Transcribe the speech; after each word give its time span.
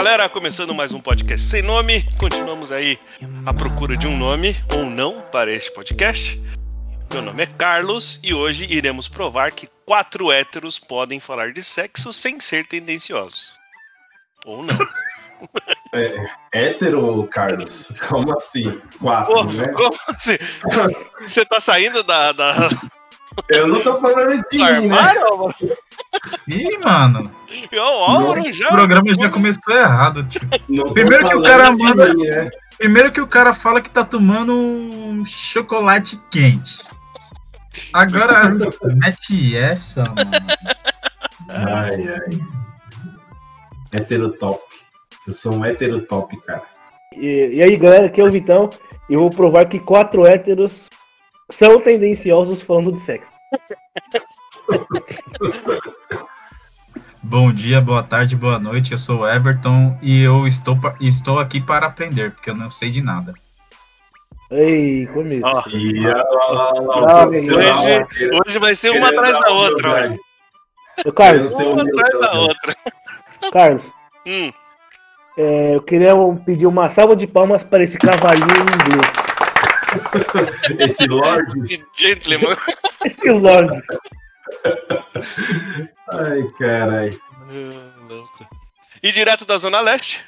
Galera? 0.00 0.30
Começando 0.30 0.74
mais 0.74 0.94
um 0.94 1.00
podcast 1.00 1.46
sem 1.46 1.60
nome. 1.60 2.02
Continuamos 2.16 2.72
aí 2.72 2.98
à 3.44 3.52
procura 3.52 3.98
de 3.98 4.06
um 4.06 4.16
nome 4.16 4.56
ou 4.74 4.86
não 4.86 5.20
para 5.20 5.52
este 5.52 5.70
podcast. 5.72 6.40
Meu 7.12 7.20
nome 7.20 7.42
é 7.42 7.46
Carlos 7.46 8.18
e 8.22 8.32
hoje 8.32 8.64
iremos 8.64 9.08
provar 9.08 9.52
que 9.52 9.68
quatro 9.84 10.32
héteros 10.32 10.78
podem 10.78 11.20
falar 11.20 11.52
de 11.52 11.62
sexo 11.62 12.14
sem 12.14 12.40
ser 12.40 12.66
tendenciosos. 12.66 13.54
Ou 14.46 14.64
não. 14.64 14.74
É, 15.92 16.14
hétero, 16.54 17.26
Carlos? 17.32 17.92
Como 18.08 18.36
assim? 18.36 18.78
Quatro, 19.00 19.32
Pô, 19.32 19.44
né? 19.44 19.68
como 19.68 19.96
assim? 20.08 20.36
Você 21.22 21.44
tá 21.46 21.58
saindo 21.60 22.02
da, 22.04 22.30
da- 22.32 22.68
Eu 23.48 23.66
não 23.68 23.80
tô 23.80 24.00
falando 24.00 24.42
de 24.50 24.58
mim, 24.58 24.86
né? 24.88 24.96
Ih, 26.48 26.78
mano, 26.78 27.30
E 27.72 27.76
o 27.76 27.80
Álvaro 27.82 28.52
já. 28.52 28.68
o 28.68 28.72
programa 28.72 29.14
já 29.14 29.30
começou 29.30 29.76
errado, 29.76 30.26
tio. 30.28 30.40
Não 30.68 30.92
Primeiro 30.92 31.28
que 31.28 31.34
o 31.36 31.42
cara 31.42 31.70
manda- 31.70 32.14
mim, 32.14 32.24
né? 32.24 32.50
Primeiro 32.78 33.12
que 33.12 33.20
o 33.20 33.26
cara 33.26 33.54
fala 33.54 33.80
que 33.80 33.90
tá 33.90 34.04
tomando 34.04 34.52
um 34.54 35.24
chocolate 35.26 36.20
quente. 36.30 36.78
Agora, 37.92 38.50
mete 38.96 39.56
essa, 39.56 40.04
mano. 40.04 40.30
Ai, 41.48 42.08
ai. 42.08 42.38
Hétero 43.92 44.30
top. 44.32 44.62
Eu 45.26 45.32
sou 45.32 45.54
um 45.54 45.64
hétero 45.64 46.00
top, 46.06 46.36
cara. 46.42 46.62
E, 47.16 47.50
e 47.54 47.62
aí, 47.62 47.76
galera, 47.76 48.06
aqui 48.06 48.20
é 48.20 48.24
o 48.24 48.30
Vitão. 48.30 48.70
E 49.08 49.14
eu 49.14 49.20
vou 49.20 49.30
provar 49.30 49.66
que 49.66 49.78
quatro 49.80 50.24
héteros 50.26 50.88
são 51.50 51.80
tendenciosos 51.80 52.62
falando 52.62 52.92
de 52.92 53.00
sexo. 53.00 53.32
Bom 57.22 57.52
dia, 57.52 57.80
boa 57.80 58.02
tarde, 58.02 58.34
boa 58.34 58.58
noite. 58.58 58.92
Eu 58.92 58.98
sou 58.98 59.20
o 59.20 59.28
Everton 59.28 59.98
e 60.02 60.22
eu 60.22 60.46
estou, 60.46 60.78
estou 61.00 61.38
aqui 61.38 61.60
para 61.60 61.86
aprender, 61.86 62.32
porque 62.32 62.50
eu 62.50 62.56
não 62.56 62.70
sei 62.70 62.90
de 62.90 63.02
nada. 63.02 63.34
Ei, 64.50 65.06
comigo. 65.08 65.46
Ó, 65.46 65.62
olha 65.66 66.16
lá, 66.16 66.24
lá, 66.50 66.72
lá, 66.72 66.72
o 66.72 67.04
Ah, 67.04 67.22
profissional 67.26 67.78
hoje- 67.84 68.30
hoje 68.46 68.58
vai 68.58 68.74
ser 68.74 68.90
uma 68.90 69.08
atrás 69.08 69.38
da 69.38 69.50
outra. 69.52 69.90
hoje. 70.08 70.18
Ô, 71.06 71.12
Carlos, 71.12 71.54
Uma 71.54 71.66
humilde, 71.68 71.90
atrás 72.00 72.20
da 72.20 72.32
outra. 72.40 72.76
Carlos, 73.52 73.82
Hum, 74.26 74.52
é, 75.36 75.76
eu 75.76 75.82
queria 75.82 76.12
pedir 76.44 76.66
uma 76.66 76.88
salva 76.88 77.14
de 77.14 77.26
palmas 77.26 77.62
para 77.62 77.82
esse 77.82 77.96
cavalinho 77.96 78.46
inglês. 78.48 79.19
Esse 80.78 81.06
Lorde. 81.06 81.84
gentleman. 81.96 82.56
Esse 83.04 83.30
Lorde. 83.30 83.82
Ai, 86.12 86.42
carai. 86.58 87.18
Ah, 87.32 88.06
louco. 88.08 88.48
E 89.02 89.12
direto 89.12 89.44
da 89.44 89.56
Zona 89.56 89.80
Leste. 89.80 90.24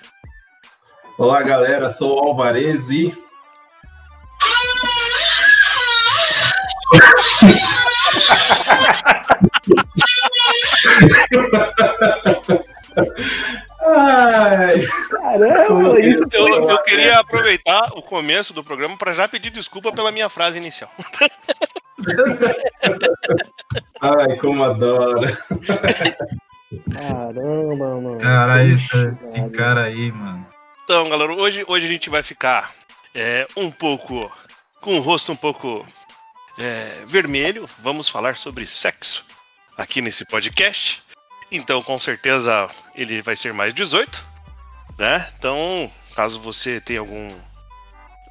Olá, 1.19 1.43
galera. 1.43 1.89
Sou 1.89 2.17
o 2.17 2.29
Alvarez 2.29 2.91
e. 2.91 3.15
Ai, 13.85 14.81
Caramba, 15.11 16.01
isso 16.01 16.25
Eu, 16.33 16.47
foi. 16.63 16.73
eu 16.73 16.83
queria 16.85 17.19
aproveitar 17.19 17.91
o 17.95 18.03
começo 18.03 18.53
do 18.53 18.63
programa 18.63 18.97
para 18.97 19.13
já 19.13 19.27
pedir 19.27 19.51
desculpa 19.51 19.93
pela 19.93 20.13
minha 20.13 20.29
frase 20.29 20.59
inicial. 20.59 20.91
ai, 24.01 24.37
como 24.37 24.63
adoro. 24.65 25.21
Caramba, 26.93 28.01
mano. 28.01 28.19
Caralho, 28.19 28.75
esse, 28.75 28.85
Puxa, 28.85 29.19
esse 29.29 29.37
cara. 29.37 29.51
cara 29.51 29.85
aí, 29.85 30.13
mano. 30.13 30.47
Então, 30.85 31.09
galera, 31.09 31.33
hoje, 31.33 31.65
hoje 31.67 31.87
a 31.87 31.89
gente 31.89 32.09
vai 32.11 32.23
ficar 32.23 32.73
é, 33.15 33.47
um 33.57 33.71
pouco 33.71 34.31
com 34.81 34.97
o 34.97 35.01
rosto 35.01 35.33
um 35.33 35.37
pouco 35.37 35.87
é, 36.59 37.03
vermelho. 37.07 37.69
Vamos 37.79 38.09
falar 38.09 38.37
sobre 38.37 38.67
sexo 38.67 39.25
aqui 39.77 40.01
nesse 40.01 40.25
podcast. 40.27 41.03
Então, 41.53 41.83
com 41.83 41.99
certeza, 41.99 42.69
ele 42.95 43.21
vai 43.23 43.37
ser 43.37 43.53
mais 43.53 43.75
18, 43.75 44.25
né? 44.99 45.27
Então, 45.39 45.91
caso 46.15 46.41
você 46.41 46.81
tenha 46.81 47.01
algum. 47.01 47.29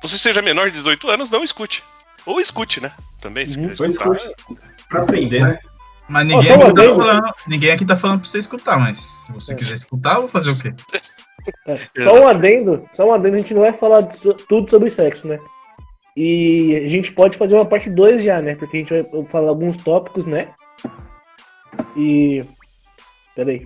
Você 0.01 0.17
seja 0.17 0.41
menor 0.41 0.65
de 0.67 0.77
18 0.77 1.09
anos, 1.09 1.29
não 1.31 1.43
escute. 1.43 1.83
Ou 2.25 2.39
escute, 2.39 2.81
né? 2.81 2.91
Também, 3.19 3.45
se 3.45 3.57
quiser 3.59 3.87
escutar. 3.87 4.17
Pra 4.89 5.03
aprender, 5.03 5.41
né? 5.43 5.59
Mas 6.09 6.27
ninguém, 6.27 6.51
aqui 6.51 6.59
tá 6.59 6.67
adendo. 6.69 6.97
falando, 6.97 7.33
ninguém 7.47 7.71
aqui 7.71 7.85
tá 7.85 7.95
falando 7.95 8.19
pra 8.21 8.29
você 8.29 8.37
escutar, 8.39 8.77
mas 8.79 8.99
se 8.99 9.31
você 9.31 9.53
É. 9.53 9.55
quiser 9.55 9.75
escutar, 9.75 10.15
eu 10.15 10.21
vou 10.21 10.29
fazer 10.29 10.49
o 10.51 10.59
quê? 10.59 10.73
É, 11.67 11.75
Só 12.03 12.19
um 12.21 12.27
adendo, 12.27 12.89
só 12.93 13.07
um 13.07 13.13
adendo, 13.13 13.35
a 13.35 13.39
gente 13.39 13.53
não 13.53 13.61
vai 13.61 13.71
falar 13.73 14.03
tudo 14.47 14.69
sobre 14.69 14.89
sexo, 14.91 15.27
né? 15.27 15.39
E 16.17 16.75
a 16.85 16.89
gente 16.89 17.13
pode 17.13 17.37
fazer 17.37 17.55
uma 17.55 17.65
parte 17.65 17.89
2 17.89 18.23
já, 18.23 18.41
né? 18.41 18.55
Porque 18.55 18.75
a 18.77 18.79
gente 18.81 18.89
vai 18.93 19.25
falar 19.25 19.49
alguns 19.49 19.77
tópicos, 19.77 20.25
né? 20.25 20.49
E. 21.95 22.43
Pera 23.35 23.51
aí. 23.51 23.59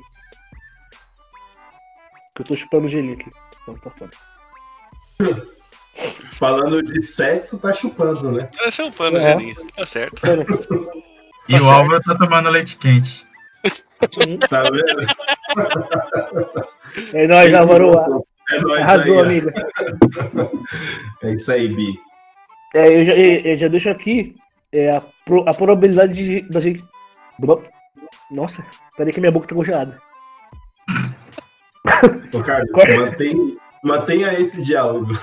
Que 2.35 2.41
eu 2.41 2.45
tô 2.45 2.55
chupando 2.55 2.87
gelinho 2.87 3.13
aqui. 3.15 3.31
Não, 3.67 3.75
tá 3.75 3.89
foda. 3.91 4.11
Falando 6.33 6.83
de 6.83 7.01
sexo, 7.01 7.57
tá 7.59 7.71
chupando, 7.71 8.31
né? 8.31 8.49
Tá 8.57 8.69
champando, 8.69 9.17
É. 9.17 9.21
gelinho. 9.21 9.55
Tá 9.75 9.85
certo. 9.85 10.17
E 10.17 10.27
Tá 10.27 11.57
o 11.57 11.61
certo. 11.61 11.69
Álvaro 11.69 12.01
tá 12.01 12.15
tomando 12.15 12.49
leite 12.49 12.77
quente. 12.77 13.25
Tá 14.49 14.61
vendo? 14.63 14.83
É 17.13 17.27
nóis, 17.27 17.53
Álvaro. 17.53 17.91
É 18.51 18.59
nóis 18.59 18.81
Arrasou, 18.81 19.15
aí, 19.23 19.25
amiga. 19.25 19.53
É 21.23 21.31
isso 21.33 21.51
aí, 21.51 21.69
Bi. 21.69 21.97
É, 22.73 22.87
eu, 23.01 23.05
já, 23.05 23.13
eu 23.15 23.55
já 23.55 23.67
deixo 23.69 23.89
aqui 23.89 24.35
é, 24.71 24.97
a, 24.97 25.01
pro- 25.25 25.47
a 25.47 25.53
probabilidade 25.53 26.13
de, 26.13 26.41
da 26.49 26.59
gente. 26.59 26.83
Nossa, 28.31 28.65
peraí 28.97 29.13
que 29.13 29.19
minha 29.19 29.31
boca 29.31 29.47
tá 29.47 29.55
congelada. 29.55 30.01
Ô, 32.33 32.41
Carlos, 32.41 32.71
Qual- 32.71 32.97
mantém, 32.97 33.57
mantenha 33.83 34.33
esse 34.33 34.61
diálogo. 34.61 35.13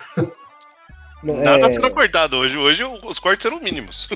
Não, 1.22 1.36
Nada 1.36 1.60
tá 1.60 1.68
é- 1.68 1.72
sendo 1.72 1.90
cortado 1.90 2.38
hoje. 2.38 2.56
Hoje 2.56 2.84
os 2.84 3.18
cortes 3.18 3.42
serão 3.42 3.60
mínimos. 3.60 4.08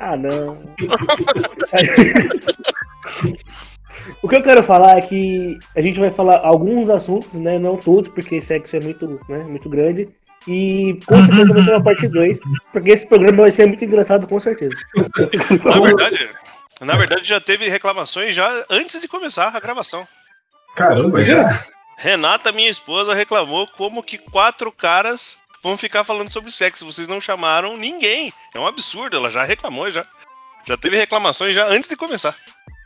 Ah, 0.00 0.16
não. 0.16 0.62
o 4.22 4.28
que 4.28 4.36
eu 4.36 4.42
quero 4.42 4.62
falar 4.62 4.98
é 4.98 5.02
que 5.02 5.58
a 5.76 5.80
gente 5.80 5.98
vai 6.00 6.10
falar 6.10 6.40
alguns 6.44 6.90
assuntos, 6.90 7.38
né? 7.40 7.58
Não 7.58 7.76
todos, 7.76 8.08
porque 8.10 8.40
sexo 8.42 8.76
é 8.76 8.80
muito, 8.80 9.20
né, 9.28 9.38
muito 9.44 9.68
grande. 9.68 10.08
E 10.46 10.98
com 11.06 11.16
certeza 11.24 11.54
vai 11.54 11.64
ter 11.64 11.70
uma 11.70 11.82
parte 11.82 12.06
2, 12.06 12.38
porque 12.70 12.92
esse 12.92 13.08
programa 13.08 13.42
vai 13.42 13.50
ser 13.50 13.64
muito 13.66 13.82
engraçado, 13.82 14.28
com 14.28 14.38
certeza. 14.38 14.76
Na 15.64 15.80
verdade, 15.80 16.28
na 16.80 16.96
verdade 16.96 17.24
já 17.24 17.40
teve 17.40 17.68
reclamações 17.68 18.34
já 18.34 18.64
antes 18.70 19.00
de 19.00 19.08
começar 19.08 19.54
a 19.54 19.60
gravação. 19.60 20.06
Caramba, 20.74 21.24
já? 21.24 21.64
Renata, 21.96 22.50
minha 22.52 22.68
esposa, 22.68 23.14
reclamou 23.14 23.66
como 23.68 24.02
que 24.02 24.18
quatro 24.18 24.72
caras 24.72 25.38
vão 25.62 25.76
ficar 25.76 26.04
falando 26.04 26.32
sobre 26.32 26.50
sexo. 26.50 26.84
Vocês 26.84 27.08
não 27.08 27.20
chamaram 27.20 27.76
ninguém. 27.76 28.32
É 28.54 28.58
um 28.58 28.66
absurdo, 28.66 29.16
ela 29.16 29.30
já 29.30 29.44
reclamou 29.44 29.90
já. 29.90 30.04
Já 30.66 30.76
teve 30.76 30.96
reclamações 30.96 31.54
já 31.54 31.66
antes 31.66 31.88
de 31.88 31.96
começar. 31.96 32.36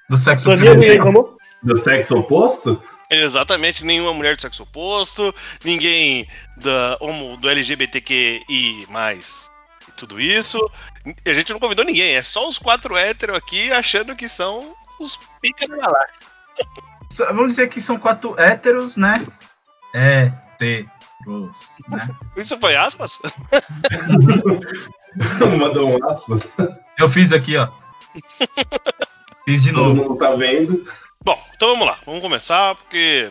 Do 0.09 0.17
sexo 0.17 0.51
reclamou? 0.51 1.37
Do 1.63 1.77
sexo 1.77 2.17
oposto? 2.17 2.81
Exatamente, 3.11 3.85
nenhuma 3.85 4.13
mulher 4.13 4.37
do 4.37 4.43
sexo 4.43 4.65
oposto, 4.65 5.35
ninguém 5.65 6.29
da 6.59 6.99
homo, 7.01 7.39
do 7.39 7.49
LGBTQI+, 7.49 8.45
e 8.49 8.87
tudo 9.99 10.21
isso. 10.21 10.59
A 11.27 11.33
gente 11.33 11.53
não 11.53 11.61
convidou 11.61 11.85
ninguém, 11.85 12.15
é 12.15 12.23
só 12.23 12.49
os 12.49 12.59
quatro 12.59 12.97
héteros 12.97 13.37
aqui 13.37 13.73
achando 13.73 14.17
que 14.17 14.29
são 14.29 14.75
os 14.99 15.19
pica 15.41 15.67
da 15.69 15.77
galáxia. 15.77 16.27
Vamos 17.19 17.49
dizer 17.51 17.69
que 17.69 17.81
são 17.81 17.99
quatro 17.99 18.39
héteros, 18.39 18.97
né? 18.97 19.27
Héteros, 19.95 20.89
né? 21.89 22.09
Isso 22.37 22.59
foi 22.59 22.77
aspas? 22.77 23.19
Mandou 25.59 25.99
um 25.99 26.09
aspas. 26.09 26.49
Eu 26.99 27.09
fiz 27.09 27.33
aqui, 27.33 27.57
ó. 27.57 27.69
Fiz 29.45 29.63
de 29.63 29.73
Todo 29.73 29.95
novo. 29.95 30.11
mundo 30.11 30.19
tá 30.19 30.35
vendo. 30.37 30.87
Bom, 31.25 31.43
então 31.57 31.71
vamos 31.71 31.87
lá. 31.87 31.99
Vamos 32.05 32.21
começar, 32.21 32.75
porque 32.77 33.31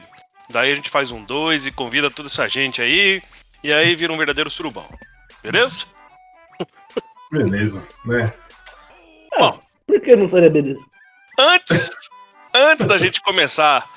daí 0.49 0.71
a 0.71 0.75
gente 0.75 0.89
faz 0.89 1.11
um 1.11 1.23
dois 1.23 1.65
e 1.65 1.71
convida 1.71 2.11
toda 2.11 2.27
essa 2.27 2.47
gente 2.47 2.81
aí. 2.81 3.21
E 3.63 3.71
aí 3.71 3.95
vira 3.95 4.11
um 4.11 4.17
verdadeiro 4.17 4.49
surubão. 4.49 4.87
Beleza? 5.43 5.85
Beleza, 7.31 7.85
né? 8.05 8.33
Bom, 9.37 9.61
Por 9.85 10.01
que 10.01 10.15
não 10.15 10.29
seria 10.29 10.49
beleza? 10.49 10.79
antes, 11.39 11.91
antes 12.53 12.85
da 12.85 12.97
gente 12.97 13.21
começar 13.21 13.87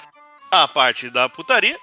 a 0.50 0.66
parte 0.68 1.08
da 1.10 1.28
putaria, 1.28 1.76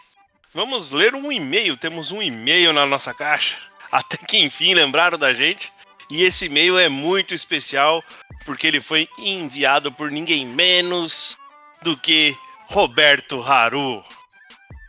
vamos 0.54 0.92
ler 0.92 1.16
um 1.16 1.32
e-mail. 1.32 1.78
Temos 1.78 2.12
um 2.12 2.22
e-mail 2.22 2.74
na 2.74 2.86
nossa 2.86 3.14
caixa. 3.14 3.56
Até 3.92 4.18
que 4.18 4.38
enfim 4.38 4.74
lembraram 4.74 5.18
da 5.18 5.34
gente. 5.34 5.72
E 6.10 6.24
esse 6.24 6.46
e-mail 6.46 6.78
é 6.78 6.88
muito 6.88 7.34
especial 7.34 8.04
porque 8.46 8.68
ele 8.68 8.80
foi 8.80 9.10
enviado 9.18 9.92
por 9.92 10.10
ninguém 10.10 10.46
menos 10.46 11.38
do 11.82 11.98
que 11.98 12.36
Roberto 12.68 13.42
Haru. 13.42 14.04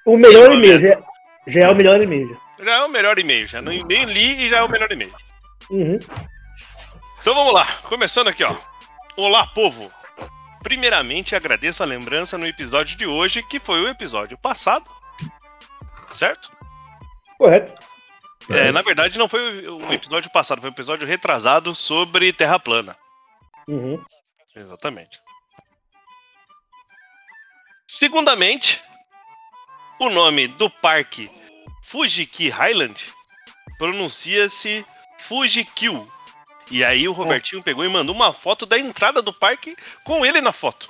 O 0.04 0.16
melhor 0.16 0.50
Sim, 0.52 0.58
e-mail, 0.58 0.80
já, 0.80 1.02
já 1.46 1.60
é 1.62 1.68
o 1.68 1.74
melhor 1.74 2.00
e-mail. 2.00 2.40
Já 2.60 2.72
é 2.76 2.84
o 2.84 2.88
melhor 2.88 3.18
e-mail, 3.18 3.46
já 3.46 3.60
nem 3.60 3.84
nem 3.84 4.04
li 4.04 4.44
e 4.44 4.48
já 4.48 4.58
é 4.58 4.62
o 4.62 4.68
melhor 4.68 4.90
e-mail. 4.90 5.14
Uhum. 5.70 5.98
Então 7.28 7.36
vamos 7.36 7.52
lá, 7.52 7.66
começando 7.82 8.28
aqui, 8.28 8.42
ó. 8.42 8.56
Olá, 9.14 9.46
povo. 9.48 9.92
Primeiramente, 10.62 11.36
agradeço 11.36 11.82
a 11.82 11.86
lembrança 11.86 12.38
no 12.38 12.46
episódio 12.46 12.96
de 12.96 13.04
hoje, 13.06 13.42
que 13.42 13.60
foi 13.60 13.82
o 13.82 13.88
episódio 13.88 14.38
passado. 14.38 14.90
Certo? 16.08 16.50
Correto. 17.36 17.84
É, 18.48 18.72
na 18.72 18.80
verdade, 18.80 19.18
não 19.18 19.28
foi 19.28 19.68
o 19.68 19.92
episódio 19.92 20.32
passado, 20.32 20.62
foi 20.62 20.70
o 20.70 20.72
episódio 20.72 21.06
retrasado 21.06 21.74
sobre 21.74 22.32
Terra 22.32 22.58
plana. 22.58 22.96
Uhum. 23.68 24.02
Exatamente. 24.56 25.20
Segundamente, 27.86 28.82
o 30.00 30.08
nome 30.08 30.48
do 30.48 30.70
parque 30.70 31.30
Fujiki 31.82 32.48
Highland 32.48 33.12
pronuncia-se 33.76 34.82
Fujikyu. 35.18 36.10
E 36.70 36.84
aí 36.84 37.08
o 37.08 37.12
Robertinho 37.12 37.62
pegou 37.62 37.84
e 37.84 37.88
mandou 37.88 38.14
uma 38.14 38.32
foto 38.32 38.66
da 38.66 38.78
entrada 38.78 39.22
do 39.22 39.32
parque 39.32 39.74
com 40.04 40.24
ele 40.24 40.40
na 40.40 40.52
foto. 40.52 40.88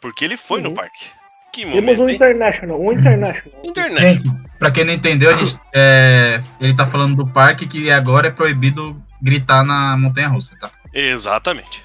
Porque 0.00 0.24
ele 0.24 0.36
foi 0.36 0.60
no 0.60 0.70
Uhum. 0.70 0.74
parque. 0.74 1.06
Que 1.52 1.62
Temos 1.64 1.74
um 1.78 1.80
momento, 1.86 2.08
hein? 2.10 2.14
international, 2.16 2.80
um 2.80 2.92
international. 2.92 3.60
Internet. 3.64 4.22
Gente, 4.22 4.28
pra 4.58 4.70
quem 4.70 4.84
não 4.84 4.92
entendeu, 4.92 5.30
a 5.30 5.34
gente, 5.34 5.58
é, 5.72 6.42
ele 6.60 6.74
tá 6.76 6.86
falando 6.86 7.16
do 7.16 7.26
parque 7.26 7.66
que 7.66 7.90
agora 7.90 8.28
é 8.28 8.30
proibido 8.30 9.00
gritar 9.22 9.64
na 9.64 9.96
montanha 9.96 10.28
russa, 10.28 10.54
tá? 10.60 10.70
Exatamente. 10.92 11.82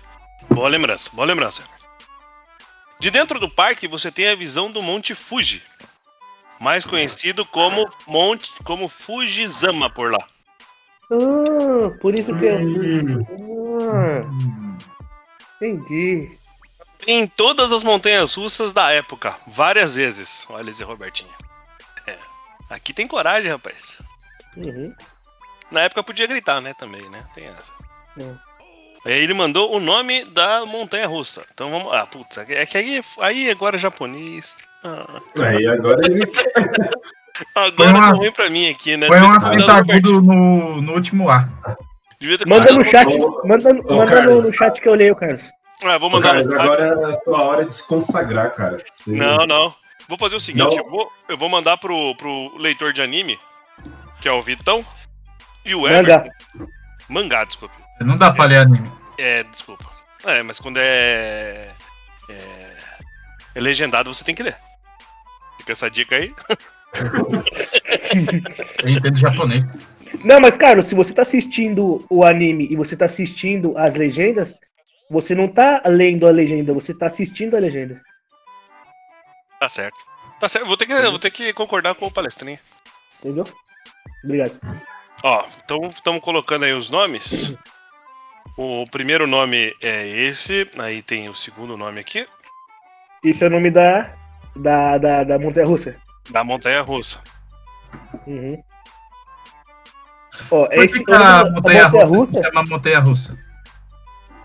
Boa 0.50 0.68
lembrança, 0.68 1.10
boa 1.13 1.25
lembrança. 1.25 1.63
De 3.00 3.10
dentro 3.10 3.39
do 3.39 3.50
parque 3.50 3.88
você 3.88 4.12
tem 4.12 4.27
a 4.27 4.36
visão 4.36 4.69
do 4.69 4.81
Monte 4.81 5.16
Fuji, 5.16 5.63
mais 6.60 6.86
conhecido 6.86 7.45
como 7.45 7.89
Monte, 8.06 8.51
como 8.63 8.88
Fujizama 8.89 9.89
por 9.89 10.12
lá. 10.12 10.27
Ah, 11.12 11.98
por 12.00 12.18
isso 12.18 12.34
que 12.38 12.48
é. 12.48 12.58
Hum, 12.58 13.25
Ah, 13.94 14.24
entendi. 15.62 16.38
Em 17.08 17.28
todas 17.28 17.72
as 17.72 17.84
montanhas 17.84 18.34
russas 18.36 18.72
da 18.72 18.92
época, 18.92 19.36
várias 19.48 19.96
vezes. 19.96 20.46
Olha 20.50 20.69
esse 20.69 20.84
Robertinho. 20.84 21.31
É. 22.06 22.16
Aqui 22.69 22.94
tem 22.94 23.08
coragem, 23.08 23.52
rapaz. 23.52 24.02
Uhum. 24.56 24.94
Na 25.72 25.81
época 25.81 26.04
podia 26.04 26.28
gritar, 26.28 26.62
né? 26.62 26.74
Também, 26.74 27.02
né? 27.10 27.24
Tem 27.34 27.46
essa. 27.46 27.74
Hum. 28.18 28.38
Aí 29.04 29.13
ele 29.13 29.34
mandou 29.34 29.75
o 29.75 29.80
nome 29.80 30.25
da 30.25 30.63
montanha 30.66 31.08
russa. 31.08 31.44
Então 31.54 31.72
vamos. 31.72 31.92
Ah, 31.92 32.06
putz, 32.06 32.38
é 32.38 32.66
que 32.66 32.78
aí, 32.78 33.04
aí 33.19 33.50
agora 33.50 33.75
é 33.78 33.80
japonês. 33.80 34.56
Ah, 34.83 35.22
Aí 35.39 35.68
agora 35.68 36.00
ele. 36.06 36.24
agora 37.56 37.72
Foi 37.75 37.88
uma- 37.88 38.00
tá 38.12 38.18
ruim 38.18 38.31
pra 38.31 38.50
mim 38.50 38.69
aqui, 38.69 38.98
né? 38.98 39.07
Foi 39.07 39.19
um 39.19 39.22
Devia 39.22 39.39
ter 39.39 39.48
acento 39.48 39.57
cuidado 39.66 39.86
do 39.86 40.12
Robertinho. 40.12 40.16
agudo 40.18 40.28
no, 40.36 40.81
no 40.81 40.94
último 40.94 41.30
ar. 41.30 41.50
Manda 42.48 42.72
no 42.74 42.86
chat, 42.86 43.07
Ô, 43.16 43.42
manda, 43.48 43.69
ô, 43.69 43.95
manda 43.95 44.06
no, 44.06 44.07
Carlos. 44.07 44.45
no 44.45 44.54
chat 44.54 44.80
que 44.80 44.88
eu 44.88 44.94
leio, 44.94 45.16
Carlos. 45.16 45.44
Ah, 45.83 45.98
vou 45.98 46.10
mandar 46.10 46.36
chat. 46.44 46.54
agora 46.54 46.83
é 46.83 47.06
a 47.06 47.13
sua 47.24 47.42
hora 47.42 47.66
de 47.66 47.74
se 47.74 47.88
consagrar, 47.88 48.51
cara. 48.54 48.78
Você- 48.92 49.12
Não, 49.12 49.45
não. 49.48 49.74
Vou 50.07 50.18
fazer 50.18 50.36
o 50.36 50.39
seguinte, 50.39 50.75
eu 50.78 50.88
vou, 50.89 51.12
eu 51.30 51.38
vou 51.38 51.48
mandar 51.50 51.77
pro, 51.77 52.13
pro 52.16 52.56
leitor 52.57 52.92
de 52.94 53.01
anime, 53.01 53.39
que 54.19 54.27
é 54.27 54.31
o 54.31 54.42
Vitão, 54.42 54.86
e 55.66 55.74
o 55.74 55.88
Everton. 55.88 56.30
Manga. 56.57 56.72
Mangá, 57.10 57.44
desculpa. 57.45 57.74
Não 58.01 58.18
dá 58.18 58.31
pra 58.31 58.45
ler 58.45 58.57
anime. 58.57 58.92
É, 59.18 59.44
desculpa. 59.45 59.86
É, 60.25 60.44
mas 60.44 60.60
quando 60.60 60.77
é, 60.77 61.69
é. 62.30 62.74
é 63.56 63.60
legendado, 63.60 64.13
você 64.13 64.24
tem 64.24 64.36
que 64.36 64.44
ler. 64.44 64.56
Fica 65.62 65.74
essa 65.74 65.90
dica 65.92 66.16
aí. 66.16 66.34
Eu 68.84 68.90
entendo 68.90 69.18
japonês. 69.18 69.63
Não, 70.25 70.40
mas, 70.42 70.58
Carlos, 70.58 70.88
se 70.88 70.96
você 70.96 71.13
tá 71.13 71.22
assistindo 71.22 72.04
o 72.10 72.25
anime 72.25 72.68
e 72.69 72.75
você 72.75 72.98
tá 72.98 73.06
assistindo 73.06 73.78
as 73.78 73.94
legendas, 73.94 74.56
você 75.10 75.36
não 75.36 75.48
tá 75.48 75.84
lendo 75.86 76.28
a 76.28 76.31
legenda, 76.31 76.74
você 76.74 76.96
tá 76.96 77.06
assistindo 77.06 77.56
a 77.56 77.60
legenda. 77.60 78.02
Tá 79.60 79.69
certo. 79.69 79.98
Tá 80.40 80.50
certo. 80.50 80.66
Vou 80.66 80.75
ter 80.75 80.88
que, 80.88 80.94
vou 80.94 81.19
ter 81.19 81.30
que 81.30 81.54
concordar 81.54 81.94
com 81.94 82.08
o 82.08 82.12
palestrinha. 82.12 82.60
Entendeu? 83.19 83.44
Obrigado. 84.24 84.60
Ó, 85.24 85.46
então 85.63 85.90
estamos 85.92 86.22
colocando 86.22 86.66
aí 86.66 86.74
os 86.74 86.90
nomes. 86.90 87.56
O 88.58 88.86
primeiro 88.90 89.28
nome 89.28 89.75
é 89.80 90.08
esse, 90.08 90.68
aí 90.80 91.04
tem 91.04 91.30
o 91.30 91.36
segundo 91.36 91.78
nome 91.78 92.02
aqui, 92.02 92.25
Esse 93.24 93.44
é 93.44 93.48
o 93.48 93.52
nome 93.52 93.69
da, 93.69 94.13
da, 94.56 94.98
da, 94.98 95.24
da 95.24 95.39
Montanha 95.39 95.65
Russa. 95.68 95.95
da 96.30 96.44
montanha 96.44 96.81
russa. 96.81 97.19
Uhum. 98.27 98.62
Ó, 100.50 100.65
Por 100.68 100.74
esse, 100.83 101.03
que, 101.03 101.12
a 101.13 101.39
a 101.42 101.50
montanha 101.51 101.88
russa, 101.88 102.27
se 102.38 102.42
chama 102.44 102.63
montanha 102.69 103.00
russa? 103.00 103.38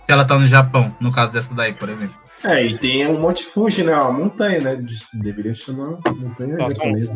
Se 0.03 0.13
ela 0.13 0.25
tá 0.25 0.39
no 0.39 0.47
Japão, 0.47 0.95
no 1.01 1.13
caso 1.13 1.33
dessa 1.33 1.53
daí, 1.55 1.73
por 1.75 1.89
exemplo. 1.89 2.17
É, 2.45 2.63
e 2.65 2.79
tem 2.79 3.07
um 3.09 3.19
Monte 3.21 3.45
Fuji, 3.47 3.83
né? 3.83 3.95
Uma 3.97 4.13
montanha, 4.13 4.61
né? 4.61 4.77
De- 4.77 4.95
Deveria 5.15 5.55
chamar 5.55 5.99
montanha 6.15 6.57
Ó, 6.61 6.69
japonesa. 6.71 7.15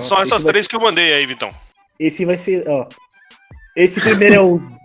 São 0.00 0.20
essas 0.20 0.42
vai- 0.42 0.52
três 0.52 0.66
que 0.66 0.74
eu 0.76 0.80
mandei 0.80 1.12
aí, 1.14 1.24
Vitão. 1.26 1.54
esse 1.98 2.24
vai 2.24 2.36
ser, 2.36 2.68
ó. 2.68 2.86
Esse 3.76 4.00
primeiro 4.00 4.34
é 4.34 4.40
o. 4.40 4.60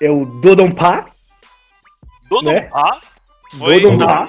É 0.00 0.08
o 0.10 0.24
Dodonpa. 0.40 1.06
Dodonpa 2.30 3.00
foi, 3.58 3.80
Dodonpa. 3.80 4.28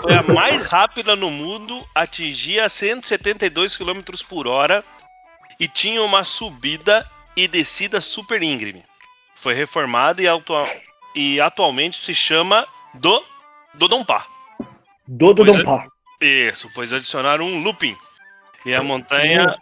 Foi 0.00 0.14
a 0.14 0.22
mais 0.22 0.66
rápida 0.66 1.14
no 1.14 1.30
mundo, 1.30 1.86
atingia 1.94 2.68
172 2.68 3.76
km 3.76 4.00
por 4.28 4.46
hora 4.46 4.82
e 5.60 5.68
tinha 5.68 6.02
uma 6.02 6.24
subida 6.24 7.08
e 7.36 7.46
descida 7.46 8.00
super 8.00 8.42
íngreme. 8.42 8.84
Foi 9.34 9.54
reformada 9.54 10.22
e, 10.22 10.26
autua- 10.26 10.68
e 11.14 11.40
atualmente 11.40 11.98
se 11.98 12.14
chama 12.14 12.66
do 12.94 13.24
Dodonpa. 13.74 14.26
Dodonpa. 15.06 15.86
Isso, 16.20 16.70
pois 16.74 16.92
adicionaram 16.92 17.44
um 17.46 17.62
looping. 17.62 17.96
E 18.64 18.74
a 18.74 18.82
montanha 18.82 19.56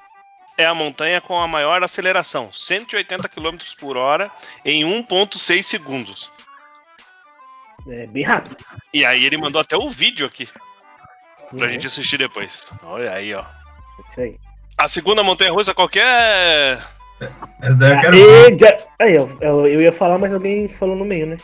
é 0.57 0.65
a 0.65 0.75
montanha 0.75 1.21
com 1.21 1.39
a 1.41 1.49
maior 1.49 1.83
aceleração, 1.83 2.53
180 2.53 3.29
km 3.29 3.57
por 3.79 3.97
hora 3.97 4.31
em 4.65 4.85
1.6 4.85 5.63
segundos. 5.65 6.33
É 7.89 8.07
bem 8.07 8.23
rápido. 8.25 8.57
E 8.93 9.05
aí 9.05 9.25
ele 9.25 9.37
mandou 9.37 9.61
até 9.61 9.77
o 9.77 9.91
vídeo 9.91 10.27
aqui 10.27 10.49
pra 11.57 11.67
Uhum, 11.67 11.69
gente 11.69 11.87
assistir 11.87 12.17
depois. 12.19 12.73
Olha 12.83 13.13
aí, 13.13 13.35
ó. 13.35 13.45
Isso 14.11 14.21
aí. 14.21 14.37
A 14.79 14.89
segunda 14.89 15.23
montanha 15.23 15.53
russa 15.53 15.75
qualquer. 15.75 16.79
Essa 17.61 17.75
daí 17.77 17.93
eu 17.93 18.01
quero 18.01 18.59
já- 18.59 18.79
Aí, 18.99 19.17
ó, 19.19 19.29
eu, 19.41 19.67
eu 19.67 19.81
ia 19.81 19.93
falar, 19.93 20.19
mas 20.19 20.33
alguém 20.35 20.67
falou 20.69 20.97
no 20.97 21.05
meio, 21.05 21.27
né? 21.27 21.37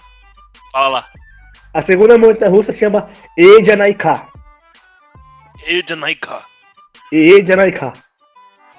Fala 0.73 0.89
lá. 0.89 1.09
A 1.75 1.81
segunda 1.81 2.19
montanha 2.19 2.51
russa 2.51 2.73
se 2.73 2.81
chama 2.81 3.09
Ejanaika. 3.37 4.27
Ednaika. 5.67 6.43
Ejanaika. 7.13 7.93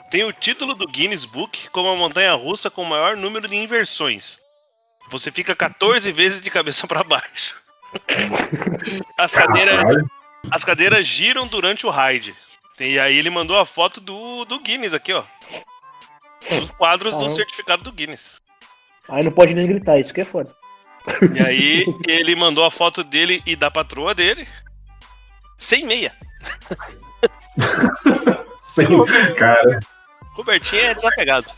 Tem 0.09 0.23
o 0.25 0.33
título 0.33 0.73
do 0.73 0.87
Guinness 0.87 1.23
Book 1.23 1.69
como 1.69 1.89
a 1.89 1.95
montanha 1.95 2.33
russa 2.33 2.69
com 2.69 2.81
o 2.81 2.89
maior 2.89 3.15
número 3.15 3.47
de 3.47 3.55
inversões. 3.55 4.39
Você 5.11 5.29
fica 5.29 5.55
14 5.55 6.09
vezes 6.11 6.41
de 6.41 6.49
cabeça 6.49 6.87
para 6.87 7.03
baixo. 7.03 7.55
As 9.17 9.35
cadeiras, 9.35 9.83
as 10.49 10.63
cadeiras 10.63 11.05
giram 11.05 11.45
durante 11.45 11.85
o 11.85 11.91
ride. 11.91 12.33
E 12.79 12.97
aí 12.97 13.15
ele 13.17 13.29
mandou 13.29 13.59
a 13.59 13.65
foto 13.65 14.01
do, 14.01 14.43
do 14.45 14.59
Guinness 14.59 14.93
aqui, 14.93 15.13
ó. 15.13 15.23
Os 16.49 16.71
quadros 16.71 17.13
do 17.13 17.19
Caramba. 17.19 17.35
certificado 17.35 17.83
do 17.83 17.91
Guinness. 17.91 18.41
Aí 19.09 19.23
não 19.23 19.31
pode 19.31 19.53
nem 19.53 19.67
gritar, 19.67 19.99
isso 19.99 20.13
que 20.13 20.21
é 20.21 20.25
foda. 20.25 20.55
E 21.35 21.39
aí 21.45 21.85
ele 22.07 22.35
mandou 22.35 22.63
a 22.63 22.71
foto 22.71 23.03
dele 23.03 23.43
e 23.45 23.55
da 23.55 23.69
patroa 23.69 24.15
dele. 24.15 24.47
Sem 25.57 25.85
meia. 25.85 26.15
Sim, 28.59 28.87
cara. 29.37 29.79
Robertinho 30.33 30.81
é 30.81 30.93
desapegado. 30.95 31.53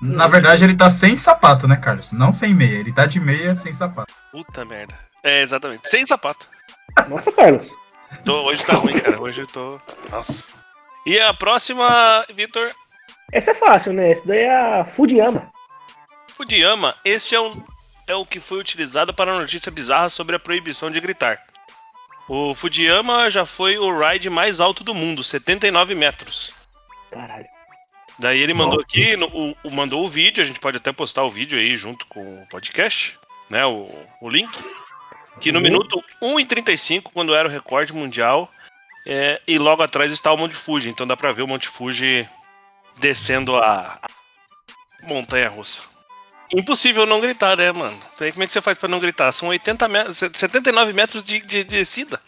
Na 0.00 0.26
verdade, 0.28 0.64
ele 0.64 0.76
tá 0.76 0.90
sem 0.90 1.16
sapato, 1.16 1.66
né, 1.66 1.76
Carlos? 1.76 2.12
Não 2.12 2.32
sem 2.32 2.54
meia. 2.54 2.78
Ele 2.78 2.92
tá 2.92 3.04
de 3.04 3.18
meia 3.18 3.56
sem 3.56 3.72
sapato. 3.72 4.12
Puta 4.30 4.64
merda. 4.64 4.94
É, 5.22 5.42
exatamente. 5.42 5.88
Sem 5.90 6.06
sapato. 6.06 6.48
Nossa, 7.08 7.32
Carlos. 7.32 7.68
Tô, 8.24 8.44
hoje 8.44 8.64
tá 8.64 8.74
ruim, 8.74 8.98
cara. 8.98 9.20
Hoje 9.20 9.42
eu 9.42 9.46
tô. 9.46 9.78
Nossa. 10.10 10.54
E 11.04 11.18
a 11.18 11.34
próxima, 11.34 12.24
Vitor, 12.34 12.70
Essa 13.32 13.50
é 13.52 13.54
fácil, 13.54 13.92
né? 13.92 14.12
Essa 14.12 14.26
daí 14.26 14.40
é 14.40 14.80
a 14.80 14.84
Fudiyama. 14.84 15.50
Fudiyama, 16.28 16.94
esse 17.04 17.34
é, 17.34 17.40
um, 17.40 17.62
é 18.06 18.14
o 18.14 18.24
que 18.24 18.38
foi 18.38 18.58
utilizado 18.58 19.12
para 19.12 19.32
a 19.32 19.38
notícia 19.38 19.72
bizarra 19.72 20.08
sobre 20.08 20.36
a 20.36 20.38
proibição 20.38 20.90
de 20.90 21.00
gritar. 21.00 21.42
O 22.28 22.54
Fudiyama 22.54 23.28
já 23.30 23.44
foi 23.44 23.78
o 23.78 23.98
ride 23.98 24.30
mais 24.30 24.60
alto 24.60 24.84
do 24.84 24.94
mundo, 24.94 25.24
79 25.24 25.94
metros. 25.94 26.52
Caralho. 27.10 27.57
Daí 28.18 28.40
ele 28.40 28.52
mandou 28.54 28.76
Nossa. 28.76 28.82
aqui, 28.82 29.16
no- 29.16 29.28
o, 29.28 29.56
o- 29.64 29.70
mandou 29.70 30.04
o 30.04 30.08
vídeo, 30.08 30.42
a 30.42 30.46
gente 30.46 30.58
pode 30.60 30.76
até 30.76 30.92
postar 30.92 31.22
o 31.24 31.30
vídeo 31.30 31.58
aí 31.58 31.76
junto 31.76 32.04
com 32.06 32.42
o 32.42 32.46
podcast, 32.48 33.18
né? 33.48 33.64
O, 33.64 33.88
o 34.20 34.28
link. 34.28 34.50
Que 35.40 35.52
no 35.52 35.58
Uhum. 35.58 35.62
minuto 35.64 36.02
1 36.20 36.40
e 36.40 36.44
35, 36.46 37.12
quando 37.12 37.32
era 37.34 37.46
o 37.46 37.50
recorde 37.50 37.92
mundial, 37.92 38.50
é, 39.06 39.40
e 39.46 39.56
logo 39.56 39.82
atrás 39.84 40.10
está 40.12 40.32
o 40.32 40.36
Monte 40.36 40.54
Fuji. 40.54 40.88
Então 40.88 41.06
dá 41.06 41.16
pra 41.16 41.30
ver 41.32 41.42
o 41.42 41.46
Monte 41.46 41.68
Fuji 41.68 42.28
descendo 42.98 43.56
a, 43.56 44.00
a 44.02 45.06
montanha 45.06 45.48
russa. 45.48 45.82
Impossível 46.52 47.06
não 47.06 47.20
gritar, 47.20 47.56
né, 47.56 47.70
mano? 47.70 48.00
Daí 48.18 48.32
como 48.32 48.42
é 48.42 48.46
que 48.48 48.52
você 48.52 48.60
faz 48.60 48.76
pra 48.76 48.88
não 48.88 48.98
gritar? 48.98 49.30
São 49.32 49.48
80 49.50 49.86
metros, 49.86 50.18
79 50.18 50.92
metros 50.92 51.22
de, 51.22 51.38
de, 51.40 51.46
de 51.46 51.64
descida. 51.64 52.20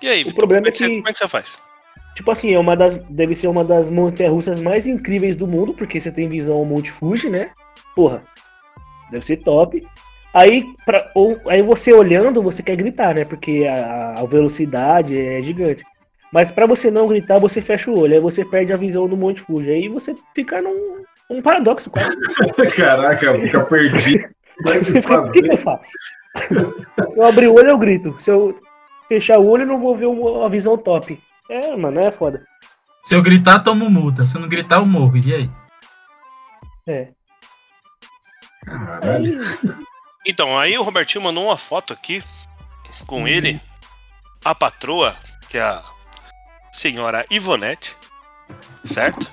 E 0.00 0.08
aí, 0.08 0.22
O 0.22 0.34
problema 0.34 0.66
é 0.66 0.68
é 0.68 0.72
que- 0.72 0.86
como 0.86 1.08
é 1.08 1.12
que 1.12 1.18
você 1.18 1.26
faz? 1.26 1.58
Tipo 2.16 2.30
assim, 2.30 2.54
é 2.54 2.58
uma 2.58 2.74
das, 2.74 2.96
deve 3.10 3.34
ser 3.34 3.46
uma 3.46 3.62
das 3.62 3.90
montanhas 3.90 4.32
russas 4.32 4.60
mais 4.60 4.86
incríveis 4.86 5.36
do 5.36 5.46
mundo, 5.46 5.74
porque 5.74 6.00
você 6.00 6.10
tem 6.10 6.30
visão 6.30 6.64
Monte 6.64 6.90
Fuji, 6.90 7.28
né? 7.28 7.50
Porra, 7.94 8.22
deve 9.10 9.24
ser 9.24 9.36
top. 9.36 9.86
Aí, 10.32 10.64
pra, 10.86 11.10
ou, 11.14 11.38
aí 11.46 11.60
você 11.60 11.92
olhando, 11.92 12.42
você 12.42 12.62
quer 12.62 12.74
gritar, 12.74 13.14
né? 13.14 13.26
Porque 13.26 13.66
a, 13.68 14.14
a 14.18 14.24
velocidade 14.24 15.16
é 15.16 15.42
gigante. 15.42 15.84
Mas 16.32 16.50
pra 16.50 16.64
você 16.64 16.90
não 16.90 17.06
gritar, 17.06 17.38
você 17.38 17.60
fecha 17.60 17.90
o 17.90 17.98
olho, 17.98 18.14
aí 18.14 18.20
você 18.20 18.46
perde 18.46 18.72
a 18.72 18.78
visão 18.78 19.06
do 19.06 19.16
Monte 19.16 19.42
Fuji. 19.42 19.70
Aí 19.70 19.88
você 19.88 20.14
fica 20.34 20.62
num 20.62 21.04
um 21.28 21.42
paradoxo, 21.42 21.90
cara. 21.90 22.16
Caraca, 22.74 23.38
fica 23.40 23.64
perdido. 23.66 24.24
O 24.64 25.30
que, 25.32 25.42
que 25.42 25.52
eu 25.52 25.58
faço? 25.58 25.92
Se 27.12 27.18
eu 27.18 27.26
abrir 27.26 27.46
o 27.46 27.54
olho, 27.54 27.68
eu 27.68 27.78
grito. 27.78 28.16
Se 28.18 28.30
eu 28.30 28.58
fechar 29.06 29.38
o 29.38 29.46
olho, 29.46 29.64
eu 29.64 29.66
não 29.66 29.78
vou 29.78 29.94
ver 29.94 30.06
uma 30.06 30.48
visão 30.48 30.78
top. 30.78 31.20
É, 31.48 31.76
mano, 31.76 32.00
é 32.00 32.10
foda. 32.10 32.44
Se 33.02 33.14
eu 33.14 33.22
gritar, 33.22 33.60
tomo 33.60 33.88
multa. 33.88 34.24
Se 34.24 34.36
eu 34.36 34.40
não 34.40 34.48
gritar, 34.48 34.78
eu 34.80 34.86
morro. 34.86 35.16
E 35.16 35.34
aí? 35.34 35.50
É. 36.86 37.08
Caralho. 38.64 39.40
Então, 40.26 40.58
aí 40.58 40.76
o 40.76 40.82
Robertinho 40.82 41.22
mandou 41.22 41.44
uma 41.44 41.56
foto 41.56 41.92
aqui 41.92 42.22
com 43.06 43.28
ele, 43.28 43.60
a 44.44 44.54
patroa, 44.54 45.16
que 45.48 45.58
é 45.58 45.62
a 45.62 45.84
senhora 46.72 47.24
Ivonete, 47.30 47.96
certo? 48.84 49.32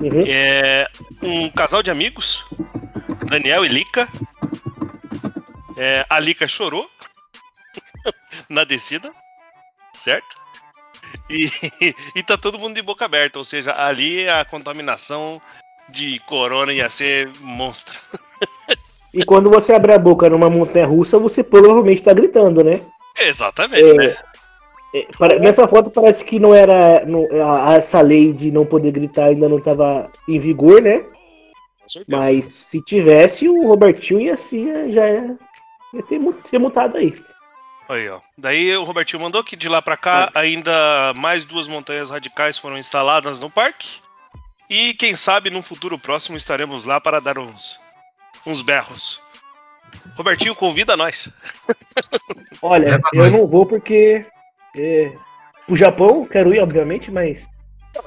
Uhum. 0.00 0.24
É 0.26 0.86
um 1.22 1.50
casal 1.50 1.82
de 1.82 1.90
amigos, 1.90 2.44
Daniel 3.28 3.64
e 3.64 3.68
Lica. 3.68 4.08
É, 5.76 6.06
a 6.08 6.20
Lica 6.20 6.46
chorou 6.46 6.88
na 8.48 8.64
descida, 8.64 9.12
certo? 9.94 10.38
E, 11.30 11.48
e 12.16 12.22
tá 12.22 12.36
todo 12.36 12.58
mundo 12.58 12.74
de 12.74 12.82
boca 12.82 13.04
aberta, 13.04 13.38
ou 13.38 13.44
seja, 13.44 13.72
ali 13.76 14.28
a 14.28 14.44
contaminação 14.44 15.40
de 15.88 16.18
corona 16.20 16.72
ia 16.72 16.88
ser 16.90 17.30
monstra. 17.40 17.94
E 19.14 19.24
quando 19.24 19.48
você 19.48 19.72
abre 19.72 19.94
a 19.94 19.98
boca 19.98 20.28
numa 20.28 20.50
montanha 20.50 20.86
russa, 20.86 21.18
você 21.18 21.42
provavelmente 21.42 22.02
tá 22.02 22.12
gritando, 22.12 22.62
né? 22.62 22.82
Exatamente, 23.18 23.90
É. 23.90 23.94
né? 23.94 24.16
É, 24.94 25.06
pare- 25.18 25.38
Nessa 25.38 25.66
foto 25.66 25.90
parece 25.90 26.22
que 26.22 26.38
não 26.38 26.54
era. 26.54 27.06
não- 27.06 27.26
a- 27.42 27.74
essa 27.76 28.02
lei 28.02 28.34
de 28.34 28.50
não 28.52 28.66
poder 28.66 28.92
gritar 28.92 29.24
ainda 29.24 29.48
não 29.48 29.58
tava 29.60 30.12
em 30.28 30.38
vigor, 30.38 30.82
né? 30.82 31.02
Mas 32.06 32.52
se 32.52 32.82
tivesse, 32.82 33.48
o 33.48 33.66
Robertinho 33.66 34.20
ia, 34.20 34.36
ser, 34.36 34.92
já 34.92 35.08
ia, 35.08 35.36
ia 35.94 36.02
ter, 36.02 36.18
mu- 36.18 36.34
ser 36.44 36.58
mutado 36.58 36.98
aí. 36.98 37.14
Aí, 37.88 38.08
ó. 38.08 38.20
Daí 38.36 38.76
o 38.76 38.84
Robertinho 38.84 39.22
mandou 39.22 39.42
que 39.42 39.56
de 39.56 39.68
lá 39.68 39.80
pra 39.80 39.96
cá 39.96 40.30
ainda 40.34 41.14
mais 41.16 41.44
duas 41.44 41.66
montanhas 41.66 42.10
radicais 42.10 42.58
foram 42.58 42.76
instaladas 42.76 43.40
no 43.40 43.48
parque. 43.48 44.00
E 44.68 44.92
quem 44.94 45.14
sabe 45.14 45.48
num 45.48 45.62
futuro 45.62 45.98
próximo 45.98 46.36
estaremos 46.36 46.84
lá 46.84 47.00
para 47.00 47.20
dar 47.20 47.38
uns, 47.38 47.80
uns 48.46 48.60
berros. 48.60 49.22
Robertinho, 50.14 50.54
convida 50.54 50.96
nós. 50.96 51.32
Olha, 52.60 52.90
Leva 52.90 53.08
eu 53.14 53.30
nós. 53.30 53.40
não 53.40 53.46
vou 53.46 53.64
porque. 53.64 54.26
É, 54.76 55.12
o 55.66 55.74
Japão, 55.74 56.26
quero 56.26 56.54
ir, 56.54 56.60
obviamente, 56.60 57.10
mas. 57.10 57.48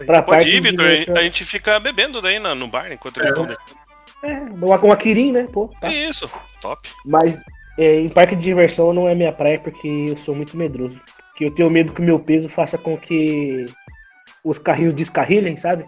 Pra 0.05 0.21
Pode 0.21 0.37
parte 0.37 0.49
ir, 0.49 0.61
Vitor. 0.61 1.17
A 1.17 1.23
gente 1.23 1.43
fica 1.43 1.79
bebendo 1.79 2.21
daí 2.21 2.37
no 2.37 2.67
bar 2.67 2.91
enquanto 2.91 3.17
eles 3.17 3.31
estão 3.31 3.45
descendo. 3.45 3.81
É, 4.23 4.33
uma, 4.51 4.77
uma 4.77 4.95
Kirin, 4.95 5.31
né? 5.31 5.47
Pô, 5.51 5.67
tá. 5.81 5.91
É 5.91 6.07
isso. 6.07 6.29
Top. 6.61 6.87
Mas 7.03 7.35
é, 7.77 7.99
em 7.99 8.09
parque 8.09 8.35
de 8.35 8.43
diversão 8.43 8.93
não 8.93 9.07
é 9.07 9.15
minha 9.15 9.31
praia 9.31 9.59
porque 9.59 9.87
eu 10.09 10.17
sou 10.17 10.35
muito 10.35 10.57
medroso. 10.57 10.99
Que 11.35 11.45
eu 11.45 11.51
tenho 11.51 11.69
medo 11.69 11.93
que 11.93 12.01
o 12.01 12.05
meu 12.05 12.19
peso 12.19 12.49
faça 12.49 12.77
com 12.77 12.97
que 12.97 13.65
os 14.43 14.57
carrinhos 14.57 14.93
descarrilhem, 14.93 15.57
sabe? 15.57 15.85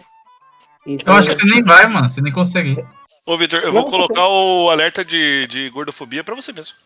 Eu 0.86 0.94
Então, 0.94 1.16
acho 1.16 1.30
que 1.30 1.36
você 1.36 1.44
nem 1.46 1.62
vai, 1.62 1.86
mano. 1.86 2.08
Você 2.08 2.20
nem 2.20 2.32
consegue. 2.32 2.84
Ô, 3.26 3.36
Vitor, 3.36 3.60
eu 3.60 3.72
Não, 3.72 3.82
vou 3.82 3.90
colocar 3.90 4.26
o 4.28 4.70
alerta 4.70 5.04
de, 5.04 5.46
de 5.46 5.70
gordofobia 5.70 6.22
pra 6.24 6.34
você 6.34 6.52
mesmo. 6.52 6.76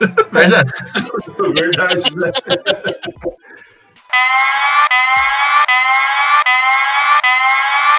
Verdade. 0.32 0.70
Verdade, 1.56 2.16
né? 2.16 2.32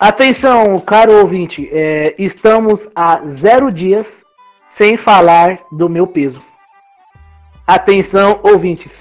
Atenção, 0.01 0.77
caro 0.82 1.20
ouvinte, 1.20 1.70
é, 1.72 2.13
estamos 2.20 2.89
há 2.94 3.24
zero 3.24 3.72
dias 3.72 4.25
sem 4.70 4.98
falar 4.98 5.58
do 5.72 5.88
meu 5.90 6.06
peso. 6.08 6.42
Atenção, 7.68 8.40
ouvintes. 8.44 8.94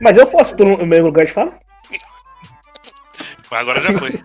Mas 0.00 0.16
eu 0.16 0.26
posso 0.26 0.56
ter 0.56 0.64
o 0.64 0.86
meu 0.86 1.04
lugar 1.04 1.26
de 1.26 1.32
fala? 1.32 1.58
Agora 3.50 3.80
já 3.82 3.92
foi. 3.98 4.22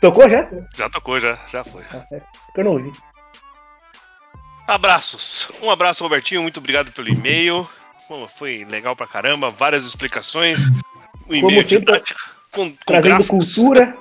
Tocou 0.00 0.28
já? 0.28 0.48
Já 0.76 0.90
tocou, 0.90 1.20
já, 1.20 1.38
já 1.52 1.62
foi. 1.62 1.82
Porque 1.84 2.60
eu 2.60 2.64
não 2.64 2.72
ouvi. 2.72 2.92
Abraços. 4.66 5.50
Um 5.60 5.70
abraço, 5.70 6.02
Robertinho. 6.02 6.42
Muito 6.42 6.58
obrigado 6.58 6.90
pelo 6.92 7.08
e-mail. 7.08 7.68
Pô, 8.08 8.26
Foi 8.28 8.64
legal 8.68 8.96
pra 8.96 9.06
caramba. 9.06 9.50
Várias 9.50 9.84
explicações. 9.84 10.70
Um 11.28 11.34
e-mail 11.34 11.62
didático. 11.62 12.20
Com, 12.50 12.70
com 12.70 12.76
Trazendo 12.84 13.14
gráficos. 13.16 13.54
cultura 13.54 13.96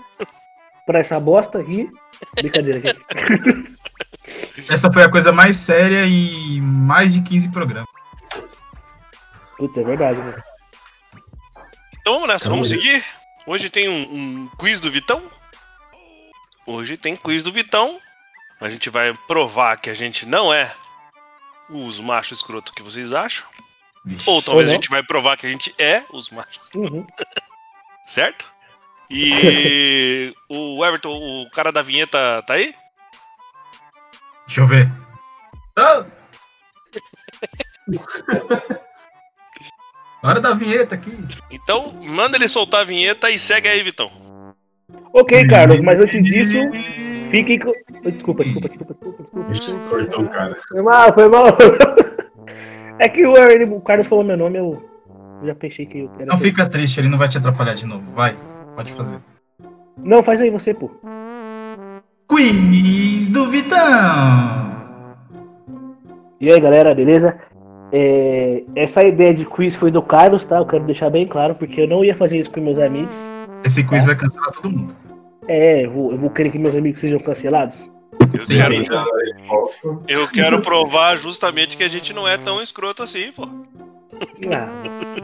pra 0.86 1.00
essa 1.00 1.20
bosta 1.20 1.62
e. 1.62 1.89
Brincadeira, 2.36 2.80
gente. 2.82 3.72
Essa 4.69 4.91
foi 4.91 5.03
a 5.03 5.10
coisa 5.10 5.31
mais 5.31 5.57
séria 5.57 6.05
e 6.05 6.60
mais 6.62 7.13
de 7.13 7.21
15 7.21 7.50
programas. 7.51 7.89
Putz, 9.57 9.77
é 9.77 9.83
verdade, 9.83 10.19
né? 10.19 10.41
Então 12.00 12.13
vamos 12.13 12.27
nessa, 12.29 12.50
vamos 12.50 12.69
seguir. 12.69 13.03
Hoje 13.45 13.69
tem 13.69 13.88
um, 13.88 14.01
um 14.13 14.50
quiz 14.57 14.81
do 14.81 14.91
Vitão. 14.91 15.24
Hoje 16.65 16.98
tem 16.98 17.15
quiz 17.15 17.43
do 17.43 17.51
Vitão. 17.51 18.00
A 18.60 18.69
gente 18.69 18.89
vai 18.89 19.13
provar 19.27 19.77
que 19.77 19.89
a 19.89 19.93
gente 19.93 20.25
não 20.25 20.53
é 20.53 20.71
os 21.69 22.00
machos 22.00 22.39
escroto 22.39 22.74
que 22.74 22.83
vocês 22.83 23.13
acham. 23.13 23.45
Ou 24.25 24.41
talvez 24.41 24.69
a 24.69 24.74
gente 24.74 24.89
vai 24.89 25.03
provar 25.03 25.38
que 25.38 25.45
a 25.45 25.50
gente 25.51 25.74
é 25.77 26.03
os 26.12 26.29
machos, 26.31 26.69
Uhum. 26.75 27.05
certo? 28.05 28.51
E 29.10 30.33
o 30.50 30.83
Everton, 30.83 31.12
o 31.12 31.50
cara 31.51 31.71
da 31.71 31.81
vinheta, 31.83 32.41
tá 32.48 32.55
aí? 32.55 32.74
Deixa 34.51 34.60
eu 34.60 34.67
ver. 34.67 34.91
Ah! 35.79 36.03
Hora 40.22 40.41
da 40.41 40.53
vinheta 40.53 40.93
aqui. 40.96 41.17
Então 41.50 41.93
manda 42.01 42.36
ele 42.36 42.50
soltar 42.50 42.81
a 42.81 42.84
vinheta 42.84 43.29
e 43.31 43.39
segue 43.39 43.70
aí, 43.70 43.81
Vitão. 43.81 44.12
Ok, 45.13 45.48
Carlos, 45.48 45.79
mas 45.79 46.01
antes 46.01 46.22
disso, 46.25 46.58
fiquem 47.29 47.60
com. 47.60 47.72
Desculpa, 48.12 48.43
desculpa, 48.43 48.67
desculpa, 48.67 48.93
desculpa, 48.93 49.24
desculpa. 49.51 49.89
Cortou 49.89 50.27
cara. 50.27 50.58
Foi 50.67 50.81
mal, 50.81 51.13
foi 51.13 51.29
mal. 51.29 51.46
É 53.00 53.08
que 53.10 53.25
o, 53.25 53.36
ele- 53.36 53.63
o 53.65 53.79
Carlos 53.81 54.05
falou 54.05 54.24
meu 54.24 54.38
nome, 54.38 54.60
eu 54.60 54.79
já 55.43 55.55
pensei 55.55 55.88
que 55.88 56.00
eu 56.00 56.12
era. 56.17 56.25
Não 56.27 56.38
fica 56.38 56.70
triste, 56.70 57.00
ele 57.00 57.08
não 57.10 57.17
vai 57.17 57.27
te 57.29 57.38
atrapalhar 57.38 57.74
de 57.74 57.86
novo. 57.86 58.12
Vai, 58.12 58.38
pode 58.75 58.93
fazer. 58.93 59.17
Não, 59.98 60.22
faz 60.22 60.39
aí 60.39 60.51
você, 60.51 60.72
pô. 60.72 60.91
Quiz 62.31 63.27
do 63.27 63.50
Vitão. 63.50 63.77
E 66.39 66.50
aí, 66.50 66.57
galera, 66.61 66.95
beleza? 66.95 67.38
É, 67.91 68.63
essa 68.73 69.03
ideia 69.03 69.33
de 69.33 69.43
quiz 69.43 69.75
foi 69.75 69.91
do 69.91 70.01
Carlos, 70.01 70.45
tá? 70.45 70.59
Eu 70.59 70.65
quero 70.65 70.85
deixar 70.85 71.09
bem 71.09 71.27
claro, 71.27 71.55
porque 71.55 71.81
eu 71.81 71.89
não 71.89 72.05
ia 72.05 72.15
fazer 72.15 72.39
isso 72.39 72.50
com 72.50 72.61
meus 72.61 72.79
amigos. 72.79 73.17
Esse 73.65 73.83
quiz 73.83 74.05
vai 74.05 74.15
cancelar 74.15 74.50
todo 74.53 74.71
mundo. 74.71 74.95
É, 75.45 75.85
eu 75.85 75.91
vou, 75.91 76.11
eu 76.13 76.17
vou 76.17 76.29
querer 76.29 76.51
que 76.51 76.57
meus 76.57 76.73
amigos 76.73 77.01
sejam 77.01 77.19
cancelados? 77.19 77.91
Eu 78.33 78.41
Sim, 78.43 78.59
quero, 78.59 78.75
eu 80.07 80.27
quero 80.29 80.61
provar 80.61 81.17
justamente 81.17 81.75
que 81.75 81.83
a 81.83 81.89
gente 81.89 82.13
não 82.13 82.25
é 82.25 82.38
tão 82.38 82.61
escroto 82.61 83.03
assim, 83.03 83.29
pô. 83.33 83.45
Ah, 84.50 84.69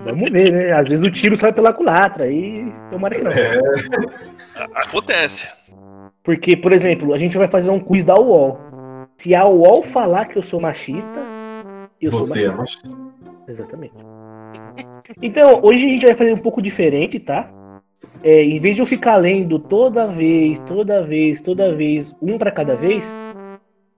vamos 0.04 0.30
ver, 0.30 0.52
né? 0.52 0.74
Às 0.74 0.90
vezes 0.90 1.08
o 1.08 1.10
tiro 1.10 1.38
sai 1.38 1.54
pela 1.54 1.72
culatra 1.72 2.30
e 2.30 2.70
tomara 2.92 3.16
que 3.16 3.24
não. 3.24 3.32
É, 3.32 3.60
Acontece. 4.76 5.48
Porque, 6.28 6.58
por 6.58 6.74
exemplo, 6.74 7.14
a 7.14 7.18
gente 7.18 7.38
vai 7.38 7.48
fazer 7.48 7.70
um 7.70 7.80
quiz 7.80 8.04
da 8.04 8.20
UOL. 8.20 8.60
Se 9.16 9.34
a 9.34 9.46
UOL 9.48 9.82
falar 9.82 10.26
que 10.26 10.38
eu 10.38 10.44
sou 10.44 10.60
machista, 10.60 11.26
eu 12.02 12.12
você 12.12 12.42
sou 12.42 12.52
é 12.52 12.58
machista. 12.58 12.90
machista. 12.90 13.48
Exatamente. 13.48 13.94
Então, 15.22 15.62
hoje 15.64 15.86
a 15.86 15.88
gente 15.88 16.06
vai 16.06 16.14
fazer 16.14 16.34
um 16.34 16.38
pouco 16.38 16.62
diferente, 16.62 17.18
tá? 17.18 17.50
É, 18.22 18.44
em 18.44 18.60
vez 18.60 18.76
de 18.76 18.82
eu 18.82 18.86
ficar 18.86 19.16
lendo 19.16 19.58
toda 19.58 20.06
vez, 20.06 20.60
toda 20.68 21.02
vez, 21.02 21.40
toda 21.40 21.74
vez, 21.74 22.14
um 22.22 22.38
pra 22.38 22.52
cada 22.52 22.76
vez, 22.76 23.10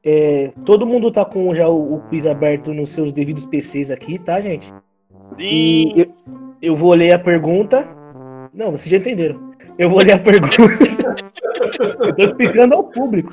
é, 0.04 0.52
todo 0.64 0.86
mundo 0.86 1.12
tá 1.12 1.26
com 1.26 1.56
já 1.56 1.68
o, 1.68 1.96
o 1.96 2.00
quiz 2.10 2.28
aberto 2.28 2.72
nos 2.76 2.92
seus 2.92 3.12
devidos 3.12 3.48
PCs 3.48 3.90
aqui, 3.90 4.20
tá, 4.20 4.40
gente? 4.40 4.72
E 5.40 5.90
Sim. 5.96 6.00
eu, 6.00 6.14
eu 6.62 6.76
vou 6.76 6.94
ler 6.94 7.12
a 7.12 7.18
pergunta. 7.18 7.88
Não, 8.54 8.70
vocês 8.70 8.92
já 8.92 8.98
entenderam. 8.98 9.50
Eu 9.80 9.90
vou 9.90 10.04
ler 10.04 10.12
a 10.12 10.20
pergunta. 10.20 10.58
eu 11.80 12.16
tô 12.16 12.22
explicando 12.24 12.76
ao 12.76 12.84
público. 12.84 13.32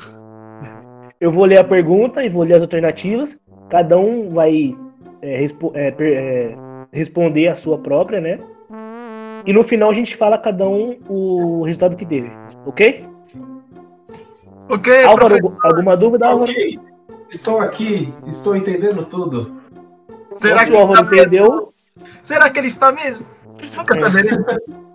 Eu 1.21 1.33
vou 1.33 1.45
ler 1.45 1.59
a 1.59 1.64
pergunta 1.64 2.25
e 2.25 2.28
vou 2.28 2.43
ler 2.43 2.57
as 2.57 2.62
alternativas. 2.62 3.38
Cada 3.71 3.99
um 3.99 4.28
vai 4.28 4.76
é, 5.23 5.37
respo- 5.38 5.73
é, 5.75 5.95
é, 5.99 6.55
responder 6.93 7.49
a 7.49 7.55
sua 7.55 7.78
própria, 7.78 8.21
né? 8.21 8.38
E 9.47 9.52
no 9.52 9.62
final 9.64 9.90
a 9.90 9.95
gente 9.95 10.16
fala 10.16 10.37
cada 10.38 10.69
um 10.69 10.99
o 11.09 11.62
resultado 11.64 11.97
que 11.97 12.05
teve. 12.05 12.31
Ok? 12.66 13.05
Ok, 14.69 15.05
Álvaro, 15.05 15.38
professor, 15.38 15.66
alguma 15.66 15.97
dúvida, 15.97 16.26
Álvaro? 16.26 16.50
Ok, 16.50 16.78
estou 17.31 17.61
aqui, 17.61 18.12
estou 18.26 18.57
entendendo 18.57 19.05
tudo. 19.05 19.52
será 20.37 20.59
Se 20.64 20.66
que, 20.66 20.73
o 20.73 20.81
Álvaro 20.81 21.00
está 21.05 21.11
mesmo? 21.11 21.26
entendeu, 21.28 21.73
será 22.25 22.50
que 22.50 22.59
ele 22.59 22.66
está 22.66 22.90
mesmo? 22.93 23.25
Nunca 23.76 23.95
saberemos. 24.11 24.45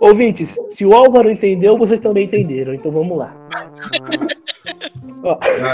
ouvintes, 0.00 0.54
se 0.70 0.84
o 0.84 0.92
Álvaro 0.94 1.30
entendeu, 1.30 1.76
vocês 1.78 2.00
também 2.00 2.24
entenderam. 2.26 2.74
Então 2.74 2.90
vamos 2.90 3.16
lá. 3.16 3.34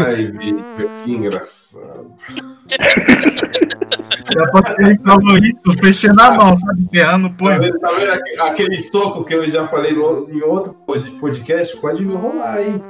Ai, 0.06 0.26
Victor, 0.26 0.90
que 1.04 1.10
engraçado. 1.12 2.06
Depois 4.28 4.74
que 4.76 4.82
ele 4.82 4.98
falou 5.00 5.38
isso, 5.38 5.72
fechando 5.80 6.22
a 6.22 6.30
mão, 6.32 6.56
sabe? 6.56 6.80
Encerrando 6.82 7.26
o 7.26 7.30
Tá 7.36 7.58
vendo, 7.58 7.78
tá 7.80 7.90
vendo 7.90 8.12
aque- 8.12 8.40
aquele 8.40 8.76
soco 8.78 9.24
que 9.24 9.34
eu 9.34 9.48
já 9.50 9.66
falei 9.66 9.92
no- 9.92 10.28
em 10.30 10.40
outro 10.42 10.72
pod- 10.86 11.10
podcast? 11.18 11.76
Pode 11.78 12.04
rolar, 12.04 12.62
hein? 12.62 12.80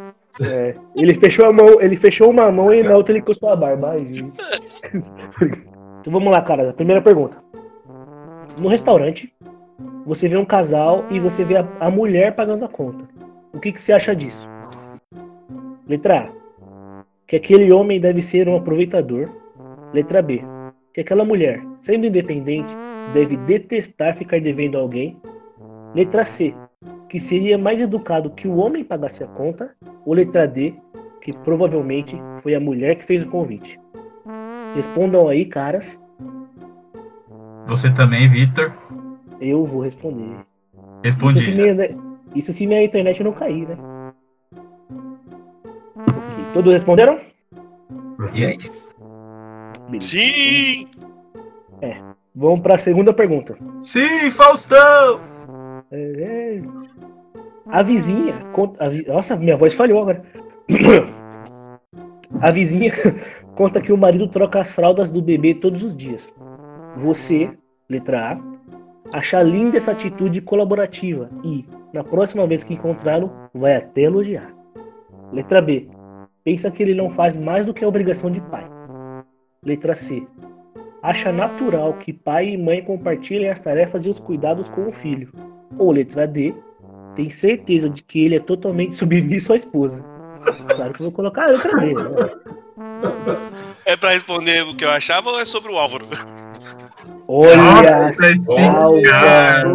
É, 0.43 0.75
ele 0.97 1.15
fechou 1.15 1.47
a 1.47 1.53
mão, 1.53 1.81
ele 1.81 1.97
fechou 1.97 2.31
uma 2.31 2.51
mão 2.53 2.73
e 2.75 2.83
na 2.83 2.95
outra 2.97 3.13
ele 3.15 3.23
cortou 3.23 3.49
a 3.51 3.57
barba. 3.57 3.97
Gente. 3.99 4.25
então 6.01 6.13
vamos 6.13 6.31
lá, 6.31 6.43
cara. 6.43 6.73
Primeira 6.75 7.01
pergunta. 7.01 7.39
No 8.59 8.69
restaurante, 8.69 9.33
você 10.04 10.28
vê 10.28 10.37
um 10.37 10.45
casal 10.45 11.04
e 11.11 11.21
você 11.21 11.45
vê 11.45 11.57
a, 11.57 11.69
a 11.78 11.90
mulher 11.90 12.35
pagando 12.35 12.64
a 12.64 12.69
conta. 12.69 13.04
O 13.52 13.61
que, 13.61 13.73
que 13.73 13.80
você 13.80 13.92
acha 13.92 14.14
disso? 14.14 14.49
Letra 15.87 16.21
A. 16.21 17.04
Que 17.26 17.37
aquele 17.37 17.73
homem 17.73 18.00
deve 18.00 18.23
ser 18.23 18.49
um 18.49 18.57
aproveitador. 18.57 19.28
Letra 19.92 20.23
B. 20.23 20.42
Que 20.95 21.00
aquela 21.00 21.25
mulher, 21.25 21.61
sendo 21.80 22.07
independente, 22.07 22.73
deve 23.12 23.37
detestar 23.37 24.16
ficar 24.16 24.40
devendo 24.40 24.76
a 24.78 24.80
alguém. 24.80 25.16
Letra 25.95 26.25
C. 26.25 26.54
Que 27.09 27.19
seria 27.19 27.59
mais 27.59 27.80
educado 27.80 28.30
que 28.30 28.47
o 28.47 28.57
homem 28.57 28.85
pagasse 28.85 29.23
a 29.23 29.26
conta. 29.26 29.75
Ou 30.07 30.14
letra 30.14 30.47
D, 30.47 30.75
que 31.21 31.33
provavelmente 31.33 32.16
foi 32.42 32.54
a 32.54 32.61
mulher 32.61 32.97
que 32.97 33.04
fez 33.04 33.25
o 33.25 33.28
convite. 33.28 33.78
Respondam 34.75 35.28
aí, 35.28 35.45
caras. 35.45 36.00
Você 37.66 37.90
também, 37.90 38.28
Vitor. 38.28 38.73
Eu 39.41 39.65
vou 39.65 39.81
responder. 39.83 40.25
Isso 41.05 41.19
Respondi. 41.19 41.43
se, 41.43 41.50
minha, 41.53 41.97
isso 42.35 42.53
se 42.53 42.67
minha 42.67 42.85
internet 42.85 43.23
não 43.25 43.33
cair, 43.33 43.69
né? 43.69 43.76
Ok. 45.97 46.45
Todos 46.55 46.73
responderam? 46.73 47.19
E 48.35 48.45
é 48.45 48.55
isso. 48.57 48.73
Beleza. 49.87 50.07
Sim! 50.07 50.87
Vamos 52.35 52.61
para 52.61 52.75
a 52.76 52.79
segunda 52.79 53.13
pergunta. 53.13 53.57
Sim, 53.83 54.31
Faustão! 54.31 55.21
É. 55.91 56.61
A 57.67 57.83
vizinha. 57.83 58.39
conta- 58.53 58.85
a 58.85 58.89
vi- 58.89 59.05
Nossa, 59.07 59.37
minha 59.37 59.57
voz 59.57 59.75
falhou 59.75 60.00
agora. 60.03 60.23
A 62.41 62.50
vizinha 62.53 62.91
conta 63.57 63.81
que 63.83 63.93
o 63.93 63.99
marido 63.99 64.29
troca 64.29 64.61
as 64.61 64.73
fraldas 64.73 65.11
do 65.11 65.21
bebê 65.21 65.53
todos 65.55 65.83
os 65.83 65.95
dias. 65.97 66.33
Você, 66.97 67.50
letra 67.89 68.33
A, 68.33 68.39
acha 69.13 69.43
linda 69.43 69.77
essa 69.77 69.93
atitude 69.93 70.41
colaborativa 70.41 71.31
e, 71.45 71.65
na 71.93 72.05
próxima 72.05 72.47
vez 72.47 72.63
que 72.65 72.75
encontrá-lo, 72.75 73.33
vai 73.53 73.77
até 73.77 74.03
elogiar. 74.03 74.53
Letra 75.33 75.61
B. 75.61 75.89
Pensa 76.43 76.71
que 76.71 76.83
ele 76.83 76.95
não 76.95 77.11
faz 77.11 77.37
mais 77.37 77.67
do 77.67 77.75
que 77.75 77.85
a 77.85 77.89
obrigação 77.89 78.31
de 78.31 78.41
pai. 78.41 78.67
Letra 79.65 79.95
C. 79.95 80.27
Acha 81.03 81.33
natural 81.33 81.95
que 81.95 82.13
pai 82.13 82.51
e 82.51 82.57
mãe 82.57 82.83
compartilhem 82.83 83.51
as 83.51 83.61
tarefas 83.61 84.05
e 84.05 84.09
os 84.09 84.19
cuidados 84.19 84.69
com 84.71 84.89
o 84.89 84.93
filho. 84.93 85.33
Ou 85.79 85.93
letra 85.93 86.27
D, 86.27 86.55
tem 87.15 87.31
certeza 87.31 87.89
de 87.89 88.03
que 88.03 88.25
ele 88.25 88.37
é 88.37 88.41
totalmente 88.41 88.95
submisso 88.97 89.53
à 89.53 89.57
esposa. 89.57 90.05
Claro 90.75 90.93
que 90.95 91.01
eu 91.01 91.05
vou 91.05 91.13
colocar 91.13 91.45
a 91.45 91.49
letra 91.49 91.77
D. 91.77 91.95
Né? 91.95 92.11
É 93.85 93.97
pra 93.97 94.11
responder 94.11 94.63
o 94.63 94.75
que 94.75 94.85
eu 94.85 94.91
achava 94.91 95.31
ou 95.31 95.41
é 95.41 95.45
sobre 95.45 95.73
o 95.73 95.77
Álvaro? 95.77 96.07
Olha 97.32 98.12
só, 98.12 98.56
cara. 99.08 99.69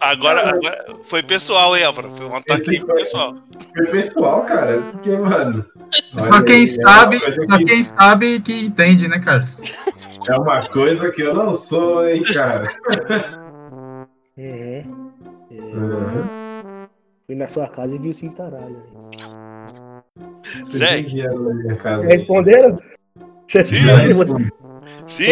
Agora, 0.00 0.50
agora 0.50 0.84
foi 1.02 1.20
pessoal, 1.22 1.76
hein, 1.76 1.82
Álvaro? 1.84 2.10
Foi 2.16 2.26
um 2.26 2.36
ataque 2.36 2.64
foi- 2.80 2.94
pessoal. 2.94 3.34
Foi 3.74 3.86
pessoal, 3.86 4.44
cara. 4.44 4.80
Porque, 4.92 5.10
mano. 5.16 5.64
Só 6.16 6.34
olha 6.34 6.44
quem 6.44 6.64
sabe, 6.64 7.16
É 7.16 7.20
coisa 7.20 7.42
só 7.46 7.58
que, 7.58 7.64
quem 7.64 7.82
sabe 7.82 8.40
que 8.40 8.66
entende, 8.66 9.08
né, 9.08 9.18
cara? 9.18 9.44
é 10.28 10.36
uma 10.36 10.60
coisa 10.68 11.10
que 11.10 11.22
eu 11.22 11.34
não 11.34 11.52
sou, 11.52 12.06
hein, 12.08 12.22
cara. 12.22 12.70
Uhum. 13.72 14.06
É, 14.38 14.84
Uhum. 15.50 16.86
fui 17.26 17.34
na 17.34 17.48
sua 17.48 17.66
casa 17.66 17.94
e 17.94 17.98
vi 17.98 18.10
o 18.10 18.14
cintaralho. 18.14 18.80
Vocês 20.44 20.68
Segue. 20.78 21.22
Responderam? 22.08 22.78
Sim. 23.48 23.74
Respondi. 24.06 24.52
Sim! 25.06 25.24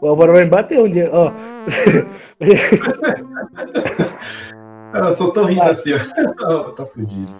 O 0.00 0.06
Álvaro 0.08 0.32
vai, 0.32 0.44
me 0.44 0.50
bater 0.50 0.80
um 0.80 0.88
dia. 0.88 1.10
Ó. 1.12 1.30
Eu 4.94 5.10
só 5.12 5.30
tô 5.30 5.44
rindo 5.44 5.62
assim, 5.62 5.92
ó. 5.92 6.70
tá 6.72 6.86
fudido. 6.86 7.32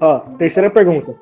Ó, 0.00 0.18
terceira 0.38 0.68
pergunta. 0.70 1.14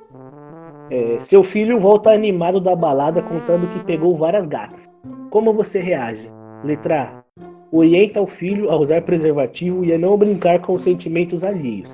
É, 0.91 1.19
seu 1.21 1.43
filho 1.43 1.79
volta 1.81 2.11
animado 2.11 2.61
da 2.61 2.75
balada 2.77 3.23
contando 3.23 3.67
que 3.69 3.85
pegou 3.85 4.17
várias 4.17 4.47
gatas. 4.47 4.91
Como 5.31 5.53
você 5.53 5.81
reage? 5.81 6.31
Letra 6.65 7.03
A. 7.03 7.23
Orienta 7.71 8.21
o 8.21 8.27
filho 8.27 8.71
a 8.71 8.77
usar 8.77 9.01
preservativo 9.03 9.85
e 9.85 9.93
a 9.95 9.99
não 9.99 10.17
brincar 10.19 10.61
com 10.61 10.75
os 10.75 10.83
sentimentos 10.83 11.43
alheios. 11.43 11.91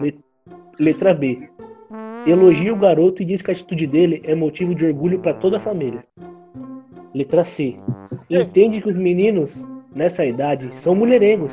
Le- 0.00 0.18
Letra 0.78 1.14
B. 1.14 1.48
Elogia 2.26 2.72
o 2.72 2.76
garoto 2.76 3.22
e 3.22 3.24
diz 3.24 3.42
que 3.42 3.50
a 3.50 3.54
atitude 3.54 3.86
dele 3.86 4.22
é 4.24 4.34
motivo 4.34 4.74
de 4.74 4.84
orgulho 4.86 5.20
para 5.20 5.34
toda 5.34 5.58
a 5.58 5.60
família. 5.60 6.04
Letra 7.14 7.44
C. 7.44 7.76
Entende 8.30 8.80
que 8.80 8.88
os 8.88 8.96
meninos, 8.96 9.64
nessa 9.94 10.24
idade, 10.24 10.70
são 10.78 10.94
mulherengos, 10.94 11.52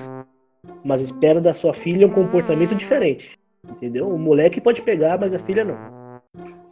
mas 0.84 1.02
espera 1.02 1.42
da 1.42 1.54
sua 1.54 1.74
filha 1.74 2.08
um 2.08 2.12
comportamento 2.12 2.76
diferente. 2.76 3.38
Entendeu? 3.70 4.08
O 4.08 4.18
moleque 4.18 4.62
pode 4.62 4.82
pegar, 4.82 5.20
mas 5.20 5.34
a 5.34 5.40
filha 5.40 5.66
não. 5.66 5.78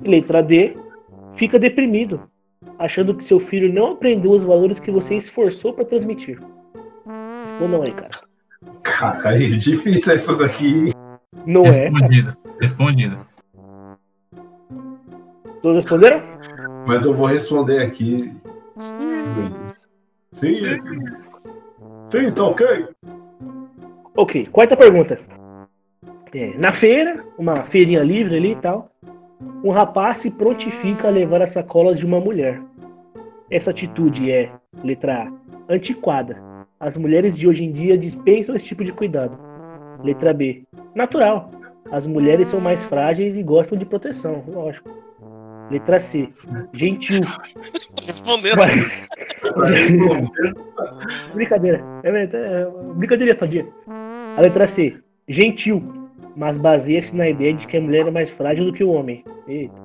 E 0.02 0.08
letra 0.08 0.42
D, 0.42 0.76
fica 1.34 1.60
deprimido, 1.60 2.22
achando 2.80 3.14
que 3.14 3.24
seu 3.24 3.40
filho 3.40 3.72
não 3.72 3.94
aprendeu 3.94 4.32
os 4.32 4.44
valores 4.44 4.80
que 4.80 4.92
você 4.92 5.16
esforçou 5.16 5.74
para 5.74 5.86
transmitir. 5.86 6.40
Respondam 7.46 7.82
aí, 7.82 7.92
cara. 7.92 8.10
Cara, 8.84 9.36
é 9.36 9.48
difícil 9.50 10.14
essa 10.14 10.36
daqui. 10.36 10.92
Não 11.46 11.66
é? 11.66 11.90
Respondido. 11.90 12.38
Respondido. 12.60 13.28
Todos 15.62 15.84
responderam? 15.84 16.22
Mas 16.88 17.06
eu 17.06 17.14
vou 17.14 17.26
responder 17.26 17.82
aqui. 17.82 18.34
Sim. 18.80 20.62
Sim, 22.10 22.32
tá 22.32 22.44
ok. 22.44 22.88
Ok, 24.16 24.48
quarta 24.48 24.78
pergunta. 24.78 25.20
É, 26.34 26.58
na 26.58 26.72
feira, 26.72 27.26
uma 27.38 27.64
feirinha 27.64 28.04
livre 28.04 28.36
ali 28.38 28.52
e 28.52 28.56
tal, 28.56 28.92
um 29.64 29.72
rapaz 29.72 30.18
se 30.18 30.30
prontifica 30.30 31.08
a 31.08 31.12
levar 31.12 31.42
as 31.42 31.52
sacolas 31.52 31.98
de 31.98 32.06
uma 32.06 32.20
mulher. 32.20 32.62
Essa 33.50 33.72
atitude 33.72 34.32
é, 34.32 34.52
letra 34.84 35.24
A, 35.24 35.74
antiquada. 35.74 36.38
As 36.80 36.98
mulheres 36.98 37.36
de 37.36 37.48
hoje 37.48 37.64
em 37.64 37.72
dia 37.72 37.98
dispensam 37.98 38.56
esse 38.56 38.66
tipo 38.66 38.84
de 38.84 38.92
cuidado. 38.92 39.40
Letra 40.04 40.34
B. 40.34 40.64
Natural. 40.94 41.50
As 41.92 42.06
mulheres 42.06 42.50
são 42.50 42.60
mais 42.60 42.84
frágeis 42.86 43.38
e 43.38 43.44
gostam 43.44 43.78
de 43.78 43.86
proteção, 43.86 44.44
lógico. 44.48 45.07
Letra 45.70 46.00
C. 46.00 46.30
Gentil. 46.74 47.22
Respondendo. 48.06 48.56
Brincadeira. 51.34 51.84
É, 52.04 52.10
é, 52.10 52.24
é, 52.24 52.68
brincadeira, 52.96 53.38
sadia. 53.38 53.68
A 54.38 54.42
letra 54.42 54.68
C. 54.68 54.98
Gentil. 55.28 56.10
Mas 56.36 56.58
baseia-se 56.58 57.16
na 57.16 57.28
ideia 57.28 57.54
de 57.54 57.68
que 57.68 57.78
a 57.78 57.82
mulher 57.82 58.08
é 58.08 58.12
mais 58.12 58.30
frágil 58.30 58.66
do 58.66 58.74
que 58.74 58.84
o 58.84 58.92
homem. 58.92 59.24
Eita. 59.48 59.76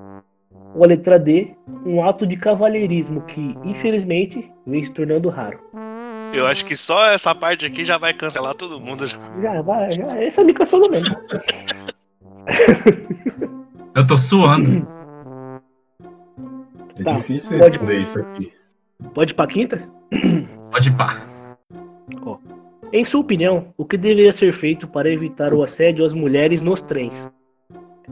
Ou 0.75 0.83
a 0.83 0.87
letra 0.87 1.19
D. 1.19 1.51
Um 1.85 2.03
ato 2.03 2.25
de 2.25 2.37
cavalheirismo 2.37 3.21
que, 3.21 3.55
infelizmente, 3.63 4.49
vem 4.65 4.81
se 4.81 4.91
tornando 4.91 5.29
raro. 5.29 5.59
Eu 6.33 6.47
acho 6.47 6.65
que 6.65 6.75
só 6.75 7.07
essa 7.07 7.35
parte 7.35 7.65
aqui 7.65 7.83
já 7.83 7.97
vai 7.97 8.13
cancelar 8.13 8.55
todo 8.55 8.79
mundo. 8.79 9.07
já. 9.07 9.17
Já, 9.41 9.61
vai, 9.61 9.91
já. 9.91 10.07
Essa 10.17 10.43
me 10.43 10.53
cancelou 10.53 10.89
mesmo. 10.89 11.15
Eu 13.95 14.07
tô 14.07 14.17
suando. 14.17 14.87
É 17.03 17.11
Tá, 17.11 17.17
difícil 17.17 17.59
pode- 17.59 17.79
ler 17.85 18.01
isso 18.01 18.19
aqui. 18.19 18.51
Pode 19.13 19.31
ir 19.31 19.35
pra 19.35 19.47
quinta? 19.47 19.89
Pode 20.71 20.89
ir 20.89 20.95
pá. 20.97 21.27
Em 22.91 23.03
sua 23.03 23.21
opinião, 23.21 23.73
o 23.75 23.83
que 23.85 23.97
deveria 23.97 24.31
ser 24.31 24.51
feito 24.53 24.87
para 24.87 25.09
evitar 25.09 25.53
o 25.53 25.63
assédio 25.63 26.05
às 26.05 26.13
mulheres 26.13 26.61
nos 26.61 26.81
trens? 26.81 27.29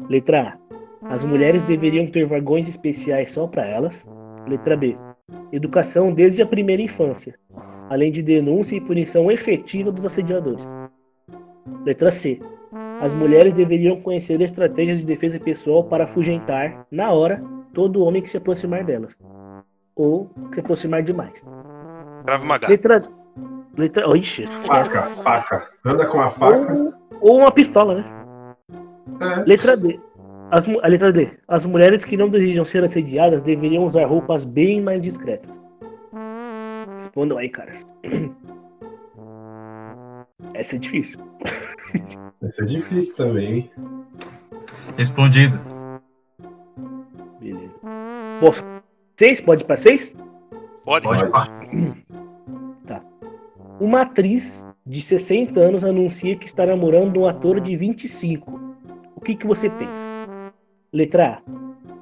Letra 0.09 0.57
A. 1.03 1.13
As 1.13 1.23
mulheres 1.23 1.61
deveriam 1.63 2.07
ter 2.07 2.25
vagões 2.25 2.67
especiais 2.67 3.31
só 3.31 3.47
para 3.47 3.65
elas. 3.65 4.05
Letra 4.47 4.75
B. 4.75 4.97
Educação 5.51 6.11
desde 6.11 6.41
a 6.41 6.45
primeira 6.47 6.81
infância, 6.81 7.35
além 7.89 8.11
de 8.11 8.21
denúncia 8.23 8.75
e 8.75 8.81
punição 8.81 9.31
efetiva 9.31 9.91
dos 9.91 10.05
assediadores. 10.05 10.67
Letra 11.85 12.11
C. 12.11 12.39
As 13.01 13.13
mulheres 13.13 13.53
deveriam 13.53 14.01
conhecer 14.01 14.41
estratégias 14.41 14.99
de 14.99 15.05
defesa 15.05 15.39
pessoal 15.39 15.83
para 15.83 16.05
afugentar, 16.05 16.85
na 16.91 17.11
hora, 17.11 17.43
todo 17.73 18.03
homem 18.03 18.21
que 18.21 18.29
se 18.29 18.37
aproximar 18.37 18.83
delas. 18.83 19.15
Ou 19.95 20.29
se 20.53 20.59
aproximar 20.59 21.03
demais. 21.03 21.43
Grave 22.25 22.45
Maga. 22.45 22.67
Letra. 22.67 23.03
Letra. 23.77 24.17
Ixi. 24.17 24.47
Faca, 24.47 25.09
faca. 25.23 25.69
Anda 25.85 26.05
com 26.05 26.19
a 26.19 26.29
faca. 26.29 26.73
Ou, 26.73 26.93
ou 27.21 27.37
uma 27.39 27.51
pistola, 27.51 27.95
né? 27.95 28.05
É. 29.19 29.43
Letra 29.45 29.77
D. 29.77 29.99
As, 30.51 30.67
a 30.67 30.87
letra 30.87 31.11
D. 31.13 31.31
As 31.47 31.65
mulheres 31.65 32.03
que 32.03 32.17
não 32.17 32.29
desejam 32.29 32.65
ser 32.65 32.83
assediadas 32.83 33.41
deveriam 33.41 33.85
usar 33.85 34.05
roupas 34.05 34.43
bem 34.43 34.81
mais 34.81 35.01
discretas. 35.01 35.61
Respondam 36.97 37.37
aí, 37.37 37.49
caras. 37.49 37.85
Essa 40.53 40.75
é 40.75 40.79
difícil. 40.79 41.19
Essa 42.43 42.63
é 42.63 42.65
difícil 42.65 43.15
também, 43.15 43.53
hein? 43.53 43.71
Respondido. 44.97 45.57
Posso? 48.41 48.63
Seis? 49.15 49.39
Pode 49.39 49.63
ir 49.63 49.65
pra 49.65 49.77
seis? 49.77 50.15
Pode? 50.83 51.05
Pode 51.05 51.29
pá. 51.29 51.47
Uma 53.79 54.01
atriz 54.01 54.65
de 54.85 55.01
60 55.01 55.59
anos 55.59 55.85
anuncia 55.85 56.35
que 56.35 56.45
está 56.45 56.65
namorando 56.65 57.21
um 57.21 57.27
ator 57.27 57.59
de 57.59 57.75
25. 57.75 58.75
O 59.15 59.21
que, 59.21 59.35
que 59.35 59.47
você 59.47 59.69
pensa? 59.69 60.53
Letra 60.91 61.27
A. 61.27 61.41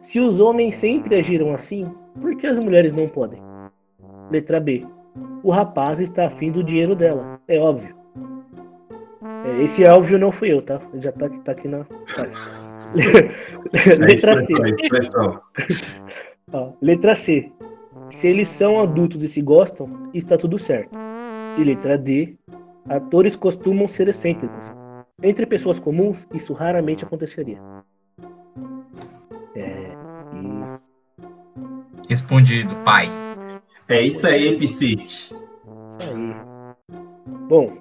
Se 0.01 0.19
os 0.19 0.39
homens 0.39 0.75
sempre 0.75 1.15
agiram 1.15 1.53
assim, 1.53 1.89
por 2.19 2.35
que 2.35 2.47
as 2.47 2.59
mulheres 2.59 2.93
não 2.93 3.07
podem? 3.07 3.41
Letra 4.31 4.59
B. 4.59 4.85
O 5.43 5.51
rapaz 5.51 6.01
está 6.01 6.27
afim 6.27 6.51
do 6.51 6.63
dinheiro 6.63 6.95
dela. 6.95 7.39
É 7.47 7.59
óbvio. 7.59 7.95
É, 9.45 9.63
esse 9.63 9.85
óbvio 9.85 10.19
não 10.19 10.31
fui 10.31 10.51
eu, 10.51 10.61
tá? 10.61 10.79
Já 10.95 11.11
tá, 11.11 11.29
tá 11.29 11.51
aqui 11.51 11.67
na. 11.67 11.85
É 13.73 13.95
Letra 13.95 14.45
C. 14.45 14.53
Ó, 16.51 16.71
letra 16.81 17.15
C. 17.15 17.51
Se 18.09 18.27
eles 18.27 18.49
são 18.49 18.79
adultos 18.79 19.23
e 19.23 19.27
se 19.27 19.41
gostam, 19.41 20.09
está 20.13 20.37
tudo 20.37 20.57
certo. 20.57 20.97
E 21.57 21.63
letra 21.63 21.97
D. 21.97 22.35
Atores 22.87 23.35
costumam 23.35 23.87
ser 23.87 24.07
excêntricos. 24.07 24.73
Entre 25.21 25.45
pessoas 25.45 25.79
comuns, 25.79 26.27
isso 26.33 26.53
raramente 26.53 27.03
aconteceria. 27.03 27.59
É. 29.55 29.91
E 30.33 32.09
Respondido, 32.09 32.75
pai. 32.83 33.09
É 33.87 34.01
isso 34.01 34.25
aí, 34.25 34.47
Epicite. 34.47 35.33
isso 35.33 36.13
aí. 36.13 36.35
Bom, 37.47 37.77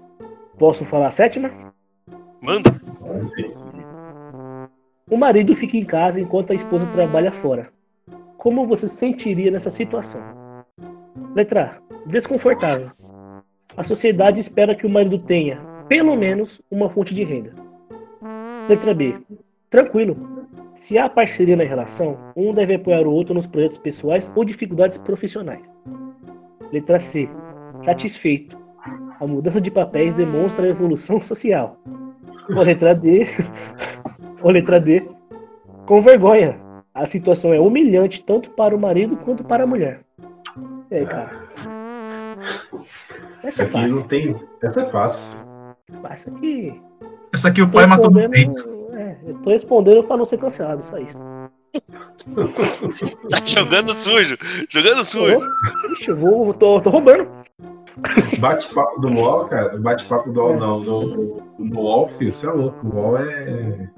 posso 0.59 0.85
falar 0.85 1.09
a 1.09 1.13
sétima? 1.13 1.51
Manda. 2.43 2.79
O 5.11 5.17
marido 5.17 5.55
fica 5.55 5.77
em 5.77 5.85
casa 5.85 6.21
enquanto 6.21 6.51
a 6.51 6.55
esposa 6.55 6.87
trabalha 6.89 7.33
fora. 7.33 7.71
Como 8.38 8.68
você 8.68 8.87
se 8.87 8.94
sentiria 8.94 9.51
nessa 9.51 9.68
situação? 9.68 10.22
Letra 11.35 11.83
A. 11.83 12.09
Desconfortável. 12.09 12.92
A 13.77 13.83
sociedade 13.83 14.40
espera 14.40 14.77
que 14.77 14.87
o 14.87 14.90
marido 14.90 15.18
tenha, 15.18 15.61
pelo 15.88 16.14
menos, 16.14 16.62
uma 16.70 16.88
fonte 16.88 17.12
de 17.12 17.24
renda. 17.24 17.53
Letra 18.68 18.94
B. 18.94 19.16
Tranquilo. 19.68 20.16
Se 20.77 20.96
há 20.96 21.09
parceria 21.09 21.57
na 21.57 21.64
relação, 21.64 22.16
um 22.37 22.55
deve 22.55 22.77
apoiar 22.77 23.09
o 23.09 23.12
outro 23.12 23.35
nos 23.35 23.48
projetos 23.48 23.79
pessoais 23.79 24.31
ou 24.37 24.44
dificuldades 24.44 24.98
profissionais. 24.98 25.62
Letra 26.72 27.01
C. 27.01 27.29
Satisfeito. 27.83 28.57
A 29.18 29.27
mudança 29.27 29.61
de 29.61 29.70
papéis 29.70 30.14
demonstra 30.14 30.64
a 30.64 30.68
evolução 30.68 31.20
social. 31.20 31.77
Ou 32.57 32.62
letra 32.62 32.94
D. 32.94 33.27
Ou 34.40 34.53
letra 34.53 34.79
D. 34.79 35.05
Com 35.87 36.01
vergonha. 36.01 36.68
A 36.99 37.07
situação 37.07 37.55
é 37.55 37.61
humilhante 37.61 38.25
tanto 38.25 38.51
para 38.51 38.75
o 38.75 38.79
marido 38.79 39.17
quanto 39.19 39.45
para 39.45 39.63
a 39.63 39.67
mulher. 39.67 40.01
E 40.91 40.97
aí, 40.97 41.07
cara? 41.07 41.31
Essa 43.41 43.47
Essa 43.47 43.63
é 43.63 43.67
aqui 43.67 43.73
fácil. 43.73 43.95
não 43.95 44.03
tem. 44.03 44.37
Essa 44.61 44.81
é 44.81 44.91
fácil. 44.91 45.37
Essa 46.11 46.31
aqui. 46.31 46.83
Essa 47.33 47.49
aqui 47.49 47.63
o 47.63 47.71
pai 47.71 47.87
matou 47.87 48.11
no 48.11 48.29
peito. 48.29 48.51
respondendo, 48.53 48.97
é, 48.99 49.17
eu 49.25 49.35
tô 49.37 49.51
respondendo 49.51 50.03
pra 50.03 50.17
não 50.17 50.27
ser 50.27 50.39
cancelado, 50.39 50.83
só 50.91 50.99
isso. 50.99 51.17
Tá 53.31 53.41
jogando 53.47 53.93
sujo. 53.93 54.37
Jogando 54.69 55.05
sujo. 55.05 55.39
Ixi, 55.93 56.09
eu 56.09 56.17
vou, 56.17 56.53
tô, 56.53 56.81
tô 56.81 56.91
roubando. 56.91 57.29
Bate-papo 58.41 59.01
do 59.01 59.09
UOL, 59.09 59.45
cara. 59.45 59.79
Bate-papo 59.79 60.33
do 60.33 60.41
UOL, 60.41 60.57
não. 60.57 60.83
Do, 60.83 61.43
do 61.59 61.79
UOL, 61.79 62.09
filho, 62.09 62.33
você 62.33 62.47
é 62.47 62.51
louco. 62.51 62.85
O 62.85 62.97
UOL 62.97 63.19
é. 63.19 63.89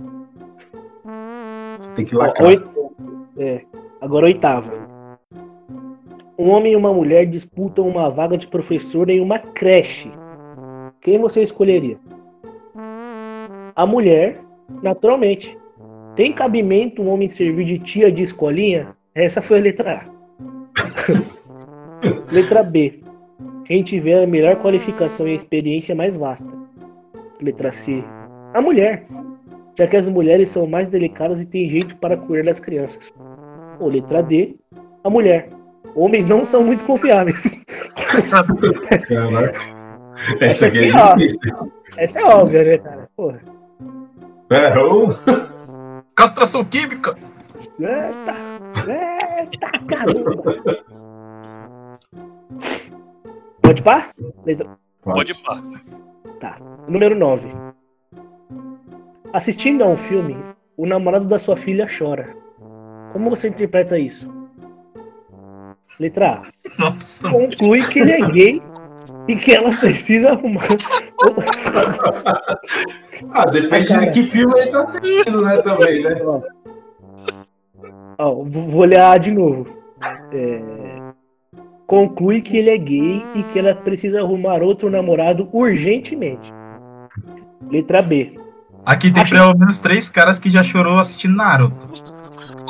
Você 1.79 1.89
tem 1.91 2.05
que 2.05 2.15
lacrar. 2.15 2.49
Oito, 2.49 2.80
é, 3.37 3.62
agora 4.01 4.27
oitava. 4.27 4.73
Um 6.38 6.49
homem 6.49 6.73
e 6.73 6.77
uma 6.77 6.93
mulher 6.93 7.27
disputam 7.27 7.87
uma 7.87 8.09
vaga 8.09 8.38
de 8.38 8.47
professor 8.47 9.11
em 9.11 9.21
uma 9.21 9.38
creche. 9.38 10.11
Quem 11.01 11.19
você 11.19 11.43
escolheria? 11.43 11.99
A 13.77 13.87
mulher, 13.87 14.40
naturalmente. 14.83 15.57
Tem 16.16 16.33
cabimento 16.33 17.03
um 17.03 17.09
homem 17.09 17.29
servir 17.29 17.64
de 17.64 17.79
tia 17.79 18.11
de 18.11 18.23
escolinha? 18.23 18.97
Essa 19.14 19.40
foi 19.43 19.59
a 19.59 19.62
letra 19.62 20.03
A. 20.03 20.21
letra 22.33 22.62
B. 22.62 23.01
Quem 23.64 23.83
tiver 23.83 24.23
a 24.23 24.27
melhor 24.27 24.57
qualificação 24.57 25.29
e 25.29 25.35
experiência 25.35 25.95
mais 25.95 26.16
vasta. 26.16 26.49
Letra 27.40 27.71
C. 27.71 28.03
A 28.53 28.61
mulher 28.61 29.07
já 29.79 29.87
que 29.87 29.97
as 29.97 30.09
mulheres 30.09 30.51
são 30.51 30.67
mais 30.67 30.89
delicadas 30.89 31.41
e 31.43 31.47
têm 31.47 31.69
jeito 31.69 31.97
para 31.97 32.17
cuidar 32.17 32.45
das 32.51 32.61
crianças. 32.61 33.13
Ou 33.79 33.89
letra 33.89 34.23
D, 34.23 34.57
a 35.03 35.11
mulher. 35.11 35.49
Homens 35.95 36.27
não 36.27 36.45
são 36.45 36.63
muito 36.63 36.85
confiáveis. 36.85 37.59
Caraca. 38.31 39.59
Essa 40.41 40.67
aqui 40.67 40.79
é 40.91 40.93
ó. 40.95 41.15
difícil. 41.15 41.73
Essa 41.97 42.21
é 42.21 42.25
óbvia, 42.25 42.65
né, 42.65 42.79
cara? 42.79 43.09
Porra. 43.17 43.41
É, 44.51 44.79
ou- 44.79 45.09
Castração 46.15 46.65
química. 46.65 47.17
Eita, 47.79 48.35
eita, 49.41 49.71
caramba. 49.87 50.43
Pode 53.63 53.83
par? 53.83 54.11
Pode 55.03 55.33
ir 55.33 55.37
pá. 55.43 55.63
Número 56.89 57.15
9. 57.15 57.49
Assistindo 59.33 59.85
a 59.85 59.87
um 59.87 59.97
filme, 59.97 60.37
o 60.77 60.87
namorado 60.87 61.27
da 61.27 61.38
sua 61.38 61.57
filha 61.57 61.87
chora. 61.87 62.35
Como 63.12 63.31
você 63.31 63.49
interpreta 63.49 63.99
isso? 63.99 64.29
Letra 65.99 66.43
A. 66.43 66.43
Nossa. 66.79 67.23
conclui 67.29 67.83
que 67.87 67.99
ele 67.99 68.12
é 68.12 68.29
gay 68.31 68.62
e 69.29 69.37
que 69.37 69.53
ela 69.53 69.71
precisa 69.77 70.31
arrumar. 70.31 70.66
Ah, 73.33 73.45
depende 73.45 73.88
Cara. 73.88 74.07
de 74.07 74.12
que 74.12 74.23
filme 74.31 74.59
ele 74.59 74.71
tá 74.71 74.83
assistindo, 74.83 75.43
né? 75.43 75.61
Também, 75.61 76.03
né? 76.03 76.16
Ó, 76.25 76.40
Ó, 78.19 78.35
vou 78.45 78.69
vou 78.69 78.81
olhar 78.81 79.19
de 79.19 79.31
novo. 79.31 79.66
É, 80.33 80.61
Conclui 81.87 82.40
que 82.40 82.57
ele 82.57 82.71
é 82.71 82.79
gay 82.79 83.21
e 83.35 83.43
que 83.53 83.59
ela 83.59 83.75
precisa 83.75 84.21
arrumar 84.21 84.62
outro 84.62 84.88
namorado 84.88 85.49
urgentemente. 85.53 86.53
Letra 87.69 88.01
B. 88.01 88.39
Aqui 88.85 89.11
tem 89.12 89.23
Acho- 89.23 89.35
pelo 89.35 89.57
menos 89.57 89.79
três 89.79 90.09
caras 90.09 90.38
que 90.38 90.51
já 90.51 90.62
chorou 90.62 90.99
assistindo 90.99 91.37
Naruto. 91.37 91.88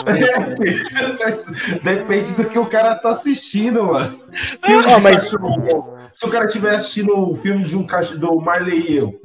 É, 0.06 0.54
Depende 1.82 2.34
do 2.34 2.44
que 2.46 2.58
o 2.58 2.66
cara 2.66 2.94
tá 2.96 3.10
assistindo, 3.10 3.84
mano. 3.84 4.18
Filme 4.32 4.84
mas- 5.02 5.16
cachorro. 5.30 5.94
Se 6.12 6.26
o 6.26 6.30
cara 6.30 6.46
estiver 6.46 6.74
assistindo 6.74 7.16
o 7.16 7.34
filme 7.36 7.62
de 7.62 7.76
um 7.76 7.86
cachorro 7.86 8.18
do 8.18 8.40
Marley 8.40 8.90
e 8.90 8.96
eu, 8.96 9.20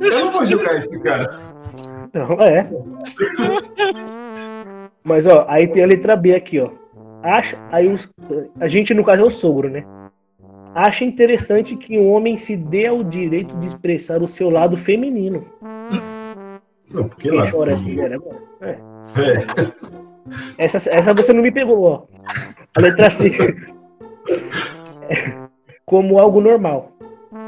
eu 0.00 0.24
não 0.26 0.32
vou 0.32 0.44
julgar 0.44 0.76
esse 0.76 0.98
cara. 1.00 1.30
Não, 2.12 2.32
é. 2.42 2.68
Mas, 5.02 5.26
ó, 5.26 5.46
aí 5.48 5.66
tem 5.68 5.82
a 5.82 5.86
letra 5.86 6.16
B 6.16 6.34
aqui, 6.34 6.60
ó. 6.60 6.70
Acha, 7.22 7.56
aí 7.72 7.88
os, 7.90 8.08
a 8.60 8.66
gente, 8.66 8.92
no 8.92 9.04
caso, 9.04 9.22
é 9.22 9.26
o 9.26 9.30
sogro, 9.30 9.70
né? 9.70 9.84
Acha 10.74 11.04
interessante 11.04 11.76
que 11.76 11.96
um 11.98 12.10
homem 12.12 12.36
se 12.36 12.56
dê 12.56 12.86
ao 12.86 13.02
direito 13.02 13.56
de 13.58 13.66
expressar 13.66 14.22
o 14.22 14.28
seu 14.28 14.50
lado 14.50 14.76
feminino. 14.76 15.46
Não, 16.90 17.08
porque 17.08 17.28
Quem 17.28 17.38
lá. 17.38 17.50
chora 17.50 17.72
é. 17.72 17.76
É. 18.60 18.68
É. 18.68 18.78
Essa, 20.58 20.78
essa 20.90 21.14
você 21.14 21.32
não 21.32 21.42
me 21.42 21.52
pegou, 21.52 21.82
ó. 21.82 22.02
A 22.76 22.80
letra 22.80 23.10
C. 23.10 23.30
Como 25.84 26.18
algo 26.18 26.40
normal. 26.40 26.92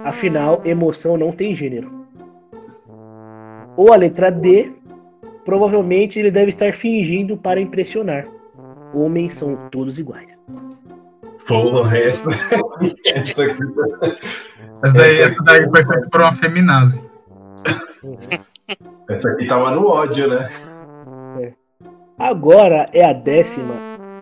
Afinal, 0.05 0.61
emoção 0.65 1.17
não 1.17 1.33
tem 1.33 1.55
gênero. 1.55 2.05
Ou 3.77 3.93
a 3.93 3.97
letra 3.97 4.31
D. 4.31 4.73
Provavelmente 5.45 6.19
ele 6.19 6.31
deve 6.31 6.49
estar 6.49 6.75
fingindo 6.75 7.37
para 7.37 7.61
impressionar. 7.61 8.27
Homens 8.93 9.35
são 9.35 9.69
todos 9.71 9.99
iguais. 9.99 10.37
Porra, 11.47 11.97
essa, 11.99 12.27
essa 13.05 13.45
aqui. 13.45 13.63
Essa 14.83 14.95
daí, 14.95 15.19
Essa 15.21 15.33
essa 15.33 15.43
daí 15.45 15.71
foi 15.71 15.87
feita 15.87 16.09
por 16.11 16.21
uma 16.21 16.35
feminazi. 16.35 17.01
Essa 19.09 19.31
aqui 19.31 19.47
tava 19.47 19.71
no 19.71 19.87
ódio, 19.89 20.29
né? 20.29 20.51
Agora 22.19 22.89
é 22.93 23.05
a 23.09 23.13
décima. 23.13 23.75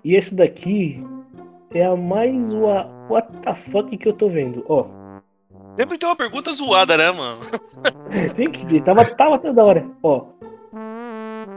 E 0.04 0.14
esse 0.16 0.34
daqui 0.34 1.02
é 1.72 1.84
a 1.86 1.96
mais 1.96 2.52
wa- 2.52 2.86
what 3.08 3.28
the 3.38 3.54
fuck 3.54 3.96
que 3.96 4.08
eu 4.08 4.12
tô 4.12 4.28
vendo. 4.28 4.64
Ó, 4.68 4.86
Sempre 5.76 5.98
tem 5.98 6.08
uma 6.08 6.14
pergunta 6.14 6.52
zoada, 6.52 6.96
né, 6.96 7.10
mano? 7.10 7.40
tem 8.36 8.48
que 8.50 8.64
ver. 8.66 8.82
Tava, 8.84 9.04
tava 9.06 9.38
toda 9.38 9.64
hora. 9.64 9.84
Ó. 10.02 10.26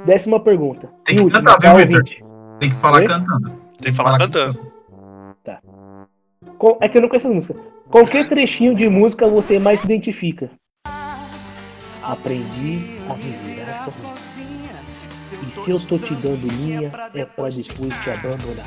Décima 0.06 0.40
pergunta. 0.40 0.90
Tem 1.06 1.18
que 1.18 1.22
última, 1.22 1.44
cantar, 1.44 1.60
tá, 1.60 1.74
viu, 1.76 1.86
ouvinte? 1.94 2.24
Tem 2.60 2.70
que 2.70 2.76
falar 2.78 2.98
Oi? 3.00 3.08
cantando. 3.08 3.52
Tem 3.80 3.92
que 3.92 3.98
falar 3.98 4.18
cantando. 4.18 4.60
Com- 6.58 6.78
É 6.82 6.90
que 6.90 6.98
eu 6.98 7.02
não 7.02 7.10
conheço 7.10 7.28
essa 7.28 7.36
música. 7.36 7.56
Com 7.92 8.04
que 8.06 8.24
trechinho 8.24 8.74
de 8.74 8.90
música 8.90 9.28
você 9.28 9.60
mais 9.60 9.82
se 9.82 9.86
identifica? 9.86 10.50
Aprendi 12.08 12.98
a 13.10 13.14
viver 13.14 13.66
sozinha. 13.86 14.48
E 15.44 15.64
se 15.64 15.70
eu 15.72 15.80
tô 15.80 15.98
te 15.98 16.14
dando 16.16 16.52
minha, 16.54 16.88
é 16.88 16.90
pra 16.90 17.10
depois 17.10 17.56
te 17.56 18.10
abandonar. 18.10 18.66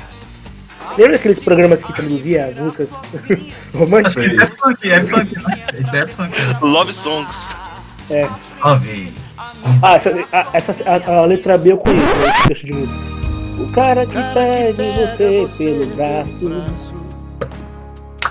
Lembra 0.97 1.15
aqueles 1.15 1.43
programas 1.43 1.83
que 1.83 1.93
traduzia 1.93 2.53
músicas 2.57 2.89
Acho 2.91 3.21
que 3.35 3.53
românticas? 3.73 4.25
isso 4.31 4.41
é 4.41 4.47
funk, 4.47 4.91
é 4.91 5.01
funk, 5.05 5.35
né? 5.35 5.65
Isso 5.79 5.95
é 5.95 6.07
funk. 6.07 6.39
né? 6.41 6.59
Love 6.61 6.93
Songs. 6.93 7.55
Ó, 8.61 8.75
vem. 8.75 9.13
Ah, 9.81 9.95
essa, 9.95 10.09
a, 10.31 10.47
essa- 10.53 10.89
a- 10.89 11.17
a 11.21 11.25
letra 11.25 11.57
B 11.57 11.71
eu 11.71 11.77
conheço, 11.77 12.05
né, 12.05 12.33
trecho 12.43 12.65
de 12.65 12.73
música. 12.73 12.99
O 13.59 13.71
cara 13.71 14.05
que 14.05 14.13
perde 14.33 14.83
você 14.91 15.47
pelo 15.57 15.85
braço. 15.95 16.90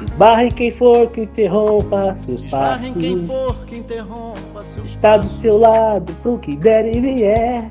Esbarre 0.05 0.49
quem 0.51 0.71
for 0.71 1.11
que 1.11 1.23
interrompa 1.23 2.15
seus 2.17 2.43
passos. 2.45 2.87
Esbarre 2.87 2.93
quem 2.99 3.27
for 3.27 3.57
que 3.67 3.77
interrompa 3.77 4.65
seus 4.65 4.85
Está 4.85 5.17
do 5.17 5.29
seu 5.29 5.59
lado 5.59 6.13
pro 6.23 6.39
que 6.39 6.57
der 6.57 6.95
e 6.95 7.01
vier. 7.01 7.71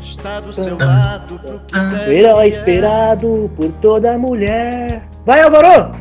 Está 0.00 0.40
do 0.40 0.52
seu 0.52 0.78
lado 0.78 1.38
pro 1.38 1.60
que 1.66 1.76
O 1.78 1.88
der 1.90 2.08
herói 2.08 2.46
e 2.46 2.50
vier. 2.50 2.58
esperado 2.60 3.50
por 3.56 3.70
toda 3.82 4.16
mulher. 4.18 5.02
Vai, 5.26 5.42
Álvaro! 5.42 5.92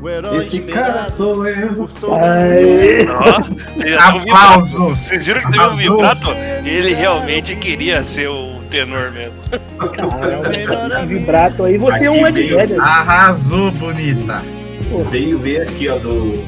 O 0.00 0.08
herói 0.08 0.38
Esse 0.38 0.60
cara 0.60 1.04
sou 1.10 1.46
eu. 1.48 1.74
por 1.74 1.90
toda 1.92 2.20
Ai. 2.24 2.64
Vibrato. 2.64 3.50
Aplausos. 3.98 4.98
Vocês 4.98 5.26
viram 5.26 5.40
que 5.42 5.50
teve 5.52 5.64
um 5.66 5.76
vibrato? 5.76 6.30
Ele 6.64 6.94
realmente 6.94 7.56
queria 7.56 8.02
ser 8.04 8.28
o 8.28 8.57
tenor 8.68 9.10
mesmo. 9.12 9.38
Caramba, 9.96 10.50
esse 10.50 11.06
vibrato 11.06 11.64
aí. 11.64 11.78
Você 11.78 12.06
é 12.06 12.10
um 12.10 12.24
Aqui 12.24 12.40
Ed. 12.40 12.54
Vedder. 12.54 12.80
Arrasou, 12.80 13.70
bonita. 13.72 14.42
Veio 15.10 15.38
ver 15.38 15.62
aqui, 15.62 15.88
ó, 15.88 15.98
do, 15.98 16.44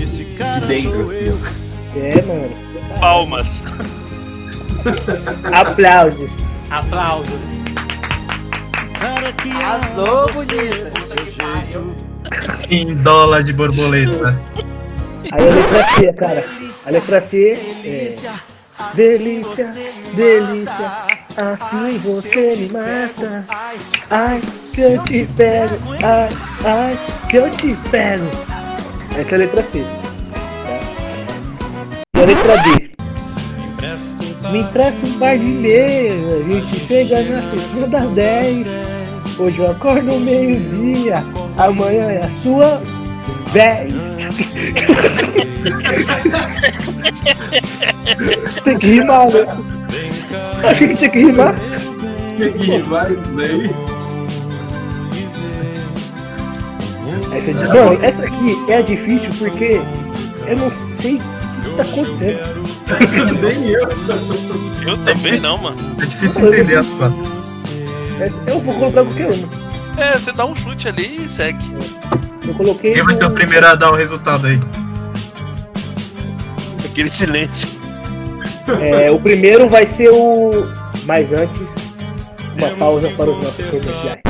Esse 0.00 0.24
cara 0.36 0.60
de 0.60 0.66
dentro, 0.66 1.02
assim, 1.02 1.26
eu. 1.26 1.38
É, 1.96 2.22
mano. 2.22 2.50
Palmas. 3.00 3.62
Aplausos. 5.52 6.30
Aplausos. 6.70 7.40
Cara 9.00 9.32
que 9.32 9.50
Arrasou, 9.50 10.32
bonita. 10.32 10.90
do 10.90 11.04
seu 11.04 11.16
jeito. 11.16 11.96
Em 12.70 12.94
dólar 12.94 13.42
de 13.42 13.52
borboleta. 13.52 14.38
Aí 15.32 15.48
a 15.48 15.54
letra 15.54 15.86
C, 15.94 16.12
cara. 16.12 16.44
A 16.86 16.90
letra 16.90 17.20
C 17.20 17.50
é. 17.84 18.12
Delícia, 18.94 19.74
delícia, 20.14 21.06
assim 21.36 21.98
você 21.98 22.56
me 22.56 22.68
mata. 22.68 23.44
Ai, 24.10 24.40
se 24.72 24.80
eu 24.80 25.02
te 25.02 25.26
pego, 25.36 25.76
ai, 26.02 26.28
ai, 26.64 26.98
se 27.28 27.36
eu 27.36 27.50
te 27.56 27.76
pego. 27.90 28.26
Essa 29.18 29.32
é 29.32 29.34
a 29.34 29.38
letra 29.38 29.62
C. 29.62 29.82
Tá? 29.82 29.88
E 32.16 32.20
a 32.20 32.24
letra 32.24 32.56
D. 32.58 32.90
Me 34.50 34.58
empresta 34.60 35.06
um 35.06 35.18
par 35.18 35.38
de 35.38 35.44
meias, 35.44 36.24
a 36.24 36.42
gente 36.42 36.80
chega 36.80 37.22
na 37.22 37.42
sessão 37.50 37.88
das 37.88 38.10
10. 38.10 38.66
Hoje 39.38 39.58
eu 39.58 39.70
acordo 39.70 40.18
meio-dia, 40.18 41.24
amanhã 41.56 42.10
é 42.10 42.24
a 42.24 42.30
sua 42.30 42.82
vez. 43.52 43.94
tem 48.64 48.78
que 48.78 48.86
rimar, 48.86 49.30
né? 49.30 49.46
Achei 50.64 50.88
que 50.88 50.96
tinha 50.96 51.10
que 51.10 51.18
rimar. 51.18 51.54
Tem 52.36 52.52
que 52.52 52.70
rimar 52.70 53.10
isso 53.12 53.22
daí. 53.36 53.70
Essa, 57.36 57.50
é 57.50 57.54
de- 57.54 57.64
não, 57.68 57.92
essa 58.02 58.24
aqui 58.24 58.56
é 58.70 58.82
difícil 58.82 59.30
porque 59.38 59.80
eu 60.46 60.56
não 60.56 60.70
sei 60.70 61.14
o 61.16 61.18
que 61.62 61.76
tá 61.76 61.82
acontecendo. 61.82 63.40
Nem 63.42 63.68
eu. 63.68 63.88
Eu 64.86 64.98
também 65.04 65.38
não, 65.40 65.58
mano. 65.58 65.76
É 66.02 66.06
difícil 66.06 66.48
entender 66.52 66.78
as. 66.78 66.86
Essa- 68.20 68.40
Eu 68.46 68.60
vou 68.60 68.74
colocar 68.74 69.04
qualquer 69.04 69.28
uma. 69.32 69.48
É, 70.02 70.18
você 70.18 70.32
dá 70.32 70.44
um 70.46 70.54
chute 70.56 70.88
ali 70.88 71.24
e 71.24 71.28
segue. 71.28 71.64
Eu 72.46 72.54
coloquei. 72.54 72.94
Quem 72.94 73.04
vai 73.04 73.14
ser 73.14 73.26
o 73.26 73.30
primeiro 73.30 73.66
a 73.66 73.74
dar 73.74 73.90
o 73.90 73.94
resultado 73.96 74.46
aí? 74.46 74.60
Aquele 76.84 77.10
silêncio. 77.10 77.68
É, 78.82 79.10
o 79.10 79.20
primeiro 79.20 79.68
vai 79.68 79.86
ser 79.86 80.10
o. 80.10 80.50
Mas 81.04 81.32
antes, 81.32 81.68
uma 82.56 82.70
pausa 82.76 83.08
para 83.16 83.30
os 83.30 83.36
nossos 83.38 83.66
comerciais. 83.66 84.20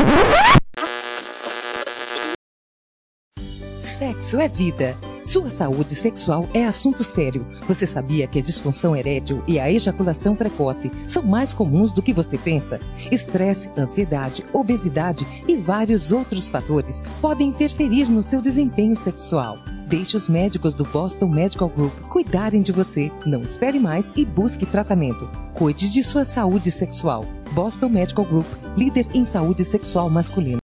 Sexo 3.83 4.41
é 4.41 4.49
vida. 4.49 4.97
Sua 5.27 5.51
saúde 5.51 5.95
sexual 5.95 6.49
é 6.55 6.65
assunto 6.65 7.05
sério. 7.05 7.47
Você 7.69 7.87
sabia 7.87 8.27
que 8.27 8.39
a 8.39 8.43
disfunção 8.43 8.97
erétil 8.97 9.45
e 9.47 9.61
a 9.61 9.71
ejaculação 9.71 10.35
precoce 10.35 10.91
são 11.07 11.23
mais 11.23 11.53
comuns 11.53 11.93
do 11.93 12.03
que 12.03 12.13
você 12.13 12.39
pensa? 12.39 12.81
Estresse, 13.13 13.71
ansiedade, 13.77 14.45
obesidade 14.53 15.27
e 15.47 15.55
vários 15.55 16.11
outros 16.11 16.49
fatores 16.49 17.03
podem 17.21 17.49
interferir 17.49 18.09
no 18.09 18.23
seu 18.23 18.41
desempenho 18.41 18.97
sexual. 18.97 19.59
Deixe 19.91 20.17
os 20.17 20.29
médicos 20.29 20.73
do 20.73 20.85
Boston 20.85 21.27
Medical 21.27 21.69
Group 21.69 21.93
cuidarem 22.03 22.63
de 22.63 22.71
você. 22.71 23.11
Não 23.27 23.43
espere 23.43 23.81
mais 23.81 24.17
e 24.17 24.25
busque 24.25 24.65
tratamento. 24.65 25.29
Cuide 25.53 25.91
de 25.91 26.05
sua 26.05 26.25
saúde 26.25 26.71
sexual. 26.71 27.25
Boston 27.51 27.89
Medical 27.89 28.25
Group, 28.25 28.47
líder 28.77 29.05
em 29.13 29.25
saúde 29.25 29.65
sexual 29.65 30.09
masculina. 30.09 30.59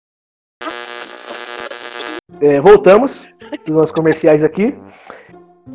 É, 2.42 2.60
voltamos 2.60 3.26
dos 3.66 3.74
nossos 3.74 3.94
comerciais 3.94 4.44
aqui. 4.44 4.76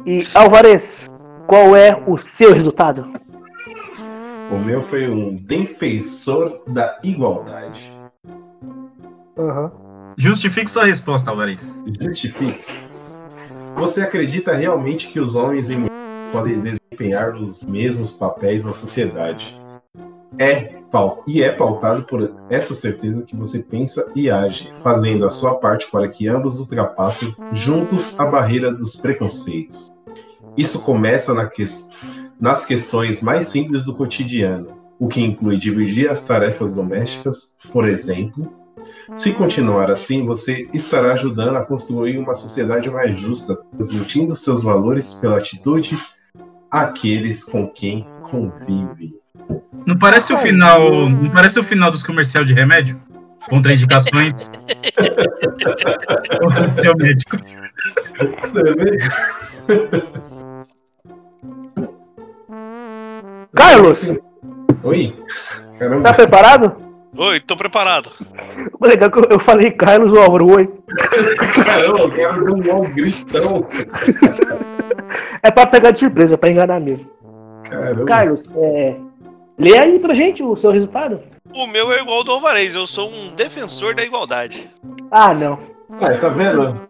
E 0.04 0.26
Alvarez, 0.34 1.08
qual 1.46 1.74
é 1.74 2.04
o 2.06 2.18
seu 2.18 2.52
resultado? 2.52 3.10
O 4.52 4.58
meu 4.58 4.82
foi 4.82 5.08
um 5.08 5.36
defensor 5.36 6.64
da 6.68 7.00
igualdade. 7.02 7.90
Aham. 9.38 9.72
Justifique 10.18 10.70
sua 10.70 10.84
resposta, 10.84 11.30
Alvarez. 11.30 11.74
Justifique. 11.98 12.87
Você 13.78 14.00
acredita 14.00 14.54
realmente 14.54 15.06
que 15.08 15.20
os 15.20 15.34
homens 15.34 15.70
e 15.70 15.76
mulheres 15.76 16.30
podem 16.32 16.60
desempenhar 16.60 17.36
os 17.36 17.62
mesmos 17.62 18.10
papéis 18.10 18.64
na 18.64 18.72
sociedade? 18.72 19.56
É 20.38 20.78
e 21.26 21.42
é 21.42 21.52
pautado 21.52 22.04
por 22.04 22.34
essa 22.48 22.72
certeza 22.72 23.22
que 23.22 23.36
você 23.36 23.58
pensa 23.58 24.10
e 24.16 24.30
age, 24.30 24.72
fazendo 24.82 25.26
a 25.26 25.30
sua 25.30 25.56
parte 25.56 25.90
para 25.90 26.08
que 26.08 26.26
ambos 26.26 26.60
ultrapassem 26.60 27.36
juntos 27.52 28.18
a 28.18 28.24
barreira 28.24 28.72
dos 28.72 28.96
preconceitos. 28.96 29.88
Isso 30.56 30.82
começa 30.82 31.34
na 31.34 31.46
ques- 31.46 31.90
nas 32.40 32.64
questões 32.64 33.20
mais 33.20 33.48
simples 33.48 33.84
do 33.84 33.94
cotidiano, 33.94 34.68
o 34.98 35.08
que 35.08 35.20
inclui 35.20 35.58
dividir 35.58 36.10
as 36.10 36.24
tarefas 36.24 36.74
domésticas, 36.74 37.54
por 37.70 37.86
exemplo. 37.86 38.50
Se 39.16 39.32
continuar 39.32 39.90
assim, 39.90 40.24
você 40.26 40.68
estará 40.72 41.12
ajudando 41.14 41.56
a 41.56 41.64
construir 41.64 42.18
uma 42.18 42.34
sociedade 42.34 42.90
mais 42.90 43.16
justa, 43.18 43.56
transmitindo 43.74 44.36
seus 44.36 44.62
valores 44.62 45.14
pela 45.14 45.38
atitude 45.38 45.98
àqueles 46.70 47.42
com 47.42 47.66
quem 47.68 48.06
convive. 48.30 49.14
Não 49.86 49.96
parece 49.98 50.32
o 50.32 50.38
final. 50.38 51.08
Não 51.08 51.30
parece 51.30 51.58
o 51.58 51.64
final 51.64 51.90
dos 51.90 52.02
comercial 52.02 52.44
de 52.44 52.52
remédio? 52.52 53.00
Contraindicações. 53.48 54.32
Consulte 56.38 56.82
seu 56.82 56.94
médico. 56.96 57.36
Carlos, 63.54 64.10
Oi? 64.82 65.14
tá 65.16 65.78
Caramba, 65.78 66.12
preparado? 66.12 66.87
Oi, 67.16 67.40
tô 67.40 67.56
preparado. 67.56 68.10
Legal 68.80 69.10
que 69.10 69.18
eu- 69.32 69.40
falei 69.40 69.70
Carlos, 69.72 70.12
o 70.12 70.18
Álvaro, 70.20 70.54
oi. 70.56 70.68
caramba, 71.64 71.98
eu 72.00 72.12
quero 72.12 72.56
dar 72.62 72.74
um 72.74 72.90
gritão. 72.90 73.66
É 75.42 75.50
pra 75.50 75.66
pegar 75.66 75.90
de 75.90 75.98
surpresa, 76.00 76.36
pra 76.38 76.50
enganar 76.50 76.80
mesmo. 76.80 77.10
Caramba. 77.68 78.04
Carlos, 78.04 78.50
é... 78.56 78.96
lê 79.58 79.76
aí 79.78 79.98
pra 79.98 80.14
gente 80.14 80.42
o 80.42 80.56
seu 80.56 80.70
resultado. 80.70 81.20
O 81.54 81.66
meu 81.66 81.90
é 81.92 82.00
igual 82.02 82.18
ao 82.18 82.24
do 82.24 82.32
Alvarez, 82.32 82.74
eu 82.74 82.86
sou 82.86 83.10
um 83.10 83.34
defensor 83.34 83.94
da 83.94 84.02
igualdade. 84.04 84.70
Ah, 85.10 85.32
não. 85.34 85.58
Ah, 86.00 86.12
tá 86.14 86.28
vendo? 86.28 86.88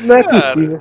Não 0.00 0.16
é 0.16 0.22
Cara. 0.22 0.40
possível. 0.40 0.78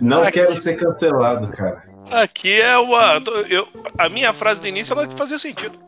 Não 0.00 0.22
Aqui. 0.22 0.32
quero 0.32 0.54
ser 0.56 0.74
cancelado, 0.76 1.48
cara. 1.48 1.82
Aqui 2.10 2.60
é 2.60 2.76
uma. 2.78 3.20
Eu, 3.48 3.66
a 3.98 4.08
minha 4.08 4.32
frase 4.32 4.60
do 4.60 4.68
início 4.68 4.92
ela 4.92 5.10
fazia 5.10 5.38
sentido. 5.38 5.78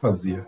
Fazia. 0.00 0.46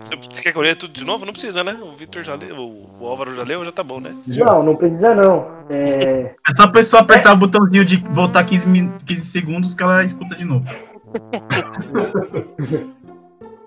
Você, 0.00 0.16
quer 0.42 0.52
que 0.52 0.58
eu 0.58 0.62
leia 0.62 0.74
tudo 0.74 0.94
de 0.94 1.04
novo? 1.04 1.26
Não 1.26 1.32
precisa, 1.32 1.62
né? 1.62 1.78
O 1.82 1.94
Victor 1.94 2.22
já 2.22 2.34
leu, 2.34 2.56
o, 2.56 3.06
Álvaro 3.06 3.34
já 3.34 3.42
leu, 3.42 3.62
já 3.64 3.70
tá 3.70 3.84
bom, 3.84 4.00
né? 4.00 4.16
Não, 4.26 4.62
não 4.62 4.76
precisa 4.76 5.14
não. 5.14 5.46
É... 5.68 6.34
É 6.48 6.54
só 6.56 6.62
a 6.62 6.68
pessoa 6.68 7.02
apertar 7.02 7.32
o 7.32 7.36
botãozinho 7.36 7.84
de 7.84 7.98
voltar 7.98 8.44
15, 8.44 8.66
min- 8.66 8.92
15 9.04 9.24
segundos 9.26 9.74
que 9.74 9.82
ela 9.82 10.04
escuta 10.04 10.34
de 10.34 10.44
novo. 10.44 10.64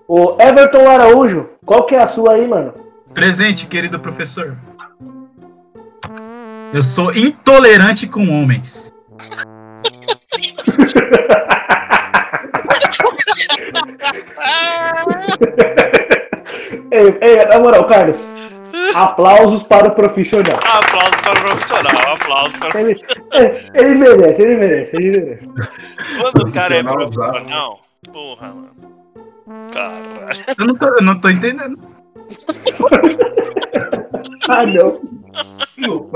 O 0.06 0.36
Everton 0.38 0.86
Araújo, 0.86 1.48
qual 1.64 1.86
que 1.86 1.94
é 1.94 2.02
a 2.02 2.06
sua 2.06 2.34
aí, 2.34 2.46
mano? 2.46 2.74
Presente, 3.14 3.66
querido 3.66 3.98
professor. 3.98 4.54
Eu 6.74 6.82
sou 6.82 7.10
intolerante 7.14 8.06
com 8.06 8.28
homens. 8.28 8.92
Ei, 16.90 17.18
ei, 17.22 17.44
na 17.46 17.58
moral, 17.58 17.86
Carlos. 17.86 18.20
Aplausos 18.94 19.62
para 19.64 19.88
o 19.88 19.94
profissional. 19.94 20.56
Aplausos 20.56 21.20
para 21.22 21.32
o 21.32 21.40
profissional, 21.42 21.92
aplausos 22.12 22.56
para 22.58 22.76
o 22.76 22.80
Ele, 22.80 22.94
ele 23.74 23.94
merece, 23.94 24.42
ele 24.42 24.56
merece, 24.56 24.96
ele 24.96 25.20
merece. 25.20 25.48
Quando 26.20 26.48
o 26.48 26.52
cara 26.52 26.76
é 26.76 26.82
Profissional 26.82 27.80
porra, 28.12 28.54
mano. 28.54 28.74
Caralho. 29.72 30.44
Eu 30.56 30.66
não 30.66 30.76
tô, 30.76 30.86
eu 30.86 31.02
não 31.02 31.20
tô 31.20 31.28
entendendo. 31.28 31.78
Ah, 34.46 34.66
não. 34.66 35.00
Não? 35.78 36.10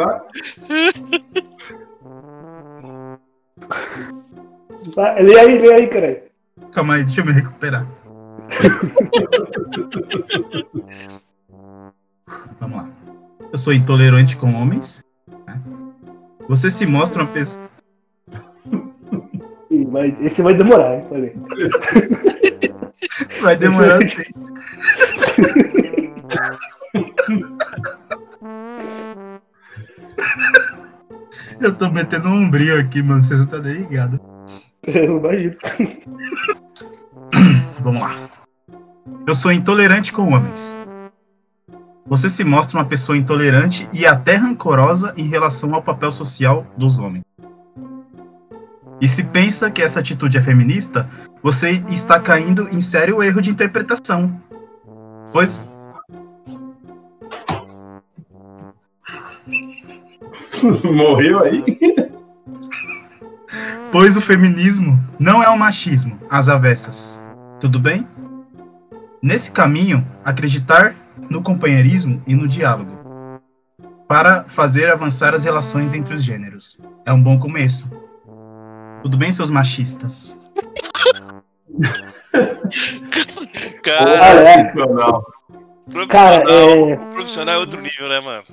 Vai, 4.94 5.22
Lê 5.22 5.38
aí, 5.38 5.58
lê 5.58 5.72
aí, 5.72 5.86
caralho. 5.88 6.27
Calma 6.78 6.94
aí, 6.94 7.02
deixa 7.02 7.22
eu 7.22 7.24
me 7.24 7.32
recuperar. 7.32 7.84
Vamos 12.60 12.76
lá. 12.76 12.88
Eu 13.50 13.58
sou 13.58 13.72
intolerante 13.72 14.36
com 14.36 14.54
homens. 14.54 15.04
né? 15.44 15.60
Você 16.48 16.70
se 16.70 16.86
mostra 16.86 17.24
uma 17.24 17.32
pessoa. 17.32 17.68
Mas 19.90 20.20
esse 20.20 20.40
vai 20.40 20.54
demorar, 20.54 20.98
hein? 20.98 21.04
Falei. 21.08 21.34
Vai 23.42 23.56
demorar. 23.56 24.00
Esse- 24.00 24.32
Eu 31.60 31.74
tô 31.74 31.90
metendo 31.90 32.28
um 32.28 32.44
ombrinho 32.44 32.78
aqui, 32.78 33.02
mano. 33.02 33.22
Vocês 33.22 33.40
não 33.40 33.46
estão 33.46 33.62
nem 33.62 33.74
ligados. 33.74 34.20
Eu 34.86 35.18
imagino. 35.18 35.56
Vamos 37.82 38.00
lá. 38.00 38.28
Eu 39.26 39.34
sou 39.34 39.52
intolerante 39.52 40.12
com 40.12 40.32
homens. 40.32 40.76
Você 42.06 42.30
se 42.30 42.42
mostra 42.42 42.78
uma 42.78 42.84
pessoa 42.84 43.18
intolerante 43.18 43.88
e 43.92 44.06
até 44.06 44.36
rancorosa 44.36 45.12
em 45.16 45.28
relação 45.28 45.74
ao 45.74 45.82
papel 45.82 46.10
social 46.10 46.66
dos 46.76 46.98
homens. 46.98 47.24
E 49.00 49.08
se 49.08 49.22
pensa 49.22 49.70
que 49.70 49.82
essa 49.82 50.00
atitude 50.00 50.38
é 50.38 50.42
feminista, 50.42 51.08
você 51.42 51.84
está 51.88 52.18
caindo 52.18 52.68
em 52.68 52.80
sério 52.80 53.22
erro 53.22 53.40
de 53.40 53.50
interpretação. 53.50 54.40
Pois 55.32 55.62
Morreu 60.84 61.38
aí? 61.38 61.64
Pois 63.92 64.16
o 64.16 64.20
feminismo 64.20 64.98
não 65.18 65.42
é 65.42 65.48
um 65.48 65.56
machismo, 65.56 66.18
às 66.28 66.48
avessas. 66.48 67.20
Tudo 67.60 67.78
bem? 67.78 68.06
Nesse 69.22 69.50
caminho, 69.50 70.06
acreditar 70.24 70.94
no 71.28 71.42
companheirismo 71.42 72.22
e 72.26 72.34
no 72.34 72.48
diálogo. 72.48 72.90
Para 74.06 74.44
fazer 74.44 74.90
avançar 74.90 75.34
as 75.34 75.44
relações 75.44 75.92
entre 75.92 76.14
os 76.14 76.22
gêneros. 76.22 76.80
É 77.04 77.12
um 77.12 77.22
bom 77.22 77.38
começo. 77.38 77.90
Tudo 79.02 79.16
bem, 79.16 79.30
seus 79.32 79.50
machistas? 79.50 80.38
Cara, 83.82 84.10
é. 84.10 84.64
Profissional. 84.64 85.26
Cara, 86.08 86.40
profissional, 86.42 86.90
é, 86.90 86.96
profissional 87.12 87.54
é 87.54 87.58
outro 87.58 87.80
nível, 87.80 88.08
né, 88.08 88.20
mano? 88.20 88.44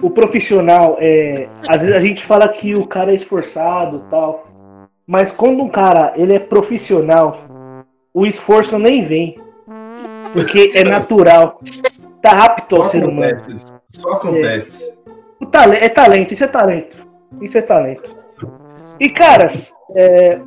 o 0.00 0.10
profissional, 0.10 0.96
é, 1.00 1.48
às 1.68 1.82
vezes 1.82 1.96
a 1.96 2.00
gente 2.00 2.24
fala 2.24 2.48
que 2.48 2.74
o 2.74 2.86
cara 2.86 3.10
é 3.10 3.14
esforçado 3.14 3.98
e 4.06 4.10
tal, 4.10 4.46
mas 5.06 5.30
quando 5.30 5.62
um 5.62 5.68
cara 5.68 6.12
ele 6.16 6.32
é 6.32 6.38
profissional, 6.38 7.36
o 8.14 8.26
esforço 8.26 8.78
nem 8.78 9.06
vem, 9.06 9.38
porque 10.32 10.70
é 10.74 10.84
natural, 10.84 11.60
tá 12.22 12.44
apto 12.44 12.76
Só 12.76 12.82
ao 12.82 12.88
ser 12.90 13.04
humano. 13.04 13.32
acontece. 13.36 13.74
Só 13.88 14.12
acontece. 14.12 14.98
O 15.40 15.46
tale- 15.46 15.76
é 15.78 15.88
talento, 15.88 16.32
isso 16.34 16.44
é 16.44 16.48
talento, 16.48 16.96
isso 17.40 17.58
é 17.58 17.62
talento. 17.62 18.14
E 19.00 19.08
caras, 19.08 19.72
é, 19.96 20.38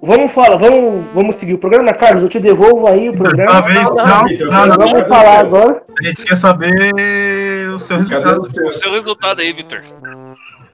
vamos 0.00 0.30
falar, 0.32 0.56
vamos, 0.56 1.04
vamos 1.12 1.36
seguir 1.36 1.54
o 1.54 1.58
programa, 1.58 1.92
Carlos, 1.92 2.22
eu 2.22 2.28
te 2.28 2.38
devolvo 2.38 2.86
aí 2.86 3.08
o 3.08 3.16
programa. 3.16 3.50
Talvez 3.50 3.90
não, 3.90 4.04
não, 4.06 4.24
Vitor, 4.24 4.50
não, 4.52 4.66
não, 4.66 4.76
Vamos 4.76 5.02
falar 5.08 5.40
agora. 5.40 5.82
A 5.98 6.02
gente 6.04 6.22
quer 6.22 6.36
saber 6.36 7.68
o 7.74 7.78
seu 7.78 7.96
resultado. 7.98 8.40
o 8.40 8.44
seu? 8.44 8.66
O 8.66 8.70
seu 8.70 8.92
resultado 8.92 9.40
aí, 9.40 9.52
Victor. 9.52 9.82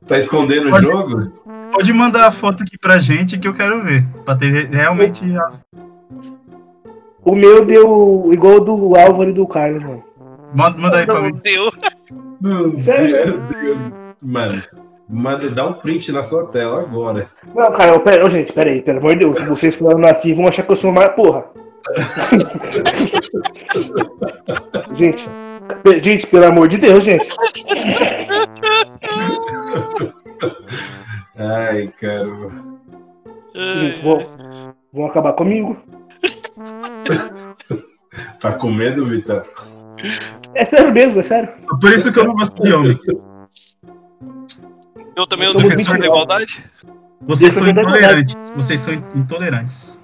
Tá 0.07 0.19
escondendo 0.19 0.69
o 0.69 0.71
Pode- 0.71 0.87
jogo? 0.87 1.33
Pode 1.73 1.93
mandar 1.93 2.27
a 2.27 2.31
foto 2.33 2.63
aqui 2.65 2.77
pra 2.77 2.99
gente 2.99 3.39
que 3.39 3.47
eu 3.47 3.55
quero 3.55 3.83
ver. 3.85 4.05
Pra 4.25 4.35
ter 4.35 4.69
realmente. 4.71 5.25
as- 5.39 5.63
O 7.24 7.35
meu 7.35 7.64
deu 7.64 8.28
igual 8.33 8.56
o 8.56 8.61
do 8.61 8.96
Álvaro 8.96 9.30
e 9.30 9.35
do 9.35 9.46
Carlos, 9.46 9.83
mano. 9.83 10.02
Manda, 10.54 10.78
manda 10.78 10.98
aí 10.98 11.06
pra 11.06 11.20
mim. 11.22 11.33
deu. 11.42 11.72
Meu 12.40 12.80
Sério? 12.80 13.38
Deus. 13.38 13.78
Mano, 14.22 14.62
manda, 15.08 15.48
dá 15.50 15.66
um 15.66 15.75
print 15.75 16.10
na 16.10 16.23
sua 16.23 16.46
tela 16.46 16.81
agora. 16.81 17.29
Não, 17.54 17.71
cara, 17.73 17.92
eu- 17.92 18.00
pera, 18.00 18.29
gente, 18.31 18.50
pera 18.52 18.71
aí, 18.71 18.81
pelo 18.81 18.98
amor 18.98 19.12
de 19.12 19.18
Deus. 19.21 19.38
Se 19.38 19.44
vocês 19.44 19.75
forem 19.77 19.98
nativos, 20.00 20.38
vão 20.38 20.48
achar 20.48 20.62
que 20.62 20.73
eu 20.73 20.77
sou 20.77 20.90
mais 20.90 21.12
porra. 21.14 21.44
gente, 24.94 25.27
gente, 26.02 26.27
pelo 26.27 26.46
amor 26.46 26.66
de 26.68 26.79
Deus, 26.79 27.04
gente. 27.04 27.29
Ai, 31.37 31.92
caramba. 32.00 32.52
Gente, 33.54 34.02
vão, 34.02 34.18
vão 34.92 35.06
acabar 35.06 35.33
comigo. 35.35 35.77
Tá 38.40 38.52
com 38.52 38.71
medo, 38.71 39.06
Vitor? 39.06 39.44
É 40.54 40.66
sério 40.66 40.92
mesmo, 40.92 41.21
é 41.21 41.23
sério. 41.23 41.48
Por 41.81 41.92
isso 41.92 42.12
que 42.12 42.18
eu 42.18 42.25
não 42.25 42.35
gosto 42.35 42.62
de 42.62 42.73
homens. 42.73 42.98
Eu 45.16 45.27
também 45.27 45.46
Eu 45.46 45.52
sou 45.52 45.62
defensor 45.62 45.98
da 45.98 45.98
29. 45.98 46.06
igualdade. 46.06 46.64
Vocês 47.21 47.54
são 47.54 47.68
intolerantes. 47.68 48.37
Vocês 48.56 48.81
são 48.81 48.94
intolerantes. 49.14 50.00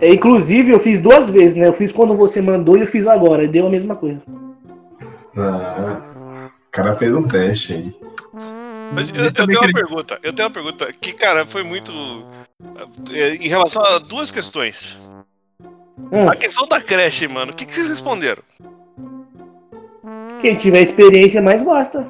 É, 0.00 0.12
inclusive, 0.12 0.72
eu 0.72 0.78
fiz 0.78 1.00
duas 1.00 1.30
vezes, 1.30 1.56
né? 1.56 1.66
Eu 1.66 1.72
fiz 1.72 1.92
quando 1.92 2.14
você 2.14 2.40
mandou 2.40 2.76
e 2.76 2.82
eu 2.82 2.86
fiz 2.86 3.06
agora. 3.06 3.44
E 3.44 3.48
deu 3.48 3.66
a 3.66 3.70
mesma 3.70 3.96
coisa. 3.96 4.22
Ah, 5.36 6.50
cara 6.70 6.94
fez 6.94 7.14
um 7.14 7.26
teste 7.26 7.72
aí. 7.72 7.96
Mas 8.92 9.08
eu, 9.08 9.24
eu 9.24 9.32
tenho 9.32 9.60
uma 9.60 9.72
pergunta. 9.72 10.18
Eu 10.22 10.32
tenho 10.32 10.48
uma 10.48 10.54
pergunta 10.54 10.92
que, 10.92 11.12
cara, 11.12 11.46
foi 11.46 11.62
muito. 11.62 11.92
É, 13.12 13.34
Em 13.36 13.48
relação 13.48 13.82
a 13.84 13.98
duas 13.98 14.30
questões. 14.30 14.96
Hum. 16.12 16.28
A 16.28 16.36
questão 16.36 16.66
da 16.68 16.80
creche, 16.80 17.26
mano, 17.26 17.52
o 17.52 17.54
que, 17.54 17.64
que 17.66 17.74
vocês 17.74 17.88
responderam? 17.88 18.42
Quem 20.40 20.56
tiver 20.56 20.82
experiência 20.82 21.40
mais 21.42 21.62
gosta. 21.62 22.06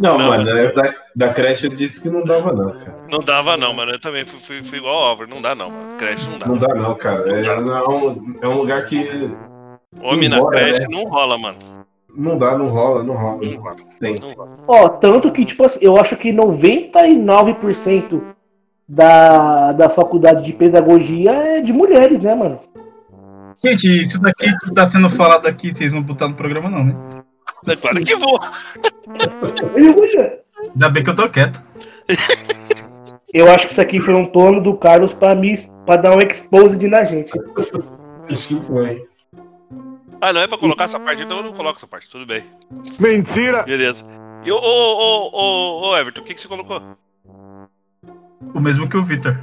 Não, 0.00 0.16
Não. 0.16 0.28
mano, 0.28 0.44
né, 0.44 0.70
da, 0.72 0.94
da 1.16 1.32
creche 1.32 1.66
eu 1.66 1.70
disse 1.74 2.00
que 2.00 2.08
não 2.08 2.24
dava, 2.24 2.52
não, 2.52 2.70
cara. 2.70 2.98
Não 3.10 3.18
dava, 3.18 3.56
não, 3.56 3.72
mano. 3.74 3.90
Eu 3.92 3.98
também 4.00 4.24
fui, 4.24 4.38
fui- 4.38 4.62
fui 4.62 4.78
igual 4.78 4.94
ao 4.96 5.04
Álvaro. 5.08 5.28
Não 5.30 5.42
dá, 5.42 5.54
não, 5.56 5.70
mano. 5.70 5.96
Creche 5.96 6.28
não 6.30 6.38
dá. 6.38 6.46
Não 6.46 6.56
dá, 6.56 6.74
não, 6.74 6.94
cara. 6.94 7.28
É, 7.40 7.46
é 7.46 7.58
um, 7.88 8.38
é 8.40 8.46
um 8.48 8.58
lugar 8.58 8.84
que 8.84 9.08
Homem 10.00 10.28
na 10.28 10.36
Embora, 10.38 10.56
creche 10.60 10.80
né? 10.82 10.86
não 10.90 11.02
rola, 11.04 11.36
mano. 11.36 11.58
Não 12.18 12.36
dá, 12.36 12.58
não 12.58 12.66
rola, 12.66 13.04
não 13.04 13.14
rola. 13.14 13.40
Não 13.40 13.60
rola. 13.62 13.76
Tem. 14.00 14.16
Ó, 14.66 14.88
tanto 14.88 15.30
que, 15.30 15.44
tipo 15.44 15.64
assim, 15.64 15.78
eu 15.80 15.96
acho 15.96 16.16
que 16.16 16.32
99% 16.32 18.20
da, 18.88 19.70
da 19.72 19.88
faculdade 19.88 20.44
de 20.44 20.52
pedagogia 20.52 21.30
é 21.32 21.60
de 21.60 21.72
mulheres, 21.72 22.18
né, 22.18 22.34
mano? 22.34 22.58
Gente, 23.64 24.02
isso 24.02 24.20
daqui 24.20 24.52
que 24.64 24.74
tá 24.74 24.84
sendo 24.86 25.08
falado 25.10 25.46
aqui, 25.46 25.72
vocês 25.72 25.92
vão 25.92 26.02
botar 26.02 26.26
no 26.28 26.34
programa, 26.34 26.68
não, 26.68 26.84
né? 26.84 26.94
É 27.66 27.76
claro 27.76 28.00
que 28.00 28.16
vou. 28.16 28.38
Ainda 30.72 30.88
bem 30.88 31.04
que 31.04 31.10
eu 31.10 31.14
tô 31.14 31.28
quieto. 31.28 31.62
Eu 33.32 33.48
acho 33.50 33.66
que 33.66 33.72
isso 33.72 33.80
aqui 33.80 34.00
foi 34.00 34.14
um 34.14 34.24
plano 34.24 34.60
do 34.60 34.76
Carlos 34.76 35.12
pra, 35.12 35.34
me, 35.34 35.56
pra 35.84 35.96
dar 35.96 36.16
um 36.16 36.20
exposed 36.20 36.82
na 36.88 37.04
gente. 37.04 37.32
Acho 38.28 38.48
que 38.48 38.60
foi. 38.60 39.07
Ah, 40.20 40.32
não 40.32 40.40
é 40.40 40.46
pra 40.48 40.58
colocar 40.58 40.84
essa 40.84 40.98
parte, 40.98 41.22
então 41.22 41.38
eu 41.38 41.44
não 41.44 41.52
coloco 41.52 41.78
essa 41.78 41.86
parte. 41.86 42.08
Tudo 42.08 42.26
bem. 42.26 42.44
Mentira! 42.98 43.62
Beleza. 43.62 44.04
E 44.44 44.50
ô, 44.50 44.56
ô, 44.56 44.60
ô, 44.60 45.30
ô, 45.32 45.88
ô, 45.90 45.96
Everton, 45.96 46.20
o 46.20 46.24
que, 46.24 46.34
que 46.34 46.40
você 46.40 46.48
colocou? 46.48 46.82
O 48.54 48.60
mesmo 48.60 48.88
que 48.88 48.96
o 48.96 49.04
Victor. 49.04 49.38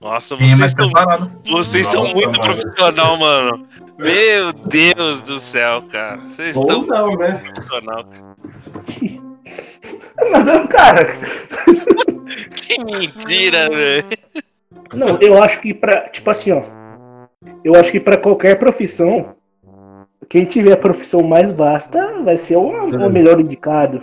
Nossa, 0.00 0.36
Quem 0.36 0.46
é 0.46 0.48
vocês 0.50 0.74
mais 0.74 0.90
estão? 0.90 1.32
Vocês 1.46 1.86
são 1.86 2.02
Nossa, 2.02 2.14
muito 2.14 2.38
mano. 2.38 2.42
profissional, 2.42 3.16
mano. 3.16 3.68
Meu 3.98 4.52
Deus 4.52 5.22
do 5.22 5.40
céu, 5.40 5.82
cara. 5.90 6.18
Vocês 6.18 6.56
estão 6.56 6.82
não, 6.86 7.16
né? 7.16 7.32
profissional. 7.54 8.08
Mas 10.30 10.44
não, 10.44 10.66
cara. 10.66 11.06
Que 12.56 12.84
mentira, 12.84 13.68
velho. 13.68 14.04
Não, 14.92 15.18
eu 15.20 15.40
acho 15.42 15.60
que 15.60 15.72
pra. 15.72 16.08
Tipo 16.08 16.30
assim, 16.30 16.50
ó. 16.50 16.62
Eu 17.66 17.74
acho 17.74 17.90
que 17.90 17.98
pra 17.98 18.16
qualquer 18.16 18.56
profissão, 18.60 19.34
quem 20.28 20.44
tiver 20.44 20.70
a 20.72 20.76
profissão 20.76 21.20
mais 21.24 21.50
vasta 21.50 22.22
vai 22.22 22.36
ser 22.36 22.54
o, 22.54 22.60
o 22.68 23.10
melhor 23.10 23.40
indicado. 23.40 24.02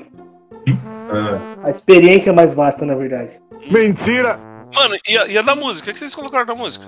Ah, 1.10 1.64
A 1.64 1.72
experiência 1.72 2.34
mais 2.34 2.54
vasta, 2.54 2.86
na 2.86 2.94
verdade. 2.94 3.40
Mentira! 3.72 4.38
Mano, 4.76 4.96
e 5.08 5.18
a, 5.18 5.28
e 5.28 5.38
a 5.38 5.42
da 5.42 5.56
música? 5.56 5.90
O 5.92 5.94
que 5.94 6.00
vocês 6.00 6.14
colocaram 6.14 6.46
na 6.46 6.56
música? 6.56 6.86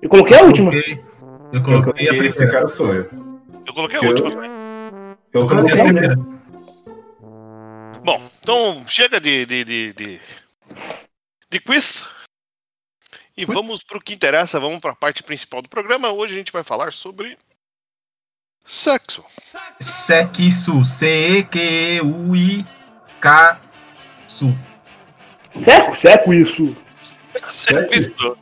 Eu 0.00 0.08
coloquei 0.08 0.38
a 0.38 0.42
última. 0.44 0.70
Coloquei- 0.70 0.94
Eu 1.52 1.58
eu 1.58 1.62
coloquei 1.62 1.72
a 1.72 1.82
coloquei 2.08 2.26
esse 2.26 2.36
primeira. 2.38 2.52
cara 2.58 2.68
sou 2.68 2.94
eu. 2.94 3.06
Eu 3.66 3.74
coloquei 3.74 3.96
a 3.98 4.00
Que 4.00 4.06
eu- 4.06 4.10
última 4.12 4.30
também. 4.30 4.50
Eu 5.34 5.42
Eu 5.42 5.46
coloquei 5.46 5.72
a 5.72 5.76
coloquei, 5.76 5.92
né? 5.92 6.00
primeira. 6.00 6.18
Bom, 8.02 8.22
então 8.42 8.82
chega 8.86 9.20
de, 9.20 9.44
de, 9.44 9.64
de, 9.64 9.92
de, 9.92 10.20
de 11.50 11.60
quiz. 11.60 12.06
E 13.38 13.44
vamos 13.44 13.84
pro 13.84 14.00
que 14.00 14.12
interessa, 14.12 14.58
vamos 14.58 14.80
pra 14.80 14.96
parte 14.96 15.22
principal 15.22 15.62
do 15.62 15.68
programa. 15.68 16.10
Hoje 16.10 16.34
a 16.34 16.38
gente 16.38 16.50
vai 16.50 16.64
falar 16.64 16.92
sobre 16.92 17.38
sexo. 18.66 19.24
Sexo. 19.80 20.84
C-E-Q-U-I-K-Su. 20.84 21.48
Seco, 25.54 25.96
seco 25.96 26.34
isso. 26.34 26.76
Sexo. 27.48 28.36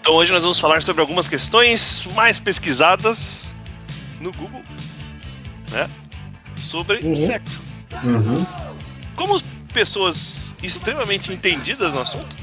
Então 0.00 0.14
hoje 0.14 0.30
nós 0.30 0.42
vamos 0.44 0.60
falar 0.60 0.80
sobre 0.82 1.00
algumas 1.00 1.26
questões 1.26 2.06
mais 2.14 2.38
pesquisadas 2.38 3.52
no 4.20 4.30
Google, 4.30 4.62
né? 5.72 5.90
Sobre 6.56 7.04
Uhum. 7.04 7.14
sexo. 7.16 7.60
Uhum. 8.04 8.46
Como 9.16 9.42
pessoas 9.74 10.54
extremamente 10.62 11.32
entendidas 11.32 11.92
no 11.92 12.00
assunto, 12.02 12.36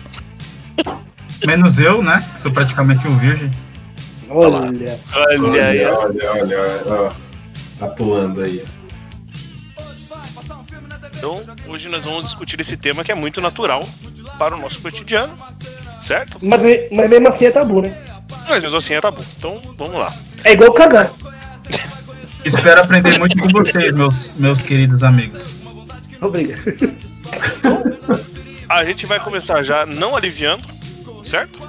Menos 1.45 1.79
eu, 1.79 2.01
né? 2.01 2.23
Sou 2.37 2.51
praticamente 2.51 3.07
um 3.07 3.17
virgem. 3.17 3.51
Olha. 4.29 4.99
olha 5.13 5.65
aí, 5.67 5.85
Olha, 5.85 5.93
ó. 5.93 6.03
olha, 6.05 6.31
olha, 6.31 6.59
olha, 6.59 7.11
ó. 7.81 7.85
Atuando 7.85 8.41
aí. 8.41 8.63
Então, 11.15 11.41
hoje 11.67 11.89
nós 11.89 12.05
vamos 12.05 12.25
discutir 12.25 12.59
esse 12.59 12.77
tema 12.77 13.03
que 13.03 13.11
é 13.11 13.15
muito 13.15 13.41
natural 13.41 13.83
para 14.37 14.55
o 14.55 14.59
nosso 14.59 14.81
cotidiano, 14.81 15.33
certo? 16.01 16.37
Mas, 16.43 16.61
mas 16.91 17.09
mesmo 17.09 17.27
assim 17.27 17.45
é 17.45 17.51
tabu, 17.51 17.81
né? 17.81 17.95
Mas 18.49 18.61
mesmo 18.61 18.77
assim 18.77 18.93
é 18.93 19.01
tabu. 19.01 19.23
Então, 19.37 19.61
vamos 19.77 19.95
lá. 19.99 20.13
É 20.43 20.51
igual 20.53 20.73
cagar. 20.73 21.11
Espero 22.45 22.81
aprender 22.81 23.17
muito 23.19 23.37
com 23.37 23.47
vocês, 23.49 23.93
meus, 23.93 24.33
meus 24.37 24.61
queridos 24.61 25.03
amigos. 25.03 25.57
Obrigado. 26.21 26.61
A 28.69 28.85
gente 28.85 29.05
vai 29.05 29.19
começar 29.19 29.63
já 29.63 29.85
não 29.85 30.15
aliviando, 30.15 30.63
certo? 31.27 31.59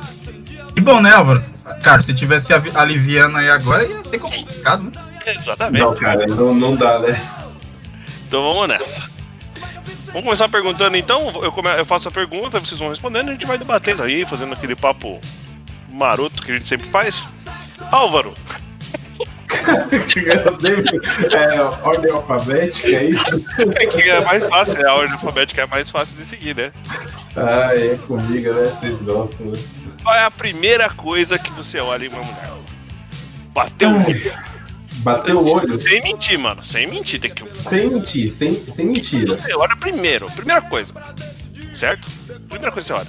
E 0.77 0.81
bom, 0.81 1.01
né, 1.01 1.13
Álvaro? 1.15 1.43
Cara, 1.83 2.01
se 2.03 2.15
tivesse 2.15 2.53
aliviando 2.53 3.37
aí 3.37 3.51
agora, 3.51 3.85
ia 3.85 4.03
ser 4.05 4.19
complicado, 4.19 4.83
né? 4.85 4.93
Exatamente. 5.27 5.83
Não, 5.83 5.95
cara, 5.95 6.27
não, 6.27 6.55
não 6.55 6.75
dá, 6.75 6.99
né? 7.01 7.21
Então 8.27 8.43
vamos 8.43 8.69
nessa. 8.69 9.01
Vamos 10.07 10.23
começar 10.25 10.49
perguntando 10.49 10.97
então. 10.97 11.41
Eu, 11.43 11.53
come- 11.53 11.69
eu 11.79 11.85
faço 11.85 12.09
a 12.09 12.11
pergunta, 12.11 12.59
vocês 12.59 12.79
vão 12.79 12.89
respondendo 12.89 13.27
e 13.27 13.31
a 13.31 13.33
gente 13.33 13.47
vai 13.47 13.59
debatendo 13.59 14.03
aí, 14.03 14.25
fazendo 14.25 14.55
aquele 14.55 14.75
papo 14.75 15.21
maroto 15.91 16.43
que 16.43 16.53
a 16.53 16.57
gente 16.57 16.67
sempre 16.69 16.89
faz. 16.89 17.29
Álvaro, 17.91 18.33
é, 21.33 21.61
ordem 21.87 22.11
alfabética, 22.11 22.89
é 22.89 23.05
isso? 23.05 23.45
é 23.77 23.87
que 23.87 24.03
é 24.03 24.21
mais 24.23 24.47
fácil, 24.49 24.81
é 24.85 24.89
a 24.89 24.95
ordem 24.95 25.13
alfabética 25.13 25.63
é 25.63 25.67
mais 25.67 25.91
fácil 25.91 26.17
de 26.17 26.25
seguir, 26.25 26.55
né? 26.57 26.73
Ah, 27.39 27.71
é 27.75 27.97
comigo, 28.07 28.53
né? 28.53 28.65
Vocês 28.69 29.01
gostam, 29.03 29.47
né? 29.47 29.59
Qual 30.03 30.15
é 30.15 30.25
a 30.25 30.31
primeira 30.31 30.89
coisa 30.91 31.39
que 31.39 31.51
você 31.53 31.79
olha 31.79 32.07
em 32.07 32.09
uma 32.09 32.23
mulher? 32.23 32.51
Bateu 33.53 33.91
o 33.91 34.07
olho. 34.07 34.33
Bateu 34.99 35.39
o 35.39 35.55
olho. 35.55 35.81
Sem 35.81 36.03
mentir, 36.03 36.39
mano. 36.39 36.65
Sem 36.65 36.87
mentir. 36.87 37.21
Tem 37.21 37.31
que... 37.31 37.45
Sem 37.63 37.91
mentir, 37.91 38.31
sem, 38.31 38.55
sem 38.71 38.87
mentira. 38.87 39.35
Você 39.35 39.55
olha 39.55 39.77
primeiro. 39.77 40.27
Primeira 40.27 40.63
coisa. 40.63 40.95
Certo? 41.75 42.09
Primeira 42.49 42.73
coisa 42.73 42.95
que 42.95 43.01
você 43.01 43.09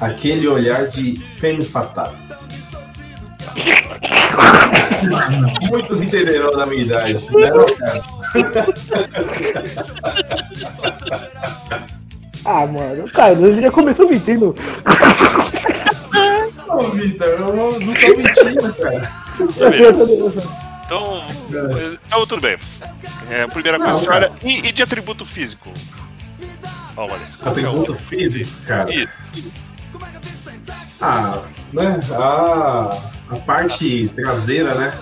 Aquele 0.00 0.46
olhar 0.48 0.86
de 0.88 1.16
femme 1.38 1.64
fatale. 1.64 2.16
Muitos 5.70 6.02
entenderão 6.02 6.50
da 6.56 6.66
minha 6.66 6.82
idade, 6.82 7.14
né, 7.14 7.50
cara? 7.50 7.66
Ah, 12.44 12.66
mano, 12.66 13.08
cara, 13.10 13.32
ele 13.32 13.60
já 13.62 13.70
começou 13.70 14.08
mentindo. 14.08 14.54
Ô, 16.68 16.78
Vitor, 16.90 17.26
eu 17.26 17.38
não, 17.38 17.54
não 17.54 17.70
tô 17.72 18.16
mentindo, 18.16 18.74
cara. 18.74 19.10
Então, 20.86 21.24
então 22.06 22.26
tudo 22.26 22.42
bem. 22.42 22.58
É, 23.30 23.42
a 23.42 23.48
primeira 23.48 23.78
coisa 23.78 24.06
Não, 24.06 24.14
olha. 24.14 24.32
E, 24.44 24.68
e 24.68 24.72
de 24.72 24.82
atributo 24.82 25.24
físico? 25.24 25.70
Ó, 26.96 27.06
Vanessa, 27.06 27.38
qual 27.42 27.54
que 27.54 27.60
é 27.60 27.64
o 27.64 27.68
Atributo 27.68 27.92
outro? 27.92 28.06
físico, 28.06 28.50
cara. 28.66 28.94
Isso. 28.94 29.08
Ah, 31.00 31.42
né? 31.72 32.00
A, 32.12 32.98
a 33.30 33.36
parte 33.46 34.10
traseira, 34.14 34.74
né? 34.74 34.94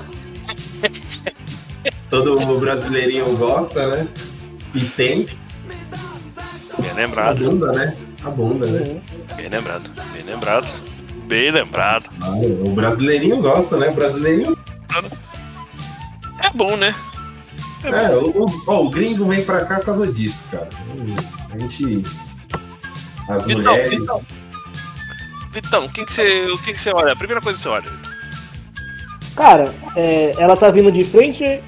Todo 2.09 2.59
brasileirinho 2.59 3.36
gosta, 3.36 3.88
né? 3.88 4.09
E 4.74 4.80
tem 4.80 5.26
Bem 6.79 6.91
a 6.91 6.95
lembrado, 6.95 7.39
bunda, 7.51 7.73
né? 7.73 7.97
A 8.25 8.31
bunda, 8.31 8.66
né? 8.66 9.01
bem 9.37 9.49
lembrado, 9.49 9.91
bem 10.12 10.23
lembrado. 10.25 10.93
Bem 11.27 11.51
lembrado. 11.51 12.11
Ah, 12.20 12.31
o 12.66 12.70
brasileirinho 12.75 13.41
gosta, 13.41 13.77
né? 13.79 13.89
O 13.89 13.95
brasileirinho. 13.95 14.57
É 16.43 16.51
bom, 16.55 16.77
né? 16.77 16.95
É, 17.85 18.14
o, 18.14 18.45
o, 18.45 18.47
ó, 18.66 18.83
o 18.85 18.91
gringo 18.91 19.25
vem 19.27 19.43
pra 19.45 19.64
cá 19.64 19.77
por 19.79 19.87
causa 19.87 20.12
disso, 20.12 20.45
cara. 20.51 20.68
A 21.53 21.59
gente. 21.59 22.03
As 23.29 23.47
Então, 23.49 23.73
mulheres. 23.73 23.93
então. 23.93 24.23
Vitão, 25.53 25.85
o 25.85 25.89
que, 25.91 26.05
que, 26.05 26.12
você, 26.12 26.47
o 26.47 26.59
que, 26.59 26.73
que 26.73 26.81
você 26.81 26.91
olha? 26.95 27.12
A 27.12 27.16
primeira 27.16 27.41
coisa 27.41 27.57
que 27.59 27.62
você 27.62 27.68
olha. 27.68 27.91
Cara, 29.37 29.73
é, 29.97 30.35
ela 30.39 30.57
tá 30.57 30.70
vindo 30.70 30.91
de 30.93 31.05
frente 31.05 31.62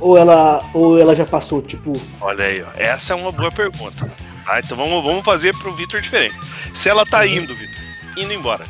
ou 0.00 0.16
ela, 0.16 0.58
ou 0.74 0.98
ela 0.98 1.14
já 1.14 1.24
passou? 1.26 1.62
Tipo, 1.62 1.92
Olha 2.20 2.44
aí, 2.44 2.62
ó. 2.62 2.66
Essa 2.76 3.12
é 3.12 3.16
uma 3.16 3.32
boa 3.32 3.50
pergunta. 3.50 4.08
Tá? 4.44 4.60
Então 4.60 4.76
vamos, 4.76 5.02
vamos 5.04 5.24
fazer 5.24 5.54
pro 5.58 5.72
Vitor 5.72 6.00
diferente. 6.00 6.34
Se 6.74 6.88
ela 6.88 7.04
tá 7.04 7.26
indo, 7.26 7.54
Vitor, 7.54 7.82
indo 8.16 8.32
embora. 8.32 8.64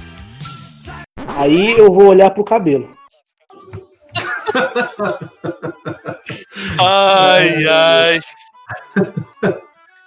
aí 1.37 1.73
eu 1.79 1.93
vou 1.93 2.07
olhar 2.09 2.31
pro 2.31 2.45
cabelo. 2.45 2.97
Ai, 6.81 7.65
ai. 7.67 8.21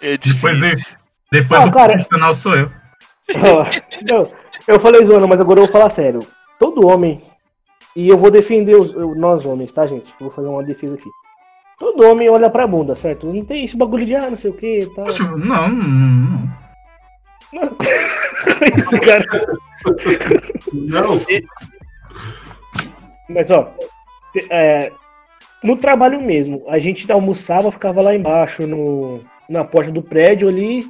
É 0.02 0.18
Depois, 0.18 0.58
difícil. 0.60 0.86
depois 1.32 1.64
Ah, 1.64 1.68
o 1.68 1.72
cara. 1.72 1.94
profissional 1.94 2.34
sou 2.34 2.54
eu. 2.56 2.72
Não, 4.10 4.32
eu 4.68 4.80
falei 4.82 5.06
zoando, 5.06 5.28
mas 5.28 5.40
agora 5.40 5.60
eu 5.60 5.64
vou 5.66 5.72
falar 5.72 5.90
sério. 5.90 6.20
Todo 6.60 6.86
homem, 6.88 7.22
e 7.96 8.08
eu 8.10 8.18
vou 8.18 8.32
defender 8.32 8.76
os, 8.76 8.94
eu- 8.94 9.16
nós 9.16 9.46
homens, 9.46 9.72
tá, 9.72 9.86
gente? 9.86 10.14
Vou 10.20 10.32
fazer 10.32 10.48
uma 10.48 10.64
defesa 10.64 10.96
aqui. 10.96 11.10
Todo 11.80 12.06
homem 12.06 12.30
olha 12.30 12.50
pra 12.50 12.68
bunda, 12.68 12.94
certo? 12.96 13.26
Não 13.32 13.44
tem 13.44 13.66
esse 13.66 13.76
bagulho 13.76 14.06
de, 14.06 14.16
ah, 14.16 14.30
não 14.30 14.38
sei 14.38 14.52
o 14.52 14.54
que 14.54 14.88
tal. 14.96 15.06
Não, 15.38 15.70
não, 15.70 16.50
não. 17.54 17.62
Esse 18.78 19.00
cara. 19.00 19.24
Não, 20.74 21.18
Mas, 23.30 23.50
ó, 23.50 23.74
é, 24.50 24.92
no 25.64 25.76
trabalho 25.76 26.22
mesmo, 26.22 26.64
a 26.68 26.78
gente 26.80 27.10
almoçava, 27.12 27.72
ficava 27.72 28.02
lá 28.02 28.16
embaixo, 28.16 28.68
no, 28.68 29.22
na 29.50 29.64
porta 29.64 29.92
do 29.92 30.02
prédio 30.04 30.48
ali, 30.50 30.86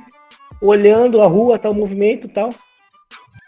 olhando 0.61 1.21
a 1.21 1.27
rua, 1.27 1.57
tal, 1.57 1.71
o 1.71 1.75
movimento 1.75 2.27
e 2.27 2.29
tal. 2.29 2.49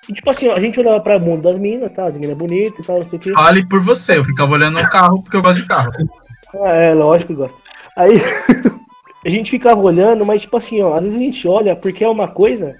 E, 0.10 0.14
tipo 0.14 0.30
assim, 0.30 0.50
a 0.50 0.60
gente 0.60 0.80
olhava 0.80 1.00
pra 1.00 1.20
bunda 1.20 1.50
das 1.50 1.58
minas, 1.58 1.92
tá? 1.94 2.06
As 2.06 2.18
minas 2.18 2.38
bonitas 2.38 2.80
e 2.80 2.88
tal, 2.88 3.00
não 3.00 3.10
sei 3.10 3.18
o 3.18 3.22
que. 3.22 3.34
Fale 3.34 3.68
por 3.68 3.82
você, 3.82 4.18
eu 4.18 4.26
ficava 4.26 4.52
olhando 4.52 4.80
o 4.80 4.90
carro 4.90 5.22
porque 5.22 5.38
eu 5.38 5.42
gosto 5.42 5.62
de 5.62 5.68
carro. 5.68 5.92
Ah, 6.62 6.70
é, 6.70 6.94
lógico 6.94 7.34
que 7.34 7.40
gosta. 7.40 7.58
Aí 7.98 8.22
a 9.26 9.30
gente 9.30 9.52
ficava 9.52 9.80
olhando, 9.80 10.26
mas 10.26 10.42
tipo 10.42 10.58
assim, 10.58 10.82
ó, 10.82 10.96
às 10.96 11.04
vezes 11.04 11.18
a 11.18 11.22
gente 11.22 11.48
olha 11.48 11.76
porque 11.76 12.04
é 12.04 12.10
uma 12.10 12.28
coisa 12.28 12.80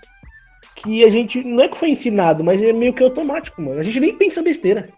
que 0.76 1.04
a 1.06 1.10
gente 1.10 1.42
não 1.44 1.64
é 1.64 1.68
que 1.68 1.78
foi 1.78 1.90
ensinado, 1.90 2.44
mas 2.44 2.62
é 2.62 2.74
meio 2.74 2.94
que 2.94 3.04
automático, 3.04 3.62
mano. 3.62 3.80
A 3.80 3.84
gente 3.84 4.00
nem 4.00 4.16
pensa 4.16 4.42
besteira. 4.42 4.90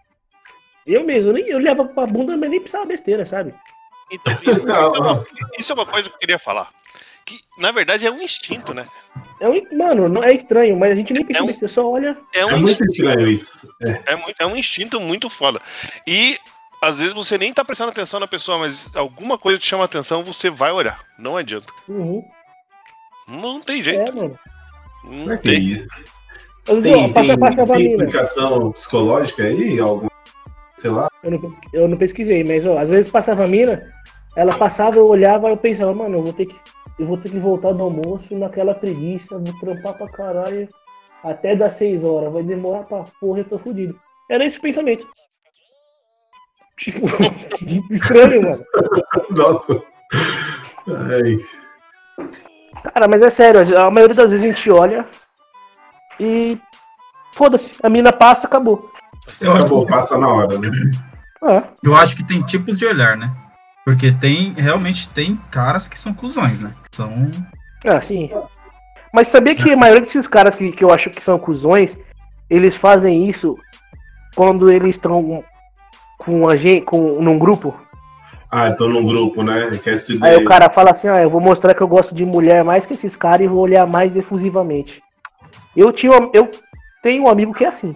Eu 0.84 1.04
mesmo, 1.04 1.30
eu, 1.30 1.34
nem, 1.34 1.46
eu 1.46 1.58
olhava 1.58 1.84
pra 1.84 2.06
bunda, 2.06 2.36
mas 2.36 2.50
nem 2.50 2.60
pensava 2.60 2.84
besteira, 2.84 3.24
sabe? 3.24 3.54
Então, 4.10 4.32
isso, 4.32 4.50
isso 4.60 4.68
é 4.68 4.88
uma, 4.88 5.26
isso 5.58 5.72
é 5.72 5.74
uma 5.74 5.86
coisa 5.86 6.08
que 6.08 6.14
eu 6.14 6.18
queria 6.18 6.38
falar. 6.38 6.68
Que, 7.24 7.38
na 7.58 7.72
verdade, 7.72 8.06
é 8.06 8.10
um 8.10 8.20
instinto, 8.20 8.72
né? 8.72 8.84
É 9.40 9.48
um, 9.48 9.60
mano, 9.76 10.08
não 10.08 10.24
é 10.24 10.32
estranho, 10.32 10.76
mas 10.78 10.92
a 10.92 10.94
gente 10.94 11.12
nem 11.12 11.24
pensa 11.24 11.40
É 11.40 11.42
um- 11.42 11.46
besteira, 11.46 11.72
só 11.72 11.90
olha. 11.90 12.16
É 12.34 12.44
um, 12.46 12.50
é 12.50 12.56
muito 12.56 12.70
instinto, 12.84 12.92
estranho 12.92 13.28
isso. 13.28 13.68
É. 13.82 14.12
é, 14.12 14.16
muito- 14.16 14.34
é 14.40 14.46
um 14.46 14.56
instinto 14.56 15.00
muito 15.00 15.28
foda. 15.28 15.60
E 16.06 16.38
às 16.82 16.98
vezes 17.00 17.12
você 17.14 17.36
nem 17.36 17.52
tá 17.52 17.64
prestando 17.64 17.90
atenção 17.90 18.18
na 18.20 18.26
pessoa, 18.26 18.58
mas 18.58 18.90
alguma 18.96 19.36
coisa 19.38 19.58
te 19.58 19.66
chama 19.66 19.84
a 19.84 19.86
atenção, 19.86 20.22
você 20.24 20.48
vai 20.50 20.72
olhar. 20.72 21.00
Não 21.18 21.36
adianta. 21.36 21.72
Uhum, 21.88 22.22
Não 23.28 23.60
tem 23.60 23.80
é, 23.80 23.82
jeito. 23.82 24.16
mano. 24.16 24.38
Não 25.04 25.32
é 25.32 25.38
que 25.38 25.48
é 25.48 25.52
tem. 25.52 25.62
isso? 25.62 25.86
Tem, 26.82 27.12
passa 27.12 27.38
passa 27.38 27.66
tem 27.66 27.76
mina. 27.76 27.90
explicação 27.90 28.72
psicológica 28.72 29.42
aí? 29.44 29.78
Algum, 29.78 30.08
sei 30.76 30.90
lá? 30.90 31.08
Eu 31.22 31.30
não, 31.30 31.52
eu 31.72 31.88
não 31.88 31.96
pesquisei, 31.96 32.42
mas 32.42 32.66
ó, 32.66 32.78
às 32.78 32.90
vezes 32.90 33.10
passava 33.10 33.44
a 33.44 33.46
mina, 33.46 33.80
ela 34.36 34.56
passava, 34.56 34.96
eu 34.96 35.06
olhava, 35.06 35.48
eu 35.48 35.56
pensava, 35.56 35.94
mano, 35.94 36.18
eu 36.18 36.22
vou 36.22 36.32
ter 36.32 36.46
que. 36.46 36.54
Eu 36.98 37.06
vou 37.06 37.16
ter 37.16 37.30
que 37.30 37.38
voltar 37.38 37.72
do 37.72 37.82
almoço 37.82 38.34
naquela 38.38 38.74
preguiça, 38.74 39.38
vou 39.38 39.58
trampar 39.58 39.94
pra 39.94 40.08
caralho 40.08 40.68
até 41.24 41.56
das 41.56 41.72
6 41.74 42.04
horas, 42.04 42.32
vai 42.32 42.42
demorar 42.42 42.84
pra 42.84 43.04
porra, 43.20 43.40
eu 43.40 43.44
tô 43.44 43.58
fudido. 43.58 43.98
Era 44.30 44.44
esse 44.44 44.58
o 44.58 44.62
pensamento. 44.62 45.06
Tipo, 46.78 47.06
estranho, 47.90 48.42
mano. 48.42 48.62
Nossa. 49.34 49.82
Ai. 50.86 51.38
Cara, 52.82 53.08
mas 53.08 53.22
é 53.22 53.30
sério, 53.30 53.78
a 53.78 53.90
maioria 53.90 54.14
das 54.14 54.30
vezes 54.30 54.44
a 54.44 54.46
gente 54.46 54.70
olha 54.70 55.06
e. 56.20 56.58
Foda-se, 57.32 57.72
a 57.82 57.88
mina 57.88 58.12
passa, 58.12 58.46
acabou. 58.46 58.90
Eu 59.40 59.52
Acabou, 59.52 59.84
acho, 59.84 59.88
passa 59.88 60.18
na 60.18 60.28
hora, 60.28 60.58
né? 60.58 60.68
Ah, 61.42 61.62
eu 61.82 61.94
acho 61.94 62.14
que 62.14 62.26
tem 62.26 62.42
tipos 62.42 62.78
de 62.78 62.84
olhar, 62.84 63.16
né? 63.16 63.34
Porque 63.86 64.10
tem, 64.10 64.52
realmente 64.54 65.08
tem 65.10 65.36
caras 65.48 65.86
que 65.86 65.96
são 65.96 66.12
cuzões, 66.12 66.58
né? 66.58 66.74
Que 66.82 66.96
são. 66.96 67.30
ah, 67.86 68.00
sim. 68.00 68.28
Mas 69.14 69.28
sabia 69.28 69.54
que 69.54 69.72
a 69.72 69.76
maioria 69.76 70.02
desses 70.02 70.26
caras 70.26 70.56
que, 70.56 70.72
que 70.72 70.82
eu 70.82 70.90
acho 70.90 71.08
que 71.08 71.22
são 71.22 71.38
cuzões, 71.38 71.96
eles 72.50 72.74
fazem 72.74 73.30
isso 73.30 73.56
quando 74.34 74.72
eles 74.72 74.96
estão 74.96 75.44
com 76.18 76.48
a 76.48 76.56
gente, 76.56 76.84
com, 76.84 77.22
num 77.22 77.38
grupo. 77.38 77.80
Ah, 78.50 78.66
eu 78.66 78.76
tô 78.76 78.88
num 78.88 79.06
grupo, 79.06 79.44
né? 79.44 79.78
Quer 79.80 79.96
se 79.98 80.18
Aí 80.20 80.36
o 80.36 80.44
cara 80.44 80.68
fala 80.68 80.90
assim, 80.90 81.06
ah, 81.06 81.22
eu 81.22 81.30
vou 81.30 81.40
mostrar 81.40 81.72
que 81.72 81.80
eu 81.80 81.86
gosto 81.86 82.12
de 82.12 82.24
mulher 82.24 82.64
mais 82.64 82.84
que 82.84 82.94
esses 82.94 83.14
caras 83.14 83.42
e 83.42 83.48
vou 83.48 83.60
olhar 83.60 83.86
mais 83.86 84.16
efusivamente. 84.16 85.00
Eu 85.76 85.92
tinha, 85.92 86.10
eu 86.32 86.50
tenho 87.04 87.22
um 87.22 87.28
amigo 87.28 87.54
que 87.54 87.64
é 87.64 87.68
assim. 87.68 87.94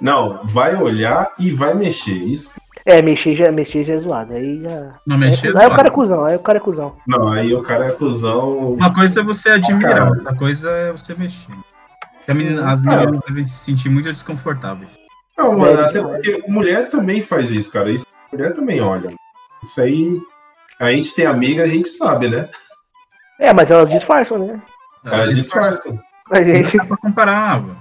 Não, 0.00 0.40
vai 0.44 0.76
olhar 0.76 1.32
e 1.40 1.50
vai 1.50 1.74
mexer. 1.74 2.12
Isso. 2.12 2.52
É, 2.84 3.00
mexer 3.00 3.34
já, 3.34 3.52
mexer 3.52 3.84
já 3.84 3.94
é 3.94 3.98
zoado. 3.98 4.34
Aí 4.34 4.60
já. 4.62 4.94
Não 5.06 5.16
Aí, 5.16 5.20
mexer. 5.30 5.56
aí 5.56 5.66
o 5.66 5.70
cara 5.76 5.88
é 5.88 5.90
cuzão, 5.90 6.24
aí 6.24 6.36
o 6.36 6.40
cara 6.40 6.58
é 6.58 6.60
cuzão. 6.60 6.96
Não, 7.06 7.28
aí 7.28 7.54
o 7.54 7.62
cara 7.62 7.86
é 7.86 7.92
cuzão. 7.92 8.72
Uma 8.72 8.92
coisa 8.92 9.20
é 9.20 9.22
você 9.24 9.50
admirar, 9.50 9.94
Cara. 9.98 10.10
outra 10.10 10.34
coisa 10.34 10.70
é 10.70 10.92
você 10.92 11.14
mexer. 11.14 11.52
A 12.28 12.34
menina- 12.34 12.72
as 12.72 12.82
meninas 12.82 13.20
devem 13.26 13.44
se 13.44 13.56
sentir 13.64 13.88
muito 13.88 14.10
desconfortáveis. 14.12 14.90
Não, 15.38 15.58
mano, 15.58 15.80
É, 15.80 15.84
até 15.84 16.02
porque 16.02 16.42
mulher 16.48 16.88
também 16.88 17.20
faz 17.22 17.50
isso, 17.50 17.70
cara. 17.72 17.90
Isso, 17.90 18.06
mulher 18.32 18.54
também 18.54 18.80
olha. 18.80 19.10
Isso 19.62 19.80
aí. 19.80 20.20
A 20.80 20.90
gente 20.90 21.14
tem 21.14 21.26
amiga, 21.26 21.62
a 21.64 21.68
gente 21.68 21.88
sabe, 21.88 22.28
né? 22.28 22.48
É, 23.38 23.52
mas 23.52 23.70
elas 23.70 23.88
disfarçam, 23.90 24.38
né? 24.38 24.60
Elas 25.04 25.34
disfarçam. 25.36 25.98
A 26.30 26.42
gente. 26.42 26.76
Dá 26.76 26.84
pra 26.84 26.96
comparar, 26.96 27.60
vô. 27.60 27.72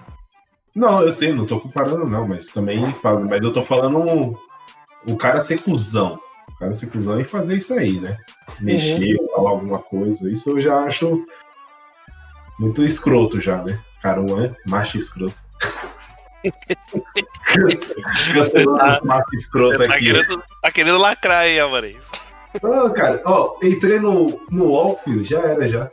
Não, 0.76 1.02
eu 1.02 1.12
sei, 1.12 1.34
não 1.34 1.46
tô 1.46 1.60
comparando, 1.60 2.06
não, 2.08 2.28
mas 2.28 2.48
também 2.48 2.94
fazem. 2.96 3.26
Mas 3.30 3.42
eu 3.42 3.52
tô 3.52 3.62
falando 3.62 4.38
o, 5.08 5.16
cara 5.18 5.40
ser 5.40 5.62
cuzão. 5.62 6.20
O 6.50 6.56
cara 6.60 6.74
ser 6.76 6.88
cuzão 6.90 7.20
e 7.20 7.24
fazer 7.24 7.58
isso 7.58 7.74
aí, 7.74 8.00
né? 8.00 8.18
Mexer, 8.60 9.18
falar 9.36 9.50
alguma 9.52 9.80
coisa. 9.80 10.30
Isso 10.30 10.50
eu 10.52 10.62
já 10.62 10.80
acho 10.84 11.26
muito 12.60 12.84
escroto 12.84 13.40
já, 13.40 13.64
né? 13.64 13.80
Cara, 14.02 14.22
um 14.22 14.44
é 14.44 14.56
macho 14.68 14.98
escroto. 14.98 15.36
Cance- 17.46 17.94
Cancelando 18.34 19.04
o 19.04 19.08
macho 19.08 19.36
escroto 19.36 19.78
Tá 19.78 19.96
aqui. 19.96 20.06
querendo, 20.06 20.44
tá 20.62 20.72
querendo 20.72 20.98
lacrar 20.98 21.42
aí, 21.42 21.60
Alvarez. 21.60 22.10
Ah, 22.64 22.90
cara, 22.90 23.22
ó, 23.26 23.58
entrei 23.64 24.00
no, 24.00 24.42
no 24.50 24.66
UOL, 24.66 24.98
filho, 24.98 25.24
já 25.24 25.40
era, 25.40 25.68
já. 25.70 25.90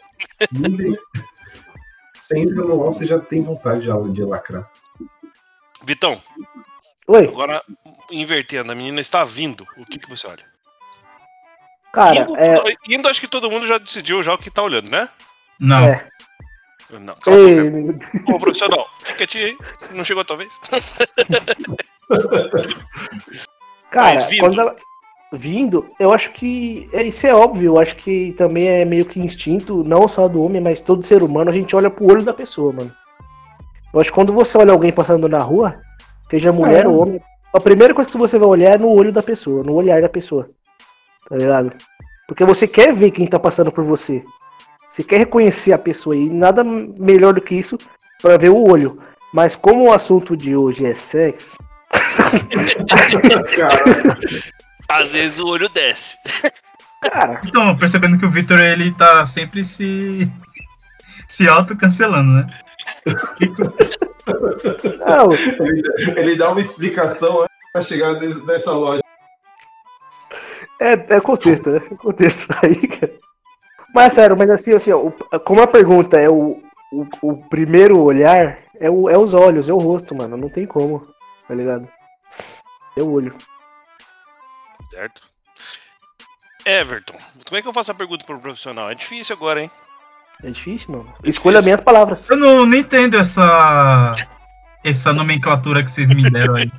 Você 2.18 2.38
entra 2.38 2.56
no 2.56 2.74
UOL, 2.74 2.92
você 2.92 3.06
já 3.06 3.18
tem 3.18 3.42
vontade 3.42 3.82
já 3.86 3.96
de 3.98 4.22
lacrar. 4.24 4.68
Vitão, 5.84 6.20
Oi, 7.08 7.26
agora 7.26 7.62
invertendo, 8.12 8.70
a 8.70 8.74
menina 8.74 9.00
está 9.00 9.24
vindo. 9.24 9.66
O 9.78 9.86
que, 9.86 9.98
que 9.98 10.08
você 10.08 10.26
olha? 10.26 10.44
cara, 11.90 12.16
indo, 12.20 12.36
é. 12.36 12.62
indo, 12.86 13.08
acho 13.08 13.20
que 13.20 13.26
todo 13.26 13.50
mundo 13.50 13.66
já 13.66 13.78
decidiu 13.78 14.22
já 14.22 14.34
o 14.34 14.38
que 14.38 14.50
tá 14.50 14.62
olhando, 14.62 14.90
né? 14.90 15.08
Não. 15.58 15.84
É. 15.84 16.06
Não, 16.90 17.14
cala 17.16 17.36
a 17.36 17.40
boca. 17.40 17.50
Ei, 18.28 18.34
Ô, 18.34 18.38
profissional, 18.38 18.86
fica 19.00 19.14
quietinho 19.14 19.46
aí. 19.46 19.56
Não 19.92 20.04
chegou 20.04 20.20
a 20.20 20.24
tua 20.24 20.36
vez? 20.36 20.58
Cara, 23.90 24.14
Mas 24.14 24.26
vindo. 24.26 24.40
quando 24.40 24.60
ela. 24.60 24.76
Vindo, 25.32 25.90
eu 25.98 26.12
acho 26.12 26.30
que. 26.32 26.88
é, 26.92 27.02
Isso 27.02 27.26
é 27.26 27.34
óbvio, 27.34 27.72
eu 27.74 27.80
acho 27.80 27.96
que 27.96 28.32
também 28.38 28.66
é 28.68 28.84
meio 28.84 29.04
que 29.04 29.20
instinto, 29.20 29.82
não 29.84 30.08
só 30.08 30.28
do 30.28 30.42
homem, 30.42 30.60
mas 30.60 30.80
todo 30.80 31.02
ser 31.02 31.22
humano, 31.22 31.50
a 31.50 31.54
gente 31.54 31.74
olha 31.76 31.90
pro 31.90 32.10
olho 32.10 32.22
da 32.22 32.32
pessoa, 32.32 32.72
mano. 32.72 32.92
Eu 33.92 34.00
acho 34.00 34.10
que 34.10 34.14
quando 34.14 34.32
você 34.32 34.56
olha 34.56 34.72
alguém 34.72 34.92
passando 34.92 35.28
na 35.28 35.38
rua, 35.38 35.78
seja 36.30 36.52
mulher 36.52 36.84
É. 36.84 36.88
ou 36.88 36.98
homem, 37.02 37.20
a 37.54 37.60
primeira 37.60 37.94
coisa 37.94 38.10
que 38.10 38.18
você 38.18 38.38
vai 38.38 38.48
olhar 38.48 38.74
é 38.74 38.78
no 38.78 38.88
olho 38.88 39.12
da 39.12 39.22
pessoa, 39.22 39.62
no 39.64 39.72
olhar 39.74 40.00
da 40.02 40.08
pessoa. 40.08 40.50
Tá 41.28 41.36
ligado? 41.36 41.72
Porque 42.26 42.44
você 42.44 42.66
quer 42.68 42.92
ver 42.92 43.10
quem 43.10 43.26
tá 43.26 43.38
passando 43.38 43.70
por 43.72 43.84
você. 43.84 44.22
Você 44.88 45.02
quer 45.04 45.18
reconhecer 45.18 45.72
a 45.72 45.78
pessoa 45.78 46.16
e 46.16 46.28
nada 46.28 46.62
melhor 46.64 47.34
do 47.34 47.40
que 47.40 47.54
isso 47.54 47.76
pra 48.22 48.36
ver 48.36 48.50
o 48.50 48.62
olho. 48.66 48.98
Mas 49.32 49.54
como 49.54 49.84
o 49.84 49.92
assunto 49.92 50.36
de 50.36 50.56
hoje 50.56 50.84
é 50.86 50.94
sexo, 50.94 51.56
Às 54.88 55.12
vezes 55.12 55.38
o 55.38 55.46
olho 55.46 55.68
desce. 55.68 56.16
cara, 57.02 57.40
Então, 57.46 57.76
percebendo 57.76 58.18
que 58.18 58.26
o 58.26 58.30
Victor 58.30 58.58
ele 58.60 58.92
tá 58.94 59.24
sempre 59.26 59.62
se 59.64 60.30
se 61.28 61.48
auto-cancelando, 61.48 62.30
né? 62.30 62.46
não, 65.06 65.66
ele, 65.66 65.82
ele 66.18 66.36
dá 66.36 66.50
uma 66.50 66.60
explicação 66.60 67.42
antes 67.42 67.56
pra 67.72 67.82
chegar 67.82 68.14
ne- 68.14 68.44
nessa 68.44 68.72
loja. 68.72 69.02
É, 70.80 70.92
é 70.92 71.20
contexto, 71.20 71.70
né? 71.70 71.82
É 71.90 71.94
contexto 71.96 72.46
aí, 72.62 72.86
cara. 72.88 73.12
Mas 73.94 74.12
sério, 74.12 74.36
mas 74.36 74.50
assim, 74.50 74.74
assim, 74.74 74.92
ó, 74.92 75.10
como 75.40 75.62
a 75.62 75.66
pergunta 75.66 76.20
é 76.20 76.28
o, 76.28 76.62
o, 76.92 77.06
o 77.22 77.48
primeiro 77.48 78.00
olhar, 78.00 78.58
é, 78.78 78.90
o, 78.90 79.08
é 79.08 79.18
os 79.18 79.34
olhos, 79.34 79.68
é 79.68 79.72
o 79.72 79.78
rosto, 79.78 80.14
mano. 80.14 80.36
Não 80.36 80.48
tem 80.48 80.66
como, 80.66 81.06
tá 81.46 81.54
ligado? 81.54 81.88
É 82.96 83.02
o 83.02 83.10
olho. 83.10 83.34
Certo? 84.90 85.22
Everton, 86.64 87.16
como 87.46 87.56
é 87.56 87.62
que 87.62 87.68
eu 87.68 87.72
faço 87.72 87.92
a 87.92 87.94
pergunta 87.94 88.24
pro 88.24 88.38
profissional? 88.40 88.90
É 88.90 88.94
difícil 88.94 89.34
agora, 89.34 89.62
hein? 89.62 89.70
É 90.42 90.50
difícil, 90.50 90.90
mano. 90.92 91.14
É 91.24 91.28
Escolha 91.28 91.60
bem 91.60 91.72
as 91.74 91.80
palavras. 91.80 92.20
Eu 92.28 92.36
não, 92.36 92.64
não 92.66 92.76
entendo 92.78 93.18
essa 93.18 94.12
essa 94.84 95.12
nomenclatura 95.12 95.84
que 95.84 95.90
vocês 95.90 96.08
me 96.08 96.30
deram 96.30 96.54
aí. 96.56 96.70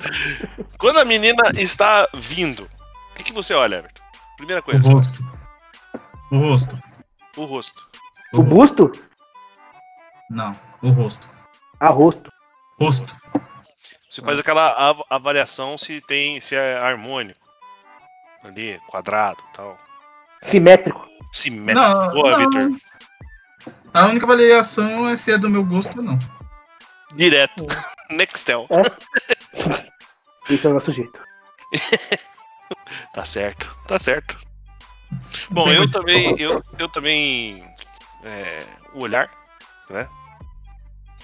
Quando 0.78 0.98
a 0.98 1.04
menina 1.04 1.42
está 1.56 2.06
vindo, 2.14 2.68
o 3.12 3.14
que, 3.16 3.24
que 3.24 3.32
você 3.32 3.54
olha, 3.54 3.76
Everton? 3.76 4.02
Primeira 4.36 4.60
O 4.60 4.64
coisa, 4.64 4.92
rosto. 4.92 5.18
O 6.30 6.38
rosto. 6.38 6.78
o 7.36 7.44
rosto. 7.44 7.88
O 8.34 8.42
busto? 8.42 8.92
Não, 10.30 10.54
o 10.82 10.90
rosto. 10.90 11.26
A 11.80 11.88
rosto. 11.88 12.30
Rosto. 12.78 13.14
Você 14.08 14.20
faz 14.22 14.38
aquela 14.38 14.68
av- 14.72 15.04
avaliação 15.08 15.76
se 15.78 16.00
tem, 16.02 16.40
se 16.40 16.54
é 16.54 16.78
harmônico. 16.78 17.40
Ali, 18.44 18.78
quadrado 18.88 19.42
tal. 19.54 19.76
Simétrico. 20.42 21.06
Simétrico. 21.32 21.80
Não, 21.80 22.10
Boa, 22.10 22.30
não. 22.30 22.38
Vitor. 22.38 22.80
A 23.94 24.06
única 24.06 24.26
avaliação 24.26 25.08
é 25.08 25.16
se 25.16 25.32
é 25.32 25.38
do 25.38 25.50
meu 25.50 25.64
gosto 25.64 25.96
ou 25.98 26.04
não. 26.04 26.18
Direto. 27.14 27.66
Nextel. 28.10 28.66
Esse 30.48 30.66
é 30.66 30.70
o 30.70 30.74
nosso 30.74 30.92
jeito. 30.92 31.18
Tá 33.12 33.24
certo, 33.24 33.76
tá 33.86 33.98
certo. 33.98 34.38
Bom, 35.50 35.70
eu 35.70 35.90
também, 35.90 36.34
eu, 36.40 36.62
eu 36.78 36.88
também, 36.88 37.62
é, 38.24 38.60
o 38.94 39.00
olhar, 39.00 39.30
né? 39.90 40.08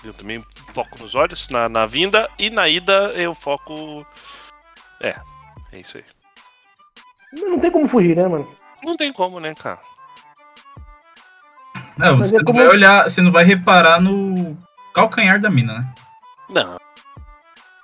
Eu 0.04 0.12
também 0.12 0.44
foco 0.74 0.98
nos 0.98 1.14
olhos, 1.14 1.48
na, 1.48 1.68
na 1.68 1.86
vinda 1.86 2.28
e 2.38 2.50
na 2.50 2.68
ida 2.68 3.12
eu 3.14 3.34
foco, 3.34 4.06
é, 5.00 5.16
é 5.72 5.78
isso 5.80 5.96
aí. 5.96 6.04
Não 7.32 7.58
tem 7.58 7.70
como 7.70 7.88
fugir, 7.88 8.16
né, 8.16 8.28
mano? 8.28 8.54
Não 8.84 8.96
tem 8.96 9.12
como, 9.12 9.40
né, 9.40 9.54
cara? 9.54 9.80
Não, 11.98 12.16
Mas 12.16 12.28
você 12.28 12.36
é 12.36 12.38
não 12.38 12.44
como- 12.44 12.58
vai 12.60 12.68
olhar, 12.68 13.10
você 13.10 13.20
não 13.20 13.32
vai 13.32 13.44
reparar 13.44 14.00
no 14.00 14.56
calcanhar 14.94 15.40
da 15.40 15.50
mina, 15.50 15.78
né? 15.80 15.94
Não, 16.48 16.78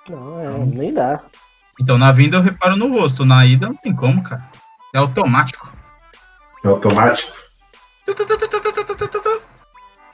Não, 0.09 0.39
é, 0.39 0.65
nem 0.65 0.93
dá. 0.93 1.21
Então 1.79 1.97
na 1.97 2.11
vinda 2.11 2.37
eu 2.37 2.41
reparo 2.41 2.75
no 2.77 2.87
rosto, 2.91 3.25
na 3.25 3.45
ida 3.45 3.67
não 3.67 3.75
tem 3.75 3.93
como, 3.93 4.23
cara. 4.23 4.43
É 4.93 4.97
automático. 4.97 5.69
É 6.63 6.67
automático. 6.69 7.35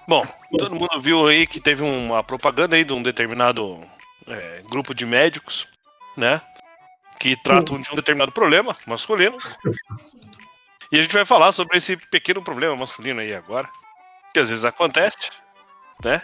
Bom, 0.07 0.25
todo 0.57 0.75
mundo 0.75 0.99
viu 0.99 1.27
aí 1.27 1.45
que 1.45 1.59
teve 1.59 1.83
uma 1.83 2.23
propaganda 2.23 2.75
aí 2.75 2.83
de 2.83 2.91
um 2.93 3.03
determinado 3.03 3.79
é, 4.27 4.61
grupo 4.69 4.93
de 4.95 5.05
médicos, 5.05 5.67
né? 6.17 6.41
Que 7.19 7.35
tratam 7.35 7.79
de 7.79 7.91
um 7.91 7.95
determinado 7.95 8.31
problema 8.31 8.75
masculino. 8.87 9.37
E 10.93 10.99
a 10.99 11.01
gente 11.03 11.13
vai 11.13 11.23
falar 11.23 11.53
sobre 11.53 11.77
esse 11.77 11.95
pequeno 11.95 12.41
problema 12.41 12.75
masculino 12.75 13.21
aí 13.21 13.33
agora. 13.33 13.69
Que 14.33 14.39
às 14.39 14.49
vezes 14.49 14.65
acontece, 14.65 15.29
né? 16.03 16.21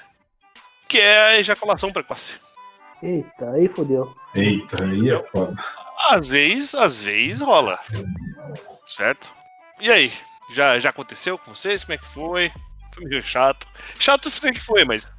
Que 0.88 1.00
é 1.00 1.22
a 1.22 1.40
ejaculação 1.40 1.92
precoce. 1.92 2.40
Eita, 3.04 3.52
aí 3.52 3.68
fodeu. 3.68 4.16
Eita, 4.34 4.84
aí 4.84 5.10
é 5.10 5.24
foda. 5.26 5.56
Às 6.10 6.30
vezes, 6.30 6.74
às 6.76 7.04
vezes 7.04 7.42
rola. 7.42 7.80
Certo? 8.86 9.34
E 9.80 9.92
aí? 9.92 10.12
Já, 10.50 10.80
já 10.80 10.90
aconteceu 10.90 11.38
com 11.38 11.54
vocês? 11.54 11.84
Como 11.84 11.94
é 11.96 11.98
que 11.98 12.08
foi? 12.08 12.52
Foi 12.94 13.04
meio 13.06 13.22
chato. 13.22 13.68
Chato 14.00 14.28
eu 14.28 14.32
sei 14.32 14.52
que 14.54 14.62
foi, 14.64 14.86
mas 14.86 15.12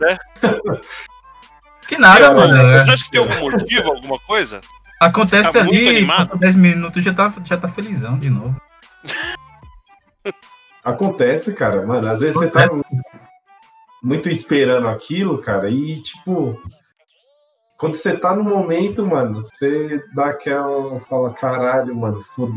Que 1.86 1.96
nada, 1.98 2.20
Cara, 2.20 2.34
mano. 2.34 2.70
é. 2.72 2.78
Você 2.78 2.90
acha 2.90 3.04
que 3.04 3.10
tem 3.10 3.20
algum 3.20 3.50
motivo, 3.50 3.88
alguma 3.92 4.18
coisa? 4.18 4.60
Acontece 5.00 5.52
tá 5.52 5.64
muito 5.64 5.76
ali, 5.76 5.88
animado? 5.98 6.28
falta 6.28 6.36
10 6.38 6.56
minutos 6.56 7.04
já 7.04 7.12
tá, 7.12 7.32
já 7.44 7.56
tá 7.58 7.68
felizão 7.68 8.18
de 8.18 8.30
novo. 8.30 8.56
Acontece, 10.84 11.54
cara, 11.54 11.86
mano. 11.86 12.08
Às 12.08 12.20
vezes 12.20 12.34
você 12.34 12.50
tá 12.50 12.66
muito 14.02 14.28
esperando 14.28 14.88
aquilo, 14.88 15.38
cara, 15.38 15.70
e 15.70 16.02
tipo. 16.02 16.60
Quando 17.76 17.94
você 17.94 18.16
tá 18.16 18.34
no 18.34 18.44
momento, 18.44 19.04
mano, 19.06 19.42
você 19.42 20.02
dá 20.14 20.26
aquela. 20.26 21.00
Fala, 21.00 21.32
caralho, 21.34 21.94
mano, 21.96 22.20
foda- 22.20 22.52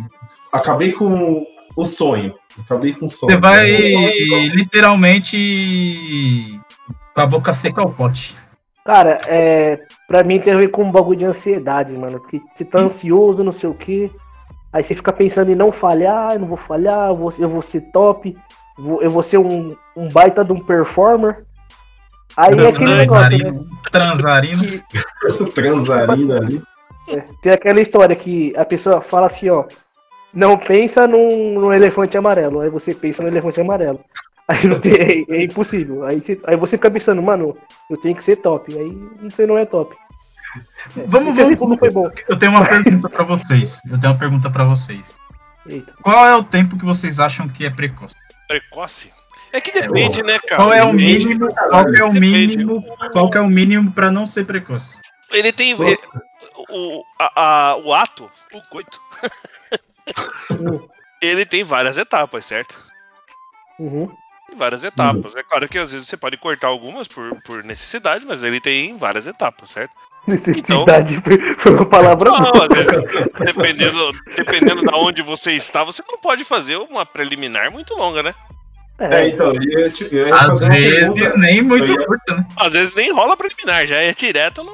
acabei 0.52 0.92
com 0.92 1.44
o 1.76 1.86
sonho. 1.86 2.36
Acabei 2.60 2.94
com 2.94 3.08
o 3.08 3.10
sonho. 3.10 3.32
Você 3.32 3.38
vai 3.40 3.68
literalmente 4.54 6.60
com 7.14 7.22
a 7.22 7.26
boca 7.26 7.54
seca 7.54 7.82
ao 7.82 7.92
pote. 7.92 8.36
Cara, 8.86 9.20
é. 9.28 9.80
Pra 10.08 10.24
mim 10.24 10.40
tem 10.40 10.54
a 10.54 10.58
ver 10.58 10.70
com 10.70 10.84
um 10.84 10.92
bagulho 10.92 11.20
de 11.20 11.26
ansiedade, 11.26 11.92
mano. 11.94 12.20
Porque 12.20 12.40
você 12.56 12.64
tá 12.64 12.80
ansioso, 12.80 13.44
não 13.44 13.52
sei 13.52 13.70
o 13.70 13.74
quê. 13.74 14.10
Aí 14.72 14.84
você 14.84 14.94
fica 14.96 15.12
pensando 15.14 15.52
em 15.52 15.56
não 15.56 15.72
falhar, 15.72 16.34
eu 16.34 16.40
não 16.40 16.48
vou 16.48 16.58
falhar, 16.58 17.10
eu 17.10 17.16
vou, 17.16 17.34
eu 17.40 17.50
vou 17.50 17.62
ser 17.62 17.82
top, 17.92 18.38
vou- 18.78 19.02
eu 19.02 19.10
vou 19.10 19.24
ser 19.24 19.38
um, 19.38 19.76
um 19.96 20.08
baita 20.10 20.44
de 20.44 20.52
um 20.52 20.60
performer. 20.60 21.46
Aí 22.36 22.64
é 22.64 22.68
aquele 22.68 22.94
negócio, 22.96 23.38
né? 23.38 23.60
Transarino. 23.92 24.64
Transarino. 25.20 25.54
Transarina 25.84 26.38
ali. 26.38 26.62
Tem 27.42 27.52
aquela 27.54 27.82
história 27.82 28.16
que 28.16 28.54
a 28.56 28.66
pessoa 28.66 29.02
fala 29.02 29.28
assim, 29.28 29.50
ó. 29.50 29.66
Não 30.34 30.58
pensa 30.58 31.08
num, 31.08 31.54
num 31.60 31.74
elefante 31.74 32.18
amarelo. 32.18 32.60
Aí 32.60 32.70
você 32.70 32.94
pensa 32.94 33.24
no 33.24 33.30
elefante 33.30 33.60
amarelo. 33.62 34.00
Aí 34.48 34.68
não 34.68 34.80
tem, 34.80 34.94
é, 34.94 35.26
é 35.38 35.44
impossível. 35.46 36.06
Aí 36.06 36.22
você, 36.22 36.40
aí 36.44 36.56
você 36.56 36.78
fica 36.78 36.92
pensando, 36.92 37.22
mano, 37.22 37.58
eu 37.90 37.98
tenho 37.98 38.16
que 38.16 38.24
ser 38.24 38.36
top. 38.38 38.78
Aí 38.78 39.30
você 39.30 39.48
não 39.48 39.58
é 39.58 39.66
top. 39.66 39.96
Vamos, 41.08 41.30
Esse 41.38 41.42
exemplo 41.42 41.68
vamos. 41.68 41.70
não 41.70 41.78
foi 41.78 41.90
bom. 41.90 42.10
Eu 42.28 42.38
tenho 42.40 42.52
uma 42.52 42.66
pergunta 42.66 43.10
pra 43.10 43.24
vocês. 43.24 43.82
Eu 43.90 44.00
tenho 44.00 44.14
uma 44.14 44.20
pergunta 44.20 44.50
pra 44.50 44.64
vocês. 44.64 45.18
Eita. 45.68 45.94
Qual 46.02 46.26
é 46.26 46.36
o 46.36 46.44
tempo 46.44 46.78
que 46.78 46.86
vocês 46.86 47.20
acham 47.20 47.48
que 47.50 47.66
é 47.66 47.70
precoce? 47.70 48.16
Precoce? 48.48 49.12
É 49.52 49.60
que 49.62 49.72
depende, 49.72 50.24
né, 50.24 50.40
cara? 50.40 50.62
Qual 50.62 50.74
é 50.74 50.84
o 50.84 50.92
Depende. 50.92 51.28
mínimo? 51.28 51.48
Qual 51.54 51.86
que 51.92 52.02
é 52.02 52.06
o 52.06 52.12
Depende. 52.12 52.20
mínimo? 52.58 52.84
Qual 53.12 53.30
que 53.30 53.38
é 53.38 53.42
o 53.42 53.48
mínimo 53.48 53.92
pra 53.92 54.10
não 54.12 54.26
ser 54.26 54.46
precoce? 54.46 54.98
Ele 55.32 55.52
tem. 55.52 55.76
Só- 55.76 55.84
ele- 55.86 56.00
o, 56.70 57.04
a- 57.20 57.32
a- 57.72 57.76
o 57.78 57.94
ato, 57.94 58.30
o 58.54 58.62
coito, 58.70 59.00
ele 61.22 61.46
tem 61.46 61.64
várias 61.64 61.98
etapas, 61.98 62.46
certo? 62.46 62.80
uhum. 63.80 64.08
Tem 64.48 64.58
Várias 64.58 64.84
etapas. 64.84 65.36
É 65.36 65.44
claro 65.44 65.68
que 65.68 65.78
às 65.78 65.92
vezes 65.92 66.08
você 66.08 66.16
pode 66.16 66.38
cortar 66.38 66.68
algumas 66.68 67.08
por, 67.08 67.36
por 67.44 67.64
necessidade, 67.66 68.26
mas 68.26 68.42
ele 68.44 68.62
tem 68.62 68.96
várias 68.98 69.28
etapas, 69.28 69.70
certo? 69.70 69.94
Necessidade 70.28 71.22
foi 71.60 71.72
uma 71.74 71.86
palavra 71.86 72.32
Não, 72.32 72.52
boa. 72.52 72.68
vezes, 72.68 72.94
dependendo, 73.46 74.12
dependendo 74.36 74.84
da 74.84 74.98
onde 74.98 75.22
você 75.22 75.54
está, 75.54 75.84
você 75.84 76.04
não 76.08 76.18
pode 76.20 76.44
fazer 76.44 76.76
uma 76.78 77.06
preliminar 77.06 77.72
muito 77.72 77.96
longa, 77.96 78.22
né? 78.22 78.36
É, 79.00 79.22
É, 79.22 79.28
então, 79.30 79.54
eu 79.54 79.62
ia, 79.62 79.90
te- 79.90 80.10
eu 80.14 80.28
ia 80.28 80.36
Às 80.36 80.60
vezes 80.60 81.10
pergunta. 81.10 81.38
nem 81.38 81.62
muito 81.62 81.86
Eu 81.94 82.00
ia- 82.00 82.06
curta, 82.08 82.36
né? 82.36 82.46
Às 82.58 82.74
vezes 82.74 82.94
nem 82.96 83.12
rola 83.14 83.38
preliminar, 83.38 83.86
já 83.88 83.98
é 83.98 84.14
direto 84.14 84.64
no. 84.64 84.72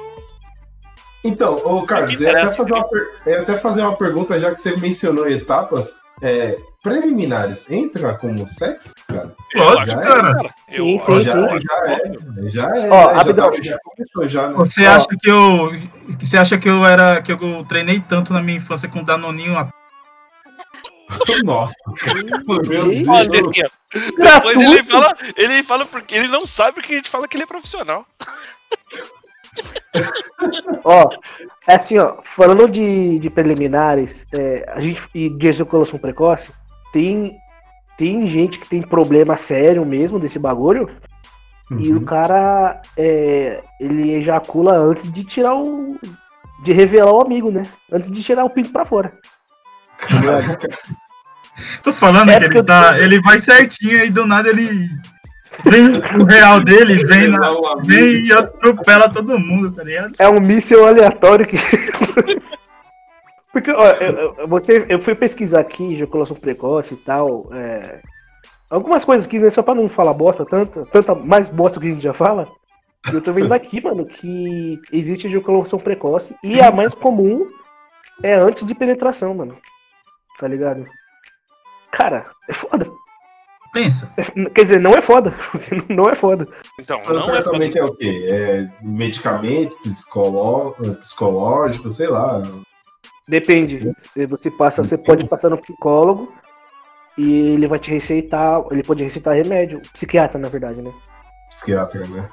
Então, 1.22 1.54
ô 1.64 1.82
Carlos, 1.86 2.20
eu 2.20 2.28
ia, 2.28 2.32
até 2.42 2.52
fazer 2.54 2.72
uma 2.72 2.88
per- 2.88 3.08
eu 3.26 3.32
ia 3.32 3.40
até 3.42 3.56
fazer 3.58 3.80
uma 3.82 3.96
pergunta, 3.96 4.38
já 4.40 4.50
que 4.52 4.60
você 4.60 4.76
mencionou 4.76 5.28
etapas. 5.28 5.92
É, 6.22 6.56
preliminares 6.82 7.68
entra 7.70 8.14
como 8.14 8.46
sexo, 8.46 8.94
cara? 9.08 9.34
Lógico, 9.54 9.86
já 10.02 10.10
é, 10.10 10.14
cara. 10.22 10.54
Eu, 10.68 11.22
já, 11.22 11.32
que- 11.48 11.58
já 11.58 11.86
é, 11.86 12.50
já 12.50 12.62
é. 12.68 12.90
Ó, 12.90 13.06
né? 13.06 13.10
já, 13.10 13.12
rapidão. 13.14 13.50
tá- 13.50 13.58
já 13.62 13.78
começou 13.82 14.28
já, 14.28 14.48
né? 14.48 14.54
Você 14.56 14.86
Ó. 14.86 14.90
acha 14.90 15.06
que 15.20 15.30
eu. 15.30 15.70
que 16.18 16.26
Você 16.26 16.36
acha 16.38 16.58
que 16.58 16.68
eu 16.68 16.84
era. 16.84 17.20
que 17.20 17.32
eu 17.32 17.64
treinei 17.68 18.00
tanto 18.00 18.32
na 18.32 18.40
minha 18.42 18.58
infância 18.58 18.88
com 18.88 19.02
Danoninho 19.02 19.56
a 19.58 19.68
Nossa, 21.44 21.74
meu 22.68 22.88
Deus. 23.00 23.62
Depois 24.16 24.56
ele 24.56 24.84
fala, 24.84 25.14
ele 25.36 25.62
fala 25.62 25.86
porque 25.86 26.14
ele 26.14 26.28
não 26.28 26.46
sabe 26.46 26.74
porque 26.74 26.94
a 26.94 26.96
gente 26.96 27.10
fala 27.10 27.28
que 27.28 27.36
ele 27.36 27.44
é 27.44 27.46
profissional. 27.46 28.06
Ó, 30.84 31.08
é 31.68 31.76
assim, 31.76 31.98
ó, 31.98 32.16
falando 32.36 32.68
de, 32.68 33.18
de 33.18 33.30
preliminares, 33.30 34.26
é, 34.32 34.70
a 34.74 34.80
gente 34.80 35.02
e 35.14 35.30
de 35.30 35.46
ejaculação 35.48 35.98
precoce, 35.98 36.52
tem, 36.92 37.36
tem 37.96 38.26
gente 38.26 38.58
que 38.58 38.68
tem 38.68 38.82
problema 38.82 39.36
sério 39.36 39.84
mesmo 39.86 40.18
desse 40.18 40.38
bagulho, 40.38 40.90
e 41.70 41.92
o 41.92 41.96
Uhum. 41.98 42.04
cara 42.04 42.82
é, 42.96 43.62
ele 43.80 44.12
ejacula 44.14 44.76
antes 44.76 45.10
de 45.10 45.24
tirar 45.24 45.54
o. 45.54 45.98
de 46.62 46.72
revelar 46.72 47.12
o 47.12 47.22
amigo, 47.22 47.50
né? 47.50 47.62
Antes 47.90 48.10
de 48.12 48.22
tirar 48.22 48.44
o 48.44 48.50
pinto 48.50 48.70
pra 48.70 48.84
fora. 48.84 49.12
Tá? 49.98 50.68
Tô 51.82 51.92
falando 51.92 52.30
É 52.30 52.38
que 52.38 52.44
ele 52.46 52.62
tá. 52.62 52.90
tô- 52.92 52.98
Ele 52.98 53.20
vai 53.22 53.38
certinho 53.40 54.04
e 54.04 54.10
do 54.10 54.26
nada 54.26 54.48
ele. 54.50 54.88
Vem 55.64 55.98
o 56.20 56.24
real 56.24 56.60
dele, 56.60 57.04
vem, 57.06 57.28
na, 57.28 57.52
vem 57.84 58.26
e 58.26 58.32
atropela 58.32 59.08
todo 59.08 59.38
mundo, 59.38 59.70
tá 59.72 59.82
ligado? 59.84 60.12
É 60.18 60.28
um 60.28 60.40
míssil 60.40 60.86
aleatório 60.86 61.46
que. 61.46 61.56
Porque, 63.52 63.70
ó, 63.70 63.86
eu, 63.92 64.34
eu- 64.38 64.48
você, 64.48 64.84
eu 64.88 64.98
fui 65.00 65.14
pesquisar 65.14 65.60
aqui, 65.60 65.94
ejaculação 65.94 66.36
precoce 66.36 66.94
e 66.94 66.96
tal. 66.96 67.48
é, 67.52 68.00
algumas 68.68 69.04
coisas 69.04 69.26
aqui, 69.26 69.38
né, 69.38 69.48
só 69.50 69.62
pra 69.62 69.74
não 69.74 69.88
falar 69.88 70.12
bosta, 70.12 70.44
tanta, 70.44 70.84
tanta 70.86 71.14
mais 71.14 71.48
bosta 71.48 71.78
que 71.78 71.86
a 71.86 71.90
gente 71.90 72.02
já 72.02 72.12
fala. 72.12 72.48
Eu 73.12 73.20
tô 73.20 73.32
vendo 73.32 73.52
aqui, 73.52 73.82
mano, 73.82 74.06
que 74.06 74.80
existe 74.90 75.26
ejaculação 75.26 75.78
precoce 75.78 76.34
e 76.42 76.60
a 76.60 76.72
mais 76.72 76.94
comum 76.94 77.46
é 78.22 78.34
antes 78.34 78.66
de 78.66 78.74
penetração, 78.74 79.34
mano. 79.34 79.56
Tá 80.40 80.48
ligado? 80.48 80.84
Cara, 81.92 82.26
é 82.48 82.52
foda. 82.52 82.86
Pensa. 83.74 84.10
Quer 84.54 84.62
dizer, 84.62 84.80
não 84.80 84.92
é 84.92 85.02
foda. 85.02 85.34
Não 85.90 86.08
é 86.08 86.14
foda. 86.14 86.48
Então, 86.80 87.02
O 87.04 87.12
não 87.12 87.28
é 87.34 87.42
tratamento 87.42 87.76
é 87.76 87.84
o 87.84 87.94
quê? 87.94 88.26
É 88.30 88.68
medicamento, 88.80 89.76
psicolo... 89.82 90.72
psicológico, 91.00 91.90
sei 91.90 92.06
lá. 92.08 92.40
Depende. 93.28 93.92
Você 94.28 94.50
passa, 94.50 94.84
você 94.84 94.96
pode 94.96 95.26
passar 95.26 95.50
no 95.50 95.58
psicólogo 95.58 96.32
e 97.18 97.54
ele 97.54 97.66
vai 97.66 97.78
te 97.78 97.90
receitar. 97.90 98.64
Ele 98.70 98.82
pode 98.82 99.02
receitar 99.02 99.34
remédio. 99.34 99.80
Psiquiatra, 99.92 100.38
na 100.38 100.48
verdade, 100.48 100.80
né? 100.80 100.92
Psiquiatra, 101.50 102.06
né? 102.06 102.28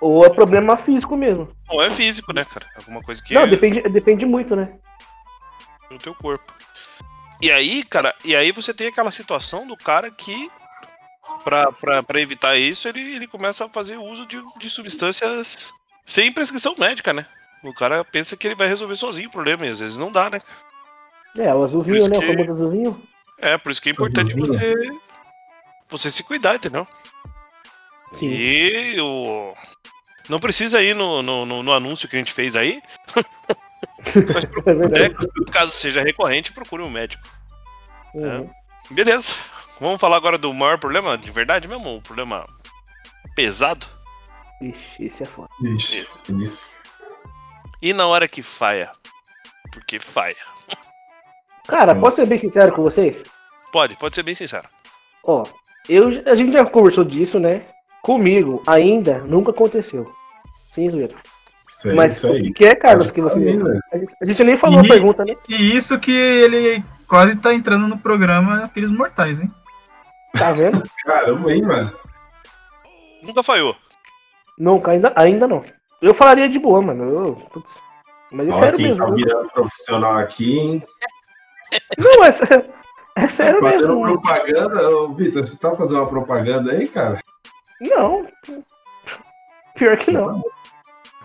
Ou 0.00 0.24
é 0.24 0.30
problema 0.30 0.76
físico 0.76 1.16
mesmo. 1.16 1.48
Não 1.68 1.82
é 1.82 1.90
físico, 1.90 2.32
né, 2.32 2.44
cara? 2.44 2.66
Alguma 2.76 3.02
coisa 3.02 3.22
que 3.22 3.34
Não, 3.34 3.42
é 3.42 3.46
depende, 3.48 3.82
depende 3.88 4.24
muito, 4.24 4.54
né? 4.54 4.78
no 5.90 5.98
teu 5.98 6.14
corpo. 6.14 6.52
E 7.40 7.50
aí, 7.50 7.82
cara, 7.84 8.14
e 8.24 8.34
aí 8.36 8.52
você 8.52 8.72
tem 8.74 8.88
aquela 8.88 9.10
situação 9.10 9.66
do 9.66 9.76
cara 9.76 10.10
que, 10.10 10.50
pra, 11.44 11.72
pra, 11.72 12.02
pra 12.02 12.20
evitar 12.20 12.56
isso, 12.56 12.86
ele, 12.88 13.00
ele 13.00 13.26
começa 13.26 13.64
a 13.64 13.68
fazer 13.68 13.96
uso 13.96 14.26
de, 14.26 14.42
de 14.58 14.68
substâncias 14.68 15.72
sem 16.04 16.30
prescrição 16.32 16.74
médica, 16.78 17.12
né? 17.12 17.24
O 17.62 17.72
cara 17.72 18.04
pensa 18.04 18.36
que 18.36 18.46
ele 18.46 18.54
vai 18.56 18.68
resolver 18.68 18.96
sozinho 18.96 19.28
o 19.28 19.32
problema, 19.32 19.66
e 19.66 19.70
às 19.70 19.80
vezes 19.80 19.96
não 19.96 20.10
dá, 20.12 20.28
né? 20.28 20.38
É, 21.38 21.54
o 21.54 21.62
azulzinho, 21.64 22.08
né? 22.08 22.18
O 22.18 22.20
que- 22.20 22.26
famoso 22.26 22.50
azulzinho. 22.52 23.02
É, 23.38 23.56
por 23.56 23.72
isso 23.72 23.80
que 23.80 23.88
é 23.88 23.92
importante 23.92 24.34
você, 24.34 24.74
você 25.88 26.10
se 26.10 26.22
cuidar, 26.22 26.56
entendeu? 26.56 26.86
Sim. 28.14 28.26
E 28.28 29.00
o. 29.00 29.54
Não 30.28 30.38
precisa 30.38 30.82
ir 30.82 30.94
no, 30.94 31.22
no, 31.22 31.46
no- 31.46 31.62
no 31.62 31.72
anúncio 31.72 32.08
que 32.08 32.16
a 32.16 32.18
gente 32.18 32.32
fez 32.32 32.54
aí. 32.56 32.82
Mas 34.04 34.44
É 34.66 34.74
verdade. 34.74 35.14
procure, 35.14 35.50
caso 35.50 35.72
seja 35.72 36.02
recorrente, 36.02 36.52
procure 36.52 36.82
um 36.82 36.90
médico. 36.90 37.22
Uhum. 38.14 38.50
Beleza. 38.90 39.34
Vamos 39.80 40.00
falar 40.00 40.16
agora 40.16 40.36
do 40.36 40.52
maior 40.52 40.78
problema 40.78 41.16
de 41.16 41.30
verdade 41.30 41.66
mesmo? 41.66 41.96
O 41.96 42.02
problema 42.02 42.46
pesado. 43.34 43.86
Ixi, 44.60 45.04
esse 45.06 45.22
é 45.22 45.26
foda. 45.26 45.48
Ixi, 45.62 46.06
isso. 46.38 46.76
E 47.80 47.92
na 47.94 48.06
hora 48.06 48.28
que 48.28 48.42
faia? 48.42 48.92
Porque 49.72 49.98
faia. 49.98 50.36
Cara, 51.66 51.94
posso 51.94 52.16
ser 52.16 52.26
bem 52.26 52.36
sincero 52.36 52.72
com 52.74 52.82
vocês? 52.82 53.22
Pode, 53.72 53.96
pode 53.96 54.14
ser 54.14 54.22
bem 54.22 54.34
sincero. 54.34 54.68
Ó, 55.24 55.44
eu, 55.88 56.08
a 56.26 56.34
gente 56.34 56.52
já 56.52 56.64
conversou 56.64 57.04
disso, 57.04 57.38
né? 57.38 57.64
Comigo, 58.02 58.62
ainda 58.66 59.18
nunca 59.18 59.50
aconteceu. 59.50 60.12
Sem 60.72 60.90
zoeira. 60.90 61.14
Aí, 61.84 61.94
Mas 61.94 62.16
isso 62.16 62.28
o 62.28 62.32
aí. 62.32 62.42
que 62.44 62.52
que 62.52 62.64
é, 62.66 62.74
Carlos, 62.74 63.10
que 63.10 63.20
você. 63.20 63.36
Mim, 63.38 63.56
né? 63.56 63.80
A 63.92 64.26
gente, 64.26 64.42
a 64.42 64.44
nem 64.44 64.56
falou 64.56 64.80
a 64.80 64.84
E- 64.84 64.88
pergunta, 64.88 65.24
né? 65.24 65.34
E 65.48 65.74
isso 65.76 65.98
que 65.98 66.12
ele 66.12 66.84
quase 67.08 67.36
tá 67.36 67.54
entrando 67.54 67.88
no 67.88 67.98
programa 67.98 68.64
Aqueles 68.64 68.90
Mortais, 68.90 69.40
hein? 69.40 69.50
Tá 70.36 70.52
vendo? 70.52 70.82
Caramba, 71.04 71.52
hein, 71.52 71.62
mano? 71.62 71.92
Nunca 73.22 73.42
falhou. 73.42 73.74
Nunca, 74.58 74.90
ainda, 74.90 75.12
ainda 75.16 75.48
não. 75.48 75.62
Eu 76.02 76.14
falaria 76.14 76.48
de 76.48 76.58
boa, 76.58 76.80
mano. 76.82 77.04
Eu, 77.04 77.34
putz, 77.34 77.70
mas 78.30 78.48
é 78.48 78.52
sério 78.52 78.76
quem 78.76 78.88
mesmo. 78.90 79.06
tá 79.06 79.10
virando 79.12 79.48
profissional 79.50 80.16
aqui, 80.18 80.58
hein? 80.58 80.82
Não, 81.98 82.24
é, 82.24 82.34
é 83.16 83.28
sério 83.28 83.60
Fazendo 83.60 83.96
mesmo. 84.00 84.20
propaganda. 84.20 84.90
Ô, 84.90 85.12
Vitor, 85.14 85.46
você 85.46 85.58
tá 85.58 85.74
fazendo 85.76 86.00
uma 86.00 86.08
propaganda 86.08 86.72
aí, 86.72 86.88
cara? 86.88 87.20
Não. 87.80 88.26
Pior 89.74 89.96
que 89.96 90.10
não. 90.10 90.42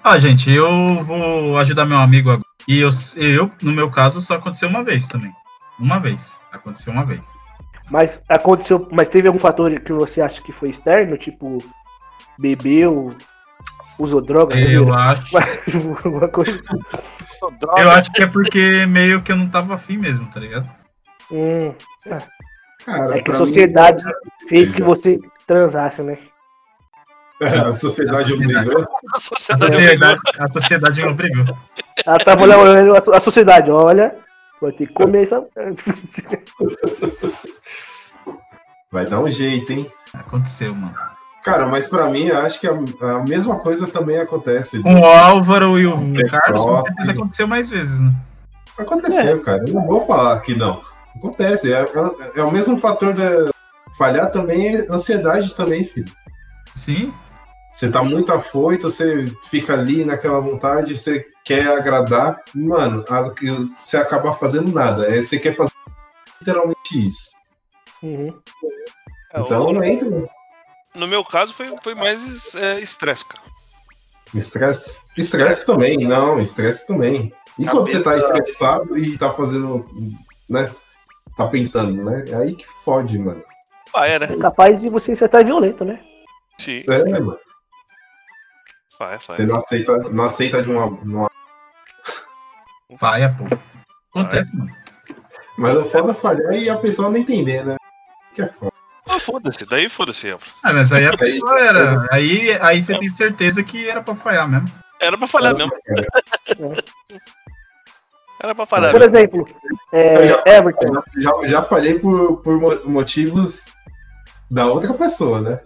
Ah, 0.08 0.20
gente, 0.20 0.52
eu 0.52 1.04
vou 1.04 1.58
ajudar 1.58 1.84
meu 1.84 1.98
amigo 1.98 2.30
agora. 2.30 2.46
E 2.68 2.78
eu, 2.78 2.90
eu, 3.18 3.52
no 3.64 3.72
meu 3.72 3.90
caso, 3.90 4.22
só 4.22 4.36
aconteceu 4.36 4.70
uma 4.70 4.84
vez 4.84 5.08
também. 5.08 5.34
Uma 5.80 6.00
vez. 6.00 6.40
Aconteceu 6.52 6.94
uma 6.94 7.04
vez. 7.04 7.26
Mas 7.90 8.20
aconteceu. 8.30 8.88
Mas 8.92 9.10
teve 9.10 9.28
algum 9.28 9.40
fator 9.40 9.80
que 9.80 9.92
você 9.92 10.22
acha 10.22 10.44
que 10.44 10.52
foi 10.52 10.70
externo? 10.70 11.18
Tipo, 11.18 11.58
bebeu, 12.38 13.16
usou 13.98 14.22
droga? 14.22 14.56
Eu 14.60 14.94
acho. 14.94 15.26
Alguma 16.06 16.28
coisa. 16.28 16.62
Só 17.34 17.50
droga. 17.50 17.82
Eu 17.82 17.90
acho 17.90 18.12
que 18.12 18.22
é 18.22 18.28
porque 18.28 18.86
meio 18.86 19.24
que 19.24 19.32
eu 19.32 19.36
não 19.36 19.50
tava 19.50 19.74
afim 19.74 19.98
mesmo, 19.98 20.30
tá 20.30 20.40
ligado? 20.40 20.70
Hum, 21.32 21.74
Cara, 22.86 23.18
é 23.18 23.22
que 23.24 23.32
a 23.32 23.34
pra 23.34 23.40
mim, 23.40 23.48
sociedade 23.48 24.04
fez 24.48 24.72
que 24.72 24.84
você 24.84 25.20
transasse, 25.48 26.04
né? 26.04 26.20
A 27.42 27.74
sociedade 27.74 28.34
obrigou. 28.36 28.82
A 28.82 29.16
A 29.16 29.20
sociedade 29.20 29.76
sociedade, 29.76 30.20
a 30.40 30.48
sociedade 30.50 31.02
obrigou. 31.06 31.46
Ela 32.06 32.18
tava 32.20 32.44
olhando 32.44 32.96
a- 32.96 33.18
a 33.18 33.22
sociedade, 33.22 33.70
olha. 33.72 34.16
Vai 34.62 34.72
ter 34.72 34.88
que 34.88 34.94
comer 34.94 35.24
essa. 35.24 35.44
Vai 38.92 39.06
dar 39.06 39.20
um 39.20 39.30
jeito, 39.30 39.72
hein? 39.74 39.92
Aconteceu, 40.14 40.74
mano. 40.74 40.96
Cara, 41.44 41.68
mas 41.68 41.88
pra 41.88 42.10
mim, 42.10 42.32
acho 42.32 42.60
que 42.60 42.68
a, 42.68 42.72
a 42.72 43.20
mesma 43.24 43.60
coisa 43.60 43.86
também 43.88 44.18
acontece. 44.18 44.82
Com 44.82 44.96
o 45.00 45.06
Álvaro 45.06 45.78
e 45.78 45.86
o 45.86 45.94
É 46.20 46.28
Carlos, 46.30 46.64
com 46.64 46.82
certeza 46.84 47.12
aconteceu 47.12 47.48
mais 47.48 47.70
vezes, 47.70 48.00
né? 48.00 48.12
Aconteceu, 48.78 49.42
cara. 49.42 49.64
Eu 49.68 49.74
não 49.74 49.86
vou 49.86 50.06
falar 50.06 50.40
que 50.42 50.56
não. 50.56 50.82
Acontece. 51.18 51.72
É, 51.72 51.82
é- 51.82 52.40
é 52.40 52.44
o 52.44 52.52
mesmo 52.52 52.80
fator 52.80 53.14
da. 53.14 53.52
Falhar 53.98 54.32
também 54.32 54.76
é 54.76 54.92
ansiedade 54.92 55.54
também, 55.56 55.86
filho. 55.86 56.12
Sim. 56.76 57.14
Você 57.76 57.92
tá 57.92 58.02
muito 58.02 58.32
afoito, 58.32 58.90
você 58.90 59.26
fica 59.50 59.74
ali 59.74 60.06
naquela 60.06 60.40
vontade, 60.40 60.96
você 60.98 61.28
quer 61.44 61.68
agradar. 61.68 62.42
Mano, 62.56 63.04
a- 63.10 63.34
você 63.78 63.98
acaba 63.98 64.32
fazendo 64.32 64.72
nada. 64.72 65.06
É, 65.14 65.22
você 65.22 65.38
quer 65.38 65.54
fazer 65.54 65.74
literalmente 66.40 67.06
isso. 67.06 67.32
Uhum. 68.02 68.40
É, 69.34 69.42
Então 69.42 69.74
não 69.74 69.84
entra 69.84 70.10
No 70.96 71.06
meu 71.08 71.22
caso 71.26 71.54
foi, 71.54 71.68
foi 71.84 71.94
mais 71.96 72.56
é, 72.56 72.80
estresse, 72.80 73.26
cara. 73.26 73.44
Estresse. 74.34 75.02
Estresse 75.18 75.66
também, 75.66 75.98
não, 75.98 76.40
estresse 76.40 76.88
também. 76.88 77.34
E 77.60 77.66
quando 77.66 77.88
você 77.88 78.02
tá 78.02 78.12
Cabeça- 78.12 78.28
estressado 78.38 78.98
e 78.98 79.18
tá 79.18 79.34
fazendo, 79.34 79.86
né? 80.50 80.72
Tá 81.36 81.46
pensando, 81.48 82.06
né? 82.06 82.24
É 82.30 82.36
aí 82.36 82.56
que 82.56 82.66
fode, 82.86 83.20
mano. 83.20 83.44
Ah, 83.94 84.08
é, 84.08 84.18
né? 84.18 84.28
É 84.32 84.38
capaz 84.38 84.80
de 84.80 84.88
você 84.90 85.14
ser 85.14 85.26
até 85.26 85.44
violento, 85.44 85.84
né? 85.84 86.00
Sim. 86.58 86.84
É, 86.88 87.20
mano. 87.20 87.38
Vai, 89.00 89.18
vai. 89.18 89.20
Você 89.38 89.46
não 89.46 89.56
aceita, 89.58 89.98
não 90.10 90.24
aceita 90.24 90.62
de 90.62 90.70
uma, 90.70 90.86
uma- 90.86 91.30
Vai, 93.00 93.22
pô. 93.36 93.44
Acontece, 94.14 94.56
mano. 94.56 94.72
Mas 95.58 95.78
o 95.78 95.86
foda 95.86 96.12
é 96.12 96.16
falhar 96.16 96.54
e 96.54 96.70
a 96.70 96.78
pessoa 96.78 97.10
não 97.10 97.18
entender, 97.18 97.66
né? 97.66 97.76
Que 98.34 98.42
é 98.44 98.48
foda. 98.48 98.72
Ah, 99.10 99.20
foda-se, 99.20 99.66
daí 99.70 99.88
foda-se. 99.90 100.32
Ah, 100.64 100.74
mas 100.74 100.92
aí 100.92 101.06
a 101.06 101.12
pessoa 101.12 101.60
era. 101.60 102.08
Aí, 102.12 102.52
aí 102.62 102.82
você 102.82 102.98
tem 102.98 103.10
certeza 103.16 103.64
que 103.64 103.88
era 103.88 104.02
pra 104.02 104.16
falhar 104.16 104.48
mesmo. 104.50 104.68
Era 105.00 105.18
pra 105.18 105.28
falhar 105.28 105.54
mesmo. 105.56 105.72
Era 108.42 108.54
pra 108.54 108.66
falhar 108.66 108.92
Por 108.92 109.00
mesmo. 109.00 109.16
exemplo, 109.18 109.48
é, 109.94 110.18
Eu 110.18 110.28
já- 110.28 110.44
Everton. 110.46 111.02
Já, 111.18 111.32
já 111.46 111.62
falhei 111.64 111.98
por, 112.00 112.42
por 112.42 112.60
mo- 112.60 112.82
motivos 112.86 113.74
da 114.52 114.66
outra 114.68 114.94
pessoa, 114.94 115.40
né? 115.42 115.60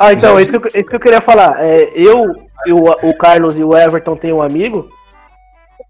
Ah, 0.00 0.12
então, 0.12 0.34
Já- 0.34 0.42
isso 0.42 0.50
que, 0.50 0.56
eu, 0.56 0.80
isso 0.80 0.90
que 0.90 0.96
eu 0.96 1.00
queria 1.00 1.20
falar. 1.20 1.60
É, 1.64 1.92
eu, 1.94 2.47
e 2.66 2.72
o, 2.72 2.84
o 2.84 3.16
Carlos 3.16 3.56
e 3.56 3.62
o 3.62 3.76
Everton 3.76 4.16
tem 4.16 4.32
um 4.32 4.42
amigo 4.42 4.88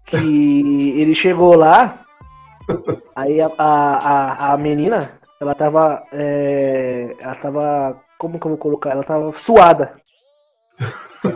que 0.05 0.99
ele 0.99 1.13
chegou 1.13 1.55
lá, 1.55 1.99
aí 3.15 3.39
a, 3.41 3.51
a, 3.57 3.97
a, 3.97 4.53
a 4.53 4.57
menina, 4.57 5.19
ela 5.39 5.55
tava. 5.55 6.03
é, 6.11 7.15
ela 7.19 7.35
tava. 7.35 8.01
Como 8.17 8.39
que 8.39 8.45
eu 8.45 8.49
vou 8.49 8.57
colocar? 8.57 8.91
Ela 8.91 9.03
tava 9.03 9.31
suada. 9.37 9.95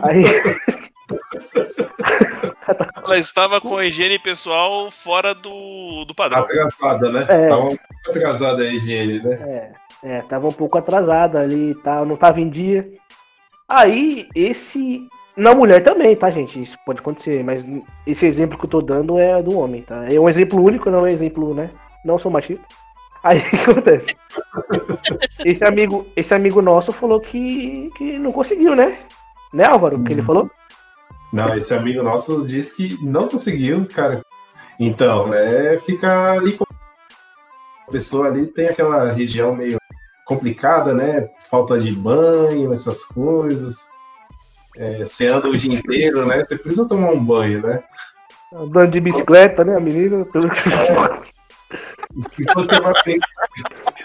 Aí. 0.02 0.24
Ela 3.04 3.18
estava 3.18 3.60
com 3.60 3.76
a 3.76 3.84
higiene 3.84 4.18
pessoal 4.18 4.90
fora 4.90 5.34
do, 5.34 6.04
do 6.06 6.14
padrão. 6.14 6.44
Atrasada, 6.44 7.10
né? 7.10 7.26
É. 7.28 7.46
Tava 7.46 7.62
muito 7.64 7.80
atrasada 8.08 8.62
a 8.62 8.66
higiene, 8.66 9.22
né? 9.22 9.34
É, 9.42 9.72
é, 10.02 10.22
tava 10.22 10.48
um 10.48 10.52
pouco 10.52 10.78
atrasada 10.78 11.40
ali 11.40 11.72
e 11.72 11.74
tal, 11.76 12.06
não 12.06 12.16
tava 12.16 12.40
em 12.40 12.48
dia. 12.48 12.90
Aí, 13.68 14.26
esse. 14.34 15.06
Na 15.36 15.54
mulher 15.54 15.82
também, 15.82 16.14
tá, 16.14 16.30
gente? 16.30 16.62
Isso 16.62 16.78
pode 16.86 17.00
acontecer, 17.00 17.42
mas 17.42 17.66
esse 18.06 18.24
exemplo 18.24 18.56
que 18.56 18.64
eu 18.66 18.70
tô 18.70 18.80
dando 18.80 19.18
é 19.18 19.42
do 19.42 19.58
homem, 19.58 19.82
tá? 19.82 20.06
É 20.10 20.18
um 20.18 20.28
exemplo 20.28 20.62
único, 20.62 20.90
não 20.90 21.00
é 21.00 21.02
um 21.02 21.06
exemplo, 21.08 21.52
né? 21.52 21.70
Não 22.04 22.18
sou 22.18 22.30
machista. 22.30 22.64
Aí 23.24 23.38
o 23.38 23.50
que 23.50 23.56
acontece? 23.56 24.16
Esse 25.44 25.64
amigo, 25.64 26.06
esse 26.14 26.34
amigo 26.34 26.60
nosso 26.60 26.92
falou 26.92 27.18
que, 27.20 27.90
que 27.96 28.18
não 28.18 28.30
conseguiu, 28.30 28.76
né? 28.76 28.98
Né, 29.52 29.64
Álvaro? 29.64 30.02
Que 30.04 30.12
ele 30.12 30.22
falou? 30.22 30.50
Não, 31.32 31.54
esse 31.54 31.72
amigo 31.72 32.02
nosso 32.02 32.46
disse 32.46 32.76
que 32.76 33.02
não 33.02 33.26
conseguiu, 33.26 33.86
cara. 33.88 34.22
Então, 34.78 35.32
é 35.32 35.78
fica 35.78 36.32
ali 36.32 36.52
com 36.52 36.64
a 37.88 37.90
pessoa 37.90 38.26
ali 38.26 38.46
tem 38.46 38.68
aquela 38.68 39.12
região 39.12 39.54
meio 39.54 39.78
complicada, 40.24 40.92
né? 40.94 41.28
Falta 41.50 41.78
de 41.78 41.92
banho, 41.92 42.72
essas 42.72 43.04
coisas. 43.04 43.88
É, 44.76 44.98
você 45.04 45.28
anda 45.28 45.48
o 45.48 45.56
dia 45.56 45.74
inteiro, 45.74 46.26
né? 46.26 46.42
Você 46.42 46.58
precisa 46.58 46.88
tomar 46.88 47.10
um 47.10 47.24
banho, 47.24 47.62
né? 47.62 47.82
Andando 48.52 48.90
de 48.90 49.00
bicicleta, 49.00 49.64
né, 49.64 49.76
a 49.76 49.80
menina? 49.80 50.24
Tudo. 50.26 50.48
E 52.38 52.44
quando 52.44 52.66
você 52.66 52.80
vai, 52.80 52.92
pe- 53.02 53.18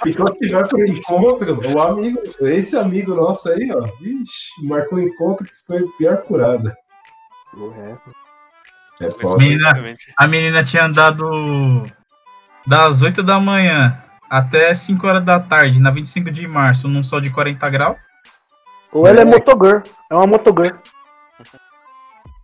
E 0.06 0.14
quando 0.14 0.36
você 0.38 0.50
vai 0.50 0.68
pro 0.68 0.86
encontro, 0.88 1.60
o 1.76 1.80
amigo, 1.80 2.20
esse 2.42 2.76
amigo 2.76 3.14
nosso 3.14 3.50
aí, 3.50 3.70
ó, 3.72 3.86
ixi, 4.02 4.66
marcou 4.66 4.98
um 4.98 5.02
encontro 5.02 5.46
que 5.46 5.54
foi 5.68 5.78
a 5.80 5.98
pior 5.98 6.24
furada. 6.28 6.76
É 9.02 9.12
foda. 9.12 9.38
Menina, 9.38 9.70
a 10.18 10.28
menina 10.28 10.64
tinha 10.64 10.86
andado 10.86 11.84
das 12.66 13.02
8 13.04 13.22
da 13.22 13.40
manhã 13.40 14.02
até 14.30 14.74
5 14.74 15.06
horas 15.08 15.24
da 15.24 15.40
tarde, 15.40 15.80
na 15.80 15.92
25 15.92 16.32
de 16.32 16.48
março, 16.48 16.88
num 16.88 17.04
sol 17.04 17.22
de 17.22 17.30
40 17.30 17.70
graus. 17.70 17.98
Ou 18.92 19.08
ela 19.08 19.22
é 19.22 19.26
motogirl. 19.26 19.82
É 20.10 20.16
uma 20.16 20.28
motogirl. 20.28 20.76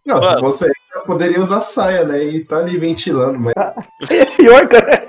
Não, 0.05 0.21
se 0.21 0.29
Mano. 0.29 0.53
eu 0.95 1.01
poderia 1.01 1.41
usar 1.41 1.61
saia, 1.61 2.03
né? 2.05 2.23
E 2.23 2.45
tá 2.45 2.57
ali 2.57 2.77
ventilando, 2.77 3.39
mas 3.39 3.55
É 4.11 4.25
pior, 4.25 4.67
cara. 4.67 5.03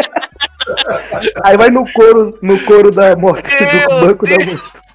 Aí 1.45 1.57
vai 1.57 1.71
no 1.71 1.85
couro, 1.93 2.39
no 2.43 2.59
couro 2.65 2.91
da 2.91 3.15
do 3.15 3.21
Meu 3.21 4.01
banco 4.01 4.25
da 4.27 4.37
moto. 4.45 4.87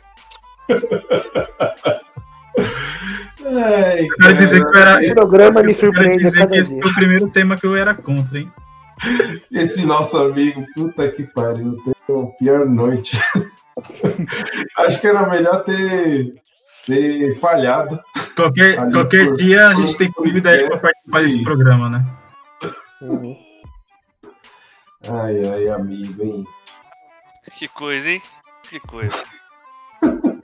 Ai, 3.45 4.05
Eu 4.05 4.16
quero 4.18 4.38
dizer 4.38 4.62
que 4.62 4.78
eu 4.78 4.82
era. 4.82 5.03
Esse 5.05 5.16
programa 5.16 5.64
me 5.64 5.72
eu 5.74 5.78
surpreende 5.78 6.24
dizer 6.24 6.47
que 6.47 6.55
esse 6.57 6.74
dia. 6.74 6.82
foi 6.82 6.91
o 6.91 6.95
primeiro 6.95 7.30
tema 7.30 7.55
que 7.55 7.66
eu 7.68 7.76
era 7.76 7.93
contra, 7.93 8.39
hein? 8.39 8.51
Esse 9.51 9.86
nosso 9.86 10.18
amigo, 10.18 10.66
puta 10.76 11.09
que 11.09 11.24
pariu, 11.24 11.76
teve 11.78 12.20
a 12.22 12.26
pior 12.38 12.66
noite. 12.68 13.20
Acho 14.78 15.01
que 15.01 15.07
era 15.07 15.28
melhor 15.30 15.64
ter, 15.64 16.34
ter 16.96 17.39
falhado. 17.39 18.00
Qualquer, 18.36 18.76
qualquer 18.92 19.28
por- 19.28 19.38
dia 19.38 19.68
a 19.68 19.74
gente 19.74 19.98
tem 19.98 20.08
ele 20.24 20.42
pra 20.42 20.52
estresse, 20.54 20.82
participar 20.82 21.22
desse 21.22 21.36
isso. 21.36 21.44
programa, 21.44 21.89
né? 21.89 22.06
Uhum. 23.02 23.38
Ai, 25.10 25.48
ai, 25.50 25.68
amigo, 25.70 26.24
hein? 26.24 26.46
Que 27.58 27.68
coisa, 27.68 28.10
hein? 28.10 28.22
Que 28.70 28.80
coisa. 28.80 29.24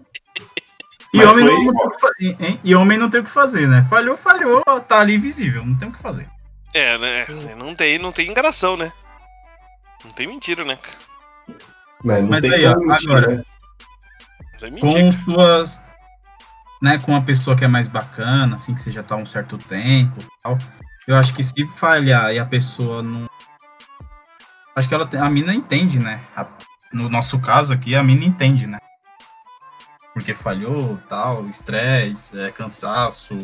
E 1.14 1.24
homem, 1.24 1.48
foi- 1.48 1.56
não, 1.56 1.74
tem 1.74 1.86
o 1.88 1.90
que 1.90 2.00
fa- 2.02 2.12
hein? 2.20 2.60
e 2.64 2.76
homem 2.76 2.98
não 2.98 3.10
tem 3.10 3.22
o 3.22 3.24
que 3.24 3.30
fazer, 3.32 3.66
né? 3.66 3.88
Falhou, 3.90 4.18
falhou, 4.18 4.62
tá 4.88 5.00
ali 5.00 5.18
visível, 5.18 5.66
não 5.66 5.76
tem 5.78 5.88
o 5.88 5.92
que 5.92 6.02
fazer. 6.02 6.28
É, 6.74 6.98
né? 6.98 7.26
Não 7.58 7.74
tem, 7.74 7.98
não 7.98 8.12
tem 8.12 8.30
enganação, 8.30 8.76
né? 8.76 8.92
Não 10.04 10.12
tem 10.12 10.28
mentira, 10.28 10.66
né? 10.66 10.78
Mas 12.04 12.22
não 12.22 12.30
Mas 12.30 12.42
tem 12.42 12.54
aí, 12.54 12.66
ó, 12.66 12.72
agora- 12.72 13.28
né? 13.38 13.44
Não 14.62 14.80
Com 14.80 15.12
suas. 15.24 15.82
Né, 16.82 17.00
com 17.00 17.12
uma 17.12 17.24
pessoa 17.24 17.58
que 17.58 17.66
é 17.66 17.68
mais 17.68 17.88
bacana, 17.88 18.56
assim, 18.56 18.76
que 18.76 18.82
você 18.82 18.92
já 18.92 19.02
tá 19.02 19.16
há 19.16 19.18
um 19.18 19.26
certo 19.26 19.58
tempo 19.58 20.20
tal. 20.44 20.58
Eu 21.08 21.16
acho 21.16 21.34
que 21.34 21.44
se 21.44 21.66
falhar 21.76 22.34
e 22.34 22.40
a 22.40 22.46
pessoa 22.46 23.02
não. 23.02 23.28
Acho 24.76 24.88
que 24.88 24.94
ela 24.94 25.10
a 25.20 25.30
mina 25.30 25.54
entende, 25.56 25.98
né? 25.98 26.22
A- 26.36 26.46
no 26.94 27.10
nosso 27.10 27.40
caso 27.40 27.74
aqui, 27.74 27.96
a 27.96 28.04
mina 28.04 28.26
entende, 28.26 28.68
né? 28.68 28.78
Porque 30.14 30.36
falhou, 30.36 30.98
tal, 31.10 31.48
estresse, 31.48 32.40
é, 32.40 32.52
cansaço. 32.52 33.36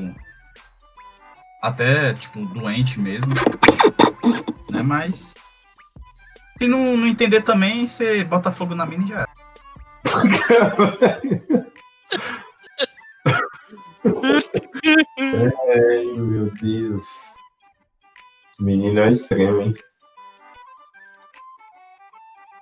Até, 1.61 2.13
tipo, 2.13 2.45
doente 2.45 2.99
mesmo. 2.99 3.33
Né? 4.69 4.81
Mas. 4.83 5.33
Se 6.57 6.67
não, 6.67 6.97
não 6.97 7.07
entender 7.07 7.41
também, 7.41 7.87
você 7.87 8.23
bota 8.23 8.51
fogo 8.51 8.75
na 8.75 8.85
mina 8.85 9.05
e 9.05 9.07
já 9.07 9.19
era. 9.21 9.29
Ai, 14.05 16.03
meu 16.15 16.51
Deus. 16.61 17.03
Menino 18.59 18.99
é 18.99 19.11
extremo, 19.11 19.61
hein? 19.61 19.73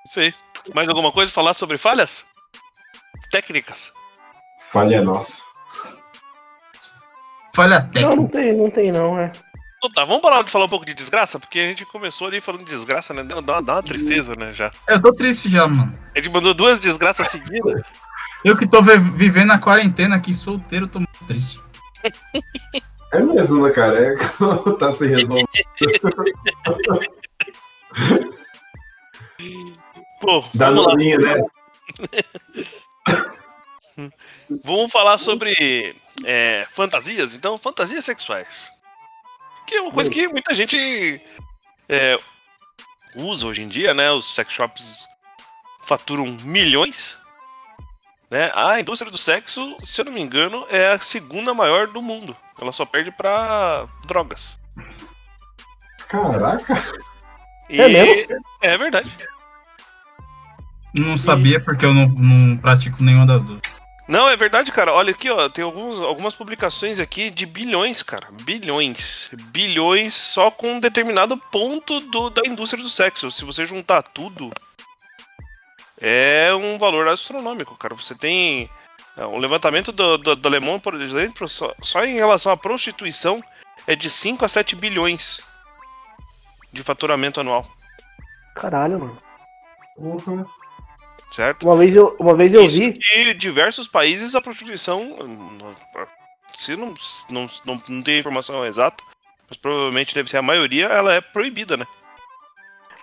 Isso 0.08 0.20
aí. 0.20 0.34
Mais 0.74 0.88
alguma 0.88 1.12
coisa 1.12 1.32
falar 1.32 1.54
sobre 1.54 1.78
falhas? 1.78 2.26
Técnicas? 3.32 3.92
Falha 4.72 5.02
nossa. 5.02 5.44
Falha 7.56 7.80
Não, 7.82 7.90
técnica. 7.92 8.16
não 8.16 8.28
tem, 8.28 8.58
não 8.58 8.72
tem 8.72 8.92
não, 8.92 9.20
é. 9.20 9.32
Então 9.78 9.92
tá, 9.92 10.06
vamos 10.06 10.22
parar 10.22 10.44
de 10.44 10.52
falar 10.52 10.66
um 10.66 10.70
pouco 10.70 10.86
de 10.86 10.94
desgraça? 10.94 11.40
Porque 11.40 11.60
a 11.60 11.68
gente 11.68 11.86
começou 11.86 12.28
ali 12.28 12.40
falando 12.40 12.64
de 12.64 12.70
desgraça, 12.70 13.14
né? 13.14 13.24
Dá, 13.24 13.42
dá 13.42 13.54
uma- 13.54 13.64
dá 13.64 13.74
uma 13.74 13.84
tristeza, 13.84 14.36
né? 14.36 14.54
Já. 14.54 14.72
Eu 14.88 15.02
tô 15.02 15.12
triste 15.14 15.50
já, 15.50 15.68
mano. 15.68 15.98
A 16.16 16.20
gente 16.20 16.32
mandou 16.32 16.54
duas 16.54 16.80
desgraças 16.80 17.28
seguidas. 17.30 17.82
Eu 18.44 18.58
que 18.58 18.68
tô 18.68 18.82
vi- 18.82 18.98
vivendo 19.16 19.52
a 19.52 19.60
quarentena 19.60 20.16
aqui 20.16 20.34
solteiro, 20.34 20.88
tô 20.88 21.00
muito 21.00 21.26
triste. 21.28 21.60
É 23.14 23.20
mesmo, 23.20 23.66
né, 23.68 23.72
cara? 23.74 24.00
É, 24.00 24.16
tá 24.80 24.92
se 24.92 25.06
resolvendo. 25.06 25.48
Pô, 30.20 30.44
Dá 30.54 30.68
vamos 30.70 30.86
lá. 30.86 30.92
nolinha, 30.94 31.18
né? 31.18 31.38
Vamos 34.66 34.92
falar 34.92 35.18
sobre 35.18 35.96
é, 36.26 36.66
fantasias, 36.70 37.34
então, 37.34 37.58
fantasias 37.58 38.04
sexuais. 38.04 38.70
Que 39.66 39.76
é 39.76 39.82
uma 39.82 39.92
coisa 39.92 40.10
que 40.10 40.28
muita 40.28 40.54
gente 40.54 41.22
é, 41.88 42.18
usa 43.16 43.48
hoje 43.48 43.62
em 43.62 43.68
dia, 43.70 43.94
né? 43.94 44.12
Os 44.12 44.34
sex 44.36 44.52
shops 44.52 45.08
faturam 45.84 46.26
milhões. 46.44 47.18
Né? 48.32 48.50
A 48.56 48.80
indústria 48.80 49.12
do 49.12 49.18
sexo, 49.18 49.76
se 49.84 50.00
eu 50.00 50.06
não 50.06 50.14
me 50.14 50.22
engano, 50.22 50.66
é 50.70 50.94
a 50.94 51.00
segunda 51.00 51.54
maior 51.54 51.88
do 51.88 52.02
mundo. 52.02 52.34
Ela 52.62 52.72
só 52.72 52.86
perde 52.86 53.12
pra 53.12 53.86
drogas. 54.08 54.58
Caraca. 56.08 56.82
E 57.70 57.82
É 57.82 57.88
mesmo? 57.90 58.42
é 58.62 58.78
verdade. 58.78 59.12
Não 60.94 61.18
sabia 61.18 61.60
porque 61.60 61.86
eu 61.86 61.94
não, 61.94 62.08
não 62.08 62.58
pratico 62.58 63.04
nenhuma 63.04 63.26
das 63.26 63.44
duas. 63.44 63.62
Não, 64.08 64.28
é 64.30 64.36
verdade, 64.36 64.72
cara. 64.74 64.92
Olha 64.94 65.12
aqui, 65.12 65.30
ó, 65.30 65.48
tem 65.48 65.64
alguns, 65.64 66.02
algumas 66.02 66.34
publicações 66.34 67.00
aqui 67.00 67.30
de 67.30 67.46
bilhões, 67.46 68.04
cara. 68.04 68.28
Bilhões. 68.44 69.30
Bilhões 69.52 70.14
só 70.14 70.52
com 70.52 70.74
um 70.74 70.80
determinado 70.82 71.38
ponto 71.38 72.00
do- 72.02 72.30
da 72.30 72.42
indústria 72.46 72.84
do 72.84 72.90
sexo. 72.90 73.32
Se 73.32 73.46
você 73.46 73.66
juntar 73.66 74.02
tudo, 74.04 74.52
é 76.02 76.54
um 76.54 76.78
valor 76.78 77.08
astronômico, 77.08 77.78
cara. 77.78 77.94
Você 77.96 78.16
tem 78.16 78.70
é, 79.16 79.26
um 79.26 79.38
levantamento 79.38 79.92
do, 79.92 80.18
do, 80.18 80.36
do 80.36 80.48
Alemão, 80.48 80.80
por 80.80 81.00
exemplo, 81.00 81.48
só, 81.48 81.74
só 81.82 82.04
em 82.04 82.16
relação 82.16 82.52
à 82.52 82.58
prostituição, 82.58 83.42
é 83.86 83.96
de 83.96 84.10
5 84.10 84.44
a 84.44 84.48
7 84.48 84.76
bilhões 84.76 85.46
de 86.74 86.84
faturamento 86.84 87.40
anual, 87.40 87.68
Caralho, 88.56 89.00
mano. 89.00 89.18
Porra. 89.96 90.46
certo? 91.32 91.64
Uma 91.64 91.78
vez 91.78 91.96
eu, 91.96 92.16
uma 92.20 92.36
vez 92.36 92.54
eu 92.54 92.64
Isso 92.66 92.80
vi. 92.80 92.94
que 92.94 93.34
diversos 93.34 93.88
países 93.88 94.36
a 94.36 94.42
prostituição, 94.42 95.02
hum, 95.02 95.74
se 96.58 96.76
não, 96.76 96.94
não, 97.30 97.48
não, 97.66 97.82
não 97.88 98.04
tem 98.04 98.20
informação 98.20 98.66
exata, 98.66 99.04
mas 99.50 99.58
provavelmente 99.58 100.16
deve 100.16 100.30
ser 100.30 100.38
a 100.38 100.42
maioria, 100.42 100.88
ela 100.88 101.14
é 101.14 101.22
proibida, 101.22 101.78
né? 101.78 101.86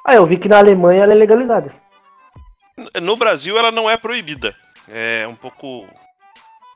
Ah, 0.04 0.14
eu 0.14 0.26
vi 0.26 0.38
que 0.38 0.48
na 0.48 0.58
Alemanha 0.58 1.02
ela 1.02 1.12
é 1.12 1.16
legalizada. 1.16 1.74
No 3.02 3.16
Brasil 3.16 3.58
ela 3.58 3.72
não 3.72 3.90
é 3.90 3.96
proibida, 3.96 4.54
é 4.88 5.26
um 5.28 5.34
pouco 5.34 5.88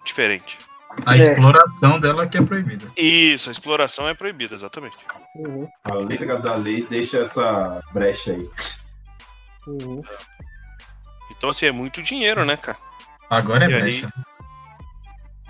diferente. 0.05 0.59
A 1.07 1.15
É. 1.15 1.19
exploração 1.19 1.99
dela 2.01 2.27
que 2.27 2.37
é 2.37 2.43
proibida. 2.43 2.91
Isso, 2.97 3.49
a 3.49 3.53
exploração 3.53 4.09
é 4.09 4.15
proibida, 4.15 4.55
exatamente. 4.55 4.97
Uhum, 5.35 5.67
A 5.85 5.95
letra 5.95 6.39
da 6.39 6.55
lei 6.55 6.87
deixa 6.87 7.19
essa 7.19 7.81
brecha 7.93 8.33
aí. 8.33 8.51
uhum. 9.67 10.03
Então 11.31 11.49
assim, 11.51 11.67
é 11.67 11.73
muito 11.73 12.03
dinheiro, 12.03 12.45
né, 12.45 12.57
cara? 12.57 12.79
Agora 13.31 13.65
é 13.65 13.71
E 13.71 13.75
aí? 13.75 13.81
brecha. 13.83 14.13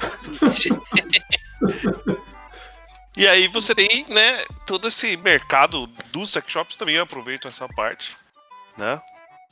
E 3.15 3.29
aí 3.29 3.47
você 3.47 3.75
tem, 3.75 4.07
né, 4.09 4.45
todo 4.67 4.89
esse 4.89 5.17
mercado 5.19 5.87
dos 6.11 6.31
sex 6.31 6.51
shops 6.51 6.77
também 6.77 6.97
aproveitam 6.99 7.51
essa 7.51 7.69
parte, 7.69 8.17
né? 8.77 8.99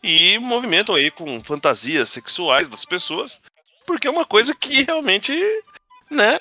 E 0.03 0.39
movimentam 0.39 0.95
aí 0.95 1.11
com 1.11 1.41
fantasias 1.43 2.11
sexuais 2.11 2.69
das 2.69 2.85
pessoas, 2.85 3.41
porque 3.87 4.07
é 4.09 4.11
uma 4.11 4.25
coisa 4.25 4.55
que 4.55 4.83
realmente, 4.83 5.33
né, 6.11 6.39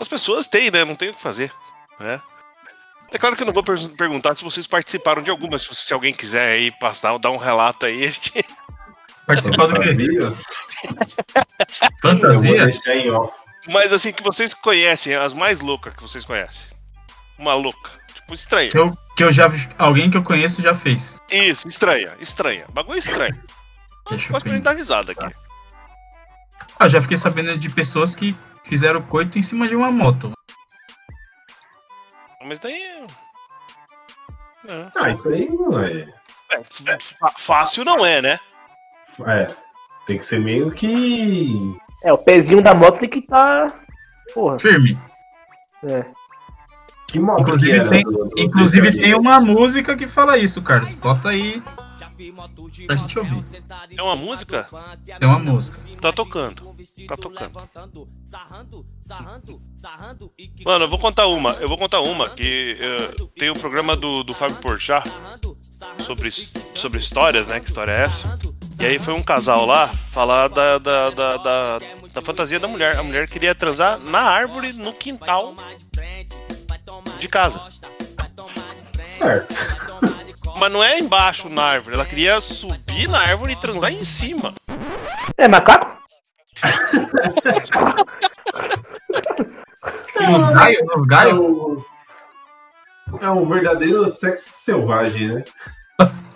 as 0.00 0.08
pessoas 0.08 0.46
têm, 0.46 0.70
né? 0.70 0.84
Não 0.84 0.94
tem 0.94 1.10
o 1.10 1.14
que 1.14 1.20
fazer, 1.20 1.52
né? 2.00 2.20
É 3.12 3.18
claro 3.18 3.36
que 3.36 3.42
eu 3.42 3.46
não 3.46 3.52
vou 3.52 3.62
per- 3.62 3.96
perguntar 3.96 4.34
se 4.34 4.42
vocês 4.42 4.66
participaram 4.66 5.22
de 5.22 5.30
algumas, 5.30 5.62
se, 5.62 5.74
se 5.74 5.92
alguém 5.94 6.12
quiser 6.12 6.54
aí 6.54 6.70
passar, 6.78 7.16
dar 7.18 7.30
um 7.30 7.36
relato 7.36 7.86
aí, 7.86 8.04
a 8.04 8.10
gente 8.10 8.32
Participar 9.26 9.66
do? 9.68 9.74
Fantasias? 9.76 10.44
Eu 10.84 10.90
vou 12.02 12.10
Fantasia? 12.10 12.64
deixar 12.64 12.96
em 12.96 13.10
off. 13.10 13.32
Mas 13.68 13.92
assim, 13.92 14.12
que 14.12 14.22
vocês 14.22 14.52
conhecem, 14.52 15.14
as 15.14 15.32
mais 15.32 15.60
loucas 15.60 15.94
que 15.94 16.02
vocês 16.02 16.24
conhecem. 16.24 16.66
Uma 17.38 17.54
louca. 17.54 17.90
Tipo, 18.24 18.34
estranha. 18.34 18.70
Que 18.70 18.78
eu, 18.78 18.92
que 19.16 19.24
eu 19.24 19.32
já 19.32 19.48
vi- 19.48 19.68
alguém 19.78 20.10
que 20.10 20.16
eu 20.16 20.24
conheço 20.24 20.62
já 20.62 20.74
fez. 20.74 21.20
Isso, 21.30 21.68
estranha, 21.68 22.14
estranha. 22.20 22.66
Bagulho 22.72 22.98
estranho. 22.98 23.34
Deixa 24.10 24.26
eu 24.28 24.32
Gosto 24.32 24.44
pra 24.44 24.52
gente 24.54 24.62
pensar. 24.62 24.72
dar 24.72 24.78
risada 24.78 25.12
aqui. 25.12 25.36
Ah, 26.78 26.88
já 26.88 27.00
fiquei 27.02 27.16
sabendo 27.16 27.56
de 27.58 27.68
pessoas 27.70 28.14
que 28.16 28.34
fizeram 28.64 29.02
coito 29.02 29.38
em 29.38 29.42
cima 29.42 29.68
de 29.68 29.76
uma 29.76 29.90
moto. 29.90 30.32
Mas 32.44 32.58
daí. 32.58 33.02
Não. 34.64 34.92
Ah, 34.96 35.10
isso 35.10 35.28
aí 35.28 35.48
não 35.48 35.78
é. 35.80 36.12
É, 36.52 36.98
fácil 37.38 37.84
não 37.84 38.04
é, 38.04 38.20
né? 38.22 38.38
É. 39.26 39.46
Tem 40.06 40.18
que 40.18 40.26
ser 40.26 40.40
meio 40.40 40.70
que. 40.70 41.54
É, 42.02 42.12
o 42.12 42.18
pezinho 42.18 42.62
da 42.62 42.74
moto 42.74 42.98
tem 43.00 43.08
que 43.08 43.22
tá. 43.26 43.72
Porra. 44.34 44.58
Firme. 44.58 44.98
É. 45.84 46.04
Que 47.14 47.20
moto 47.20 47.42
Inclusive 47.42 47.70
que 47.70 47.78
era? 47.78 47.90
tem- 47.90 48.02
do- 48.02 48.10
do- 48.10 48.30
Inclusive 48.36 48.90
tem 48.92 49.04
aí? 49.04 49.14
uma 49.14 49.38
música 49.38 49.94
que 49.96 50.08
fala 50.08 50.36
isso, 50.36 50.60
Carlos. 50.60 50.92
Bota 50.94 51.28
aí 51.28 51.62
pra 52.88 52.96
gente 52.96 53.16
ouvir. 53.16 53.62
É 53.96 54.02
uma 54.02 54.16
música? 54.16 54.66
Tem 55.20 55.28
uma 55.28 55.38
música. 55.38 55.78
Tá 56.00 56.12
tocando. 56.12 56.74
Tá 57.06 57.16
tocando. 57.16 57.52
Mano, 60.64 60.84
eu 60.86 60.88
vou 60.88 60.98
contar 60.98 61.28
uma. 61.28 61.52
Eu 61.52 61.68
vou 61.68 61.78
contar 61.78 62.00
uma 62.00 62.28
que 62.28 62.76
eh, 62.80 63.14
tem 63.38 63.48
o 63.50 63.54
programa 63.54 63.94
do, 63.94 64.24
do 64.24 64.34
Fábio 64.34 64.56
Porchat 64.56 65.08
sobre, 66.00 66.32
sobre 66.74 66.98
histórias, 66.98 67.46
né? 67.46 67.60
Que 67.60 67.66
história 67.68 67.92
é 67.92 68.02
essa? 68.02 68.36
E 68.80 68.86
aí 68.86 68.98
foi 68.98 69.14
um 69.14 69.22
casal 69.22 69.64
lá 69.64 69.86
falar 69.86 70.48
da, 70.48 70.78
da, 70.78 71.10
da, 71.10 71.36
da, 71.36 71.78
da 72.12 72.22
fantasia 72.22 72.58
da 72.58 72.66
mulher. 72.66 72.98
A 72.98 73.04
mulher 73.04 73.28
queria 73.28 73.54
transar 73.54 74.00
na 74.00 74.18
árvore 74.20 74.72
no 74.72 74.92
quintal 74.92 75.54
de 77.18 77.28
casa. 77.28 77.62
Certo. 79.02 79.54
Mas 80.56 80.72
não 80.72 80.82
é 80.82 80.98
embaixo 80.98 81.48
na 81.48 81.62
árvore. 81.62 81.94
Ela 81.96 82.06
queria 82.06 82.40
subir 82.40 83.08
na 83.08 83.18
árvore 83.20 83.52
e 83.54 83.56
transar 83.60 83.92
em 83.92 84.04
cima. 84.04 84.54
É 85.36 85.48
macaco? 85.48 85.94
Nos 90.20 90.50
galhos, 90.50 90.86
nos 90.86 91.04
É 91.04 91.08
galhos. 91.08 91.38
um, 91.38 91.84
é 93.20 93.30
um 93.30 93.46
verdadeiro 93.46 94.06
sexo 94.08 94.48
selvagem, 94.48 95.34
né? 95.34 95.44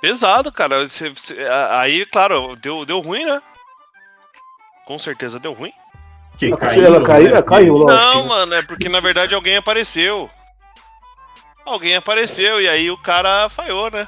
Pesado, 0.00 0.52
cara. 0.52 0.86
Você- 0.86 1.10
você- 1.10 1.42
a- 1.46 1.80
aí, 1.80 2.04
claro, 2.06 2.54
deu, 2.56 2.84
deu 2.84 3.00
ruim, 3.00 3.24
né? 3.24 3.40
Com 4.84 4.98
certeza 4.98 5.38
deu 5.40 5.52
ruim. 5.54 5.72
Que 6.36 6.46
ela 6.46 6.56
caiu, 6.56 6.82
né? 6.82 7.28
ela 7.30 7.42
caiu, 7.42 7.74
lógico. 7.76 8.00
Não, 8.02 8.26
mano, 8.26 8.54
é 8.54 8.62
porque 8.62 8.88
na 8.88 9.00
verdade 9.00 9.34
alguém 9.34 9.56
apareceu. 9.56 10.28
Alguém 11.64 11.96
apareceu 11.96 12.60
e 12.60 12.68
aí 12.68 12.90
o 12.90 12.96
cara 12.98 13.48
falhou, 13.48 13.90
né? 13.90 14.06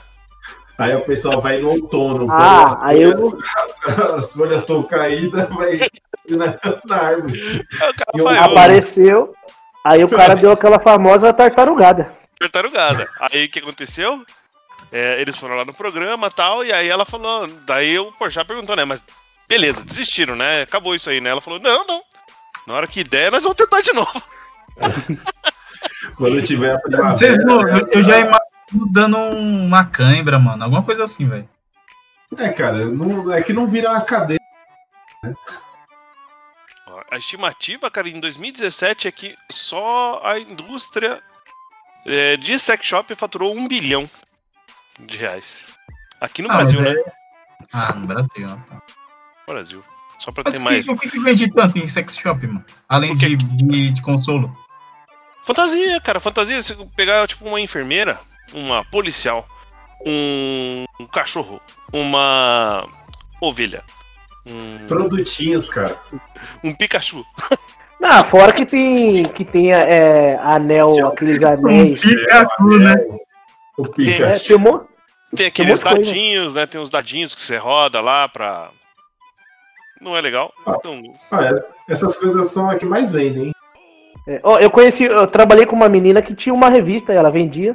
Aí 0.79 0.95
o 0.95 1.01
pessoal 1.03 1.41
vai 1.41 1.59
no 1.59 1.71
outono. 1.71 2.31
Ah, 2.31 2.65
as 2.67 2.83
aí 2.83 3.03
eu- 3.03 3.19
folhas- 3.19 3.47
As 4.19 4.33
folhas 4.35 4.61
estão 4.61 4.83
caídas, 4.83 5.49
vai 5.49 5.81
na, 6.29 6.59
na 6.85 6.97
árvore. 6.97 7.65
E. 8.15 8.37
Apareceu. 8.39 9.35
Aí 9.85 10.05
o 10.05 10.09
cara 10.09 10.35
deu 10.35 10.51
aquela 10.51 10.79
famosa 10.81 11.33
tartarugada. 11.33 12.13
Tartarugada. 12.39 13.09
Aí 13.33 13.47
o 13.47 13.49
que 13.49 13.61
aconteceu? 13.61 14.23
É, 14.93 15.21
eles 15.21 15.39
foram 15.39 15.55
lá 15.57 15.65
no 15.65 15.73
programa 15.73 16.27
e 16.27 16.31
tal, 16.35 16.65
e 16.65 16.73
aí 16.73 16.89
ela 16.89 17.07
falou. 17.07 17.47
Daí 17.65 17.99
o 17.99 18.13
Porchat 18.13 18.47
perguntou, 18.47 18.77
né? 18.77 18.85
Mas 18.85 19.03
beleza, 19.49 19.85
desistiram, 19.85 20.35
né? 20.37 20.63
Acabou 20.63 20.95
isso 20.95 21.09
aí, 21.11 21.21
né? 21.21 21.31
Ela 21.31 21.41
falou: 21.41 21.59
não, 21.61 21.87
não. 21.87 22.03
Na 22.67 22.75
hora 22.75 22.87
que 22.87 23.05
der, 23.05 23.31
nós 23.31 23.43
vamos 23.43 23.57
tentar 23.57 23.81
de 23.81 23.93
novo. 23.93 24.23
Quando 26.17 26.43
tiver 26.45 26.75
a 26.75 26.79
primavera. 26.79 27.17
Vocês 27.17 27.39
não, 27.45 27.67
eu, 27.69 27.87
eu 27.89 28.05
já 28.05 28.19
imagino 28.19 28.93
dando 28.93 29.17
um- 29.17 29.67
uma 29.67 29.85
cãibra, 29.85 30.39
mano. 30.39 30.65
Alguma 30.65 30.83
coisa 30.83 31.05
assim, 31.05 31.29
velho. 31.29 31.49
É, 32.39 32.49
cara, 32.51 32.85
não- 32.87 33.33
é 33.33 33.43
que 33.43 33.53
não 33.53 33.67
vira 33.67 33.91
uma 33.91 34.01
cadeia. 34.01 34.41
A 37.11 37.17
estimativa, 37.19 37.91
cara, 37.91 38.09
em 38.09 38.19
2017 38.21 39.07
é 39.09 39.13
que 39.13 39.37
só 39.51 40.21
a 40.25 40.39
indústria 40.39 41.23
é, 42.05 42.37
de 42.37 42.59
sex 42.59 42.85
shop 42.85 43.15
faturou 43.15 43.55
um 43.55 43.69
bilhão 43.69 44.09
de 45.01 45.17
reais. 45.17 45.69
Aqui 46.21 46.43
no 46.43 46.51
Ah, 46.51 46.57
Brasil, 46.57 46.81
mas 46.83 46.95
né? 46.97 47.03
Ah, 47.73 47.93
no 47.95 48.07
Brasil. 48.07 48.47
ó. 48.49 49.06
Brasil. 49.47 49.83
Só 50.19 50.33
pra 50.33 50.43
Mas 50.45 50.55
ter 50.55 50.61
o 50.61 50.63
mais. 50.63 50.85
que, 50.85 50.91
o 50.93 50.99
que 50.99 51.11
que 51.11 51.21
vende 51.21 51.51
tanto 51.53 51.79
em 51.79 51.87
sex 51.87 52.17
shop, 52.17 52.47
mano? 52.47 52.65
Além 52.89 53.15
de, 53.17 53.37
de, 53.37 53.93
de 53.93 54.03
consolo. 54.03 54.55
Fantasia, 55.45 56.01
cara, 56.01 56.19
fantasia. 56.19 56.61
Se 56.61 56.75
pegar, 56.97 57.27
tipo, 57.29 57.45
uma 57.47 57.61
enfermeira, 57.61 58.19
uma 58.53 58.85
policial, 58.87 59.47
um, 60.05 60.85
um 60.99 61.07
cachorro, 61.07 61.61
uma 61.93 62.87
ovelha, 63.41 63.85
um, 64.47 64.87
Produtinhos, 64.89 65.69
cara. 65.69 66.01
um 66.65 66.75
Pikachu. 66.75 67.25
Não, 68.01 68.29
fora 68.31 68.53
que 68.53 68.67
tem, 68.67 69.27
que 69.29 69.45
tem 69.45 69.71
é, 69.73 70.37
anel, 70.43 71.07
aqueles 71.09 71.43
anéis. 71.43 72.01
Pikachu, 72.01 72.79
né? 72.79 72.95
O 73.79 73.87
É, 73.87 73.89
Pikachu. 73.91 74.47
tem 74.49 74.57
um 74.57 74.61
monte- 74.61 74.87
Tem 75.37 75.47
aqueles 75.47 75.81
monte 75.81 75.89
de 75.91 75.95
coisa. 75.97 76.11
dadinhos, 76.13 76.55
né? 76.55 76.67
Tem 76.67 76.81
uns 76.81 76.91
dadinhos 76.91 77.35
que 77.35 77.41
você 77.41 77.57
roda 77.57 78.01
lá 78.01 78.29
pra. 78.29 78.71
Não 80.01 80.17
é 80.17 80.21
legal? 80.21 80.53
Então, 80.69 81.01
Ah, 81.31 81.47
ess- 81.53 81.71
essas 81.89 82.17
coisas 82.17 82.49
são 82.51 82.69
a 82.71 82.77
que 82.77 82.85
mais 82.87 83.11
vendem, 83.11 83.47
hein? 83.47 83.53
é, 84.29 84.41
ó, 84.43 84.59
eu 84.59 84.71
conheci, 84.71 85.05
eu 85.05 85.27
trabalhei 85.27 85.65
com 85.67 85.75
uma 85.77 85.89
menina 85.89 86.21
que 86.21 86.35
tinha 86.35 86.55
uma 86.55 86.69
revista, 86.69 87.13
ela 87.13 87.31
vendia. 87.31 87.75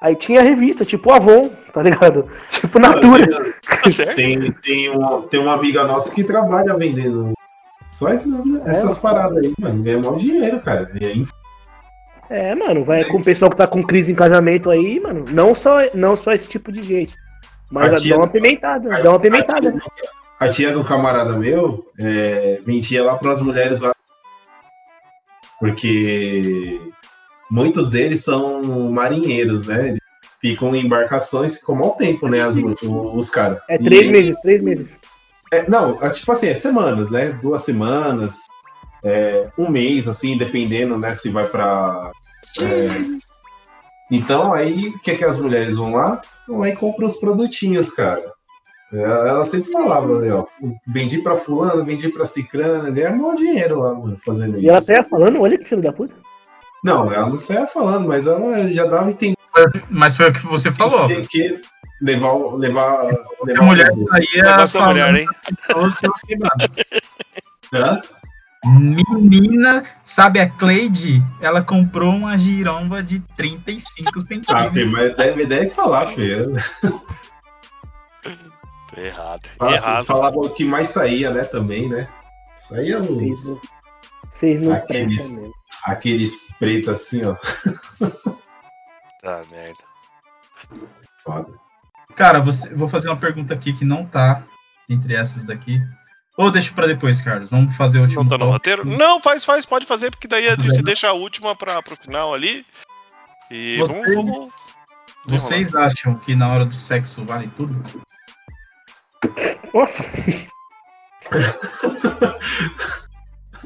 Aí 0.00 0.14
tinha 0.16 0.42
revista, 0.42 0.84
tipo 0.84 1.10
Avon, 1.12 1.48
tá 1.72 1.80
ligado? 1.82 2.28
Tipo 2.50 2.78
Natura. 2.78 3.26
tá 3.82 3.90
certo? 3.90 4.16
Tem, 4.16 4.52
tem, 4.52 4.88
uma, 4.90 5.22
tem 5.22 5.40
uma 5.40 5.54
amiga 5.54 5.84
nossa 5.84 6.10
que 6.10 6.22
trabalha 6.22 6.74
vendendo 6.76 7.32
só 7.90 8.10
esses, 8.10 8.42
essas 8.66 8.98
paradas 8.98 9.38
aí, 9.38 9.54
mano. 9.58 9.82
Ganha 9.82 9.98
maior 9.98 10.16
dinheiro, 10.18 10.60
cara. 10.60 10.90
Aí, 11.00 11.24
É, 12.28 12.54
mano, 12.54 12.84
vai 12.84 13.04
com 13.04 13.16
o 13.18 13.24
pessoal 13.24 13.50
que 13.50 13.56
tá 13.56 13.66
com 13.66 13.82
crise 13.82 14.12
em 14.12 14.14
casamento 14.16 14.68
aí, 14.70 15.00
mano. 15.00 15.24
Não 15.30 15.54
só, 15.54 15.78
não 15.94 16.16
só 16.16 16.32
esse 16.34 16.46
tipo 16.48 16.70
de 16.70 16.82
jeito. 16.82 17.14
Mas 17.70 18.02
tia- 18.02 18.14
dá 18.14 18.20
uma 18.20 18.28
pimentada, 18.28 19.02
dá 19.02 19.08
uma 19.10 19.20
pimentada. 19.20 19.68
A 19.70 19.72
tia 19.72 20.10
do 20.72 20.84
camarada 20.84 21.32
meu 21.36 21.86
é, 21.98 22.60
vendia 22.64 23.02
lá 23.04 23.16
para 23.16 23.32
as 23.32 23.40
mulheres 23.40 23.80
lá. 23.80 23.92
Porque 25.58 26.80
muitos 27.50 27.88
deles 27.90 28.22
são 28.24 28.62
marinheiros, 28.90 29.66
né? 29.66 29.88
Eles 29.90 30.00
ficam 30.40 30.74
em 30.74 30.84
embarcações, 30.84 31.56
ficam 31.58 31.74
mau 31.76 31.92
tempo, 31.96 32.28
né? 32.28 32.42
As, 32.42 32.56
os, 32.56 32.82
os 32.82 33.30
caras. 33.30 33.58
É 33.68 33.78
três 33.78 34.06
E- 34.06 34.10
meses, 34.10 34.36
três 34.42 34.62
meses. 34.62 35.00
É, 35.52 35.68
não, 35.68 36.02
é 36.02 36.10
tipo 36.10 36.30
assim, 36.32 36.48
é 36.48 36.54
semanas, 36.54 37.10
né? 37.10 37.30
Duas 37.40 37.62
semanas, 37.62 38.38
é, 39.04 39.48
um 39.56 39.70
mês, 39.70 40.08
assim, 40.08 40.36
dependendo, 40.36 40.98
né? 40.98 41.14
Se 41.14 41.28
vai 41.28 41.46
pra. 41.46 42.10
é, 42.60 42.88
Então, 44.10 44.52
aí, 44.52 44.88
o 44.88 44.98
que 44.98 45.12
é 45.12 45.14
que 45.16 45.24
as 45.24 45.38
mulheres 45.38 45.76
vão 45.76 45.94
lá? 45.94 46.20
Vão 46.48 46.58
lá 46.60 46.68
e 46.68 46.76
compram 46.76 47.06
os 47.06 47.16
produtinhos, 47.16 47.90
cara. 47.92 48.32
Ela 49.00 49.44
sempre 49.44 49.70
falava, 49.72 50.20
né, 50.20 50.32
ó, 50.32 50.44
vendi 50.86 51.18
pra 51.18 51.34
fulano, 51.36 51.84
vendi 51.84 52.08
pra 52.08 52.24
cicrana, 52.24 52.90
ganha 52.90 53.10
maior 53.10 53.34
dinheiro 53.36 53.80
lá, 53.80 53.94
mano, 53.94 54.16
fazendo 54.24 54.58
E 54.58 54.68
ela 54.68 54.78
isso. 54.78 54.86
saia 54.86 55.02
falando, 55.04 55.40
olha 55.40 55.58
que 55.58 55.64
filho 55.64 55.82
da 55.82 55.92
puta. 55.92 56.14
Não, 56.82 57.10
ela 57.12 57.28
não 57.28 57.38
saia 57.38 57.66
falando, 57.66 58.06
mas 58.08 58.26
ela 58.26 58.68
já 58.70 58.84
dava 58.84 59.10
entender 59.10 59.36
Mas 59.88 60.14
foi 60.16 60.28
o 60.28 60.32
que 60.32 60.46
você 60.46 60.70
falou. 60.72 61.06
tem 61.06 61.22
que 61.22 61.60
levar, 62.02 62.32
o- 62.32 62.56
levar, 62.56 63.00
A 63.06 63.44
levar 63.44 63.62
mulher 63.64 63.86
saía 63.92 64.42
da 64.42 64.56
mulher, 64.56 64.68
falando 64.68 65.16
hein? 65.16 65.26
Hã? 67.72 68.00
Menina, 68.66 69.84
sabe 70.04 70.40
a 70.40 70.48
Cleide? 70.48 71.22
Ela 71.40 71.62
comprou 71.62 72.10
uma 72.14 72.36
giromba 72.38 73.02
de 73.02 73.20
35 73.36 74.10
Ah, 74.16 74.20
centímetros. 74.20 74.72
Fê, 74.72 74.84
mas 74.86 75.16
deve, 75.16 75.44
deve 75.46 75.68
falar, 75.68 76.06
Fê. 76.08 76.46
Errado. 78.96 79.48
Fala- 79.58 79.74
Errado. 79.76 80.04
Falava 80.04 80.36
o 80.38 80.50
que 80.50 80.64
mais 80.64 80.88
saía, 80.88 81.30
né, 81.30 81.44
também, 81.44 81.88
né? 81.88 82.08
Saía 82.56 82.98
Vocês 82.98 83.46
uns, 83.46 83.60
vocês 84.30 84.60
não 84.60 84.72
Aqueles- 84.74 85.30
mesmo. 85.30 85.52
aqueles 85.84 86.48
pretos 86.58 86.88
assim, 86.88 87.22
ó. 87.24 87.34
Tá, 89.22 89.42
merda. 89.50 89.78
Foda. 91.22 91.52
Cara, 92.14 92.40
você, 92.40 92.72
vou 92.74 92.88
fazer 92.88 93.08
uma 93.08 93.16
pergunta 93.16 93.52
aqui 93.54 93.72
que 93.72 93.84
não 93.84 94.06
tá 94.06 94.44
entre 94.88 95.14
essas 95.14 95.42
daqui. 95.42 95.80
Ou 96.36 96.50
deixa 96.50 96.72
pra 96.74 96.86
depois, 96.86 97.20
Carlos. 97.22 97.50
Vamos 97.50 97.76
fazer 97.76 97.98
o 97.98 98.02
último 98.02 98.22
Não 98.22 98.28
tá 98.28 98.36
no 98.38 98.50
roteiro? 98.50 98.84
Não, 98.84 99.20
faz, 99.20 99.44
faz, 99.44 99.64
pode 99.64 99.86
fazer, 99.86 100.10
porque 100.10 100.26
daí 100.28 100.48
a 100.48 100.56
Tudo 100.56 100.68
gente 100.68 100.82
deixa 100.82 101.08
a 101.08 101.12
última 101.12 101.54
pra, 101.56 101.80
pro 101.82 101.96
final 101.96 102.34
ali. 102.34 102.66
E 103.50 103.76
Vocês- 103.78 104.14
vamos, 104.14 104.14
vamos. 104.14 104.52
Vocês 105.26 105.74
acham 105.74 106.16
que 106.16 106.34
na 106.36 106.52
hora 106.52 106.66
do 106.66 106.74
sexo 106.74 107.24
vale 107.24 107.48
tudo? 107.56 107.82
Nossa. 109.72 110.04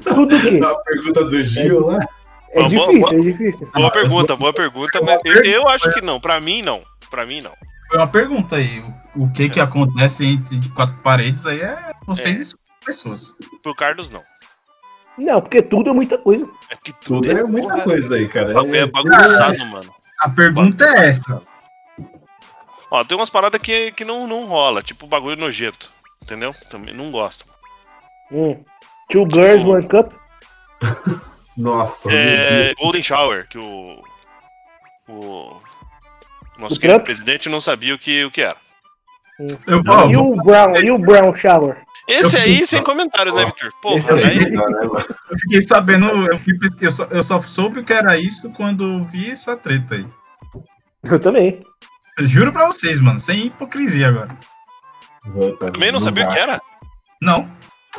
Tudo? 0.02 0.66
A 0.66 0.74
pergunta 0.82 1.24
do 1.24 1.42
Gil 1.42 1.86
lá. 1.86 1.98
É 2.50 2.60
Boa, 2.60 2.68
boa, 2.70 2.88
difícil, 2.92 3.18
é 3.18 3.20
difícil. 3.20 3.70
Boa 3.74 3.90
pergunta, 3.90 4.36
boa 4.36 4.52
pergunta, 4.54 5.00
mas 5.02 5.20
eu, 5.24 5.42
eu 5.44 5.68
acho 5.68 5.92
que 5.92 6.00
não. 6.00 6.18
Pra 6.18 6.40
mim, 6.40 6.62
não. 6.62 6.82
Pra 7.10 7.26
mim, 7.26 7.42
não. 7.42 7.52
Foi 7.88 7.98
uma 7.98 8.06
pergunta 8.06 8.56
aí. 8.56 8.80
O, 9.14 9.24
o 9.24 9.32
que 9.32 9.50
que 9.50 9.60
acontece 9.60 10.24
entre 10.24 10.66
quatro 10.70 10.96
paredes 11.02 11.44
aí 11.44 11.60
é 11.60 11.92
vocês 12.06 12.38
É. 12.38 12.40
e 12.40 12.44
suas 12.44 12.58
pessoas. 12.84 13.34
Pro 13.62 13.74
Carlos, 13.74 14.10
não. 14.10 14.22
Não, 15.18 15.40
porque 15.42 15.60
tudo 15.60 15.90
é 15.90 15.92
muita 15.92 16.16
coisa. 16.16 16.48
É 16.70 16.76
porque 16.76 16.92
Tudo 17.04 17.30
é 17.30 17.42
muita 17.42 17.68
porra, 17.70 17.82
coisa 17.84 18.14
aí, 18.14 18.28
cara. 18.28 18.52
É 18.52 18.76
É, 18.78 18.86
bagunçado, 18.86 19.58
mano. 19.66 19.92
A 20.20 20.28
pergunta 20.30 20.84
é 20.84 21.08
essa. 21.08 21.42
Ó, 22.90 23.04
tem 23.04 23.16
umas 23.16 23.30
paradas 23.30 23.60
que, 23.60 23.92
que 23.92 24.04
não, 24.04 24.26
não 24.26 24.46
rola, 24.46 24.82
tipo 24.82 25.06
bagulho 25.06 25.36
nojento. 25.36 25.90
Entendeu? 26.22 26.52
Também 26.70 26.94
não 26.94 27.10
gosto. 27.10 27.44
Hum. 28.32 28.62
Two 29.10 29.26
Girls, 29.32 29.58
Tipo- 29.64 29.72
One 29.74 29.88
Cup. 29.88 30.12
Nossa, 31.56 32.08
É. 32.12 32.74
Golden 32.74 33.02
Shower, 33.02 33.48
que 33.48 33.58
o. 33.58 34.00
O. 35.08 35.60
Nosso 36.58 36.74
O 36.76 36.80
querido 36.80 36.94
Trump? 36.98 37.04
presidente 37.04 37.48
não 37.48 37.60
sabia 37.60 37.94
o 37.94 37.98
que, 37.98 38.24
o 38.24 38.30
que 38.30 38.42
era. 38.42 38.56
Eu, 39.38 39.56
E 40.10 40.16
o 40.16 40.34
Brown, 40.36 40.76
e 40.76 40.90
o 40.90 40.98
Brown 40.98 41.32
Shower. 41.32 41.82
Esse 42.08 42.36
Eu 42.36 42.42
aí, 42.42 42.66
sem 42.66 42.82
comentários, 42.82 43.34
né, 43.34 43.44
Victor? 43.44 43.70
Porra, 43.80 44.14
aí. 44.14 44.50
né, 44.50 44.62
eu 45.30 45.38
fiquei 45.38 45.62
sabendo, 45.62 46.06
eu, 46.26 46.36
fui 46.38 46.54
eu, 46.80 46.90
só, 46.90 47.04
eu 47.04 47.22
só 47.22 47.40
soube 47.42 47.80
o 47.80 47.84
que 47.84 47.92
era 47.92 48.18
isso 48.18 48.50
quando 48.54 49.04
vi 49.04 49.30
essa 49.30 49.56
treta 49.56 49.94
aí. 49.94 50.06
Eu 51.04 51.20
também. 51.20 51.60
Eu 52.18 52.26
juro 52.26 52.52
pra 52.52 52.66
vocês, 52.66 53.00
mano, 53.00 53.18
sem 53.18 53.46
hipocrisia 53.46 54.08
agora. 54.08 54.36
Também 55.58 55.92
não 55.92 56.00
sabia 56.00 56.26
o 56.26 56.30
que 56.30 56.38
era? 56.38 56.60
Não, 57.20 57.48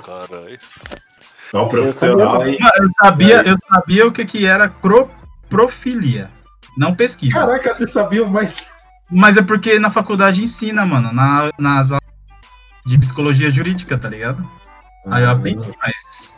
Caralho. 0.01 0.59
É 1.53 1.57
um 1.57 1.67
profissional 1.67 2.41
aí. 2.41 2.57
Mano, 2.59 2.73
eu 2.79 2.89
sabia, 3.01 3.41
eu 3.43 3.57
sabia 3.71 4.07
o 4.07 4.11
que, 4.11 4.25
que 4.25 4.45
era 4.45 4.69
cro, 4.69 5.09
profilia. 5.49 6.29
Não 6.77 6.95
pesquisa. 6.95 7.39
Caraca, 7.39 7.73
você 7.73 7.87
sabia 7.87 8.25
mais. 8.25 8.69
Mas 9.09 9.37
é 9.37 9.41
porque 9.41 9.79
na 9.79 9.89
faculdade 9.89 10.43
ensina, 10.43 10.85
mano, 10.85 11.11
na, 11.11 11.49
nas 11.57 11.91
aulas 11.91 12.07
de 12.85 12.97
psicologia 12.97 13.49
jurídica, 13.49 13.97
tá 13.97 14.07
ligado? 14.07 14.47
Aí 15.07 15.23
eu 15.23 15.29
aprendi, 15.29 15.71
mas. 15.81 16.37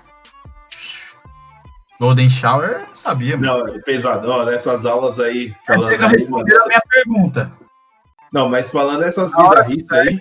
Golden 1.99 2.29
Shower, 2.29 2.71
eu 2.71 2.79
não 2.79 2.95
sabia, 2.95 3.37
mano. 3.37 3.65
Não, 3.65 3.75
é 3.75 3.79
pesado. 3.79 4.31
Ó, 4.31 4.45
nessas 4.45 4.85
aulas 4.85 5.19
aí, 5.19 5.53
falando 5.67 5.89
Vocês 5.89 6.01
não 6.01 6.09
aí, 6.09 6.29
mano. 6.29 6.45
minha 6.45 6.81
pergunta. 6.89 7.51
Não, 8.31 8.47
mas 8.49 8.69
falando 8.69 9.03
essas 9.03 9.29
bizarrices 9.35 9.91
aí. 9.91 10.19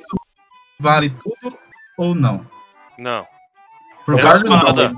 Vale 0.79 1.11
tudo 1.11 1.57
ou 1.97 2.15
não? 2.15 2.45
Não. 2.99 3.27
Pro 4.05 4.19
Essa 4.19 4.27
Carlos 4.29 4.45
não. 4.51 4.61
parada- 4.61 4.95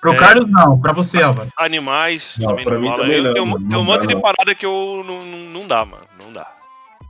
Pro 0.00 0.12
É. 0.14 0.16
Carlos 0.16 0.46
não, 0.46 0.80
pra 0.80 0.92
você, 0.92 1.22
Álvaro. 1.22 1.50
Animais 1.58 2.36
Não, 2.38 2.48
também 2.48 2.64
pra 2.64 2.74
não 2.74 2.80
mim 2.80 2.88
rola. 2.88 3.02
também 3.02 3.16
Eu- 3.18 3.22
não, 3.24 3.32
tem 3.34 3.42
um, 3.42 3.46
mano, 3.46 3.58
tem 3.58 3.66
um 3.66 3.70
não 3.80 3.84
monte 3.84 4.06
de 4.06 4.14
não. 4.14 4.20
parada 4.22 4.54
que 4.54 4.64
eu 4.66 5.02
não, 5.06 5.18
não, 5.20 5.38
não 5.60 5.66
dá, 5.68 5.84
mano. 5.84 6.06
Não 6.22 6.32
dá. 6.32 6.50